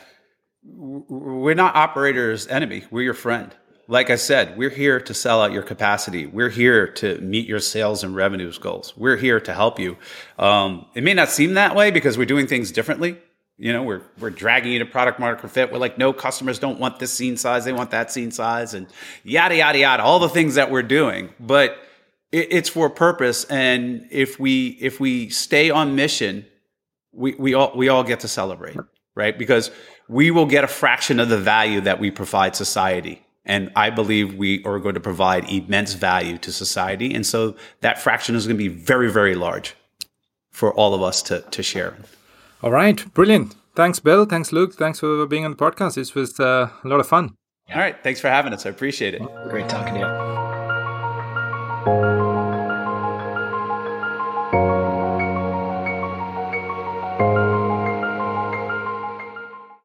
we're 0.64 1.54
not 1.54 1.76
operators' 1.76 2.48
enemy. 2.48 2.84
We're 2.92 3.04
your 3.04 3.14
friend. 3.14 3.54
Like 3.88 4.10
I 4.10 4.16
said, 4.16 4.58
we're 4.58 4.70
here 4.70 5.00
to 5.02 5.14
sell 5.14 5.42
out 5.42 5.52
your 5.52 5.64
capacity. 5.64 6.26
We're 6.26 6.50
here 6.50 6.88
to 6.88 7.18
meet 7.20 7.48
your 7.48 7.60
sales 7.60 8.04
and 8.04 8.16
revenues 8.16 8.58
goals. 8.58 8.94
We're 8.96 9.18
here 9.18 9.42
to 9.42 9.54
help 9.54 9.78
you. 9.78 9.98
Um, 10.40 10.86
it 10.96 11.04
may 11.04 11.14
not 11.14 11.30
seem 11.30 11.56
that 11.56 11.76
way 11.76 11.92
because 11.92 12.18
we're 12.18 12.26
doing 12.26 12.48
things 12.48 12.72
differently. 12.72 13.18
You 13.58 13.72
know, 13.72 13.84
we're 13.84 14.02
we're 14.20 14.30
dragging 14.30 14.72
you 14.72 14.80
to 14.80 14.86
product 14.86 15.20
market 15.20 15.50
fit. 15.50 15.72
We're 15.72 15.78
like, 15.78 15.98
no, 15.98 16.12
customers 16.12 16.60
don't 16.60 16.80
want 16.80 17.00
this 17.00 17.14
scene 17.14 17.38
size; 17.38 17.66
they 17.66 17.74
want 17.74 17.92
that 17.92 18.12
scene 18.12 18.32
size, 18.32 18.74
and 18.74 18.88
yada 19.24 19.56
yada 19.58 19.78
yada. 19.78 20.02
All 20.02 20.20
the 20.20 20.30
things 20.30 20.56
that 20.56 20.72
we're 20.72 20.82
doing, 20.82 21.30
but 21.40 21.78
it, 22.32 22.48
it's 22.52 22.70
for 22.70 22.88
a 22.88 22.90
purpose, 22.90 23.44
and 23.46 24.08
if 24.10 24.40
we 24.40 24.70
if 24.82 25.00
we 25.00 25.30
stay 25.30 25.70
on 25.70 25.96
mission, 25.96 26.46
we 27.14 27.36
we 27.36 27.54
all 27.54 27.72
we 27.76 27.90
all 27.90 28.04
get 28.04 28.22
to 28.22 28.28
celebrate, 28.28 28.78
right? 29.16 29.38
Because 29.38 29.72
we 30.08 30.32
will 30.32 30.46
get 30.46 30.64
a 30.64 30.68
fraction 30.68 31.20
of 31.20 31.30
the 31.30 31.38
value 31.38 31.82
that 31.82 32.00
we 32.00 32.12
provide 32.12 32.56
society. 32.56 33.22
And 33.46 33.72
I 33.76 33.90
believe 33.90 34.36
we 34.36 34.64
are 34.64 34.80
going 34.80 34.94
to 34.94 35.02
provide 35.02 35.50
immense 35.50 35.94
value 35.94 36.38
to 36.40 36.52
society. 36.52 37.14
And 37.14 37.26
so 37.26 37.56
that 37.82 38.00
fraction 38.00 38.36
is 38.36 38.48
going 38.48 38.58
to 38.58 38.64
be 38.64 38.70
very, 38.70 39.12
very 39.12 39.36
large 39.36 39.76
for 40.50 40.74
all 40.74 40.94
of 40.94 41.02
us 41.02 41.22
to, 41.24 41.42
to 41.42 41.62
share. 41.62 41.98
All 42.62 42.72
right. 42.72 43.04
Brilliant. 43.14 43.56
Thanks, 43.76 44.00
Bill. 44.00 44.26
Thanks, 44.26 44.54
Luke. 44.54 44.76
Thanks 44.76 45.00
for 45.00 45.26
being 45.26 45.44
on 45.44 45.52
the 45.52 45.58
podcast. 45.58 45.96
This 45.96 46.16
was 46.16 46.40
uh, 46.40 46.70
a 46.84 46.88
lot 46.88 47.02
of 47.02 47.08
fun. 47.08 47.36
All 47.74 47.80
right. 47.80 48.02
Thanks 48.02 48.22
for 48.22 48.30
having 48.30 48.54
us. 48.54 48.66
I 48.66 48.70
appreciate 48.70 49.14
it. 49.14 49.22
Great 49.50 49.68
talking 49.68 49.96
to 49.96 50.00
you. 52.00 52.23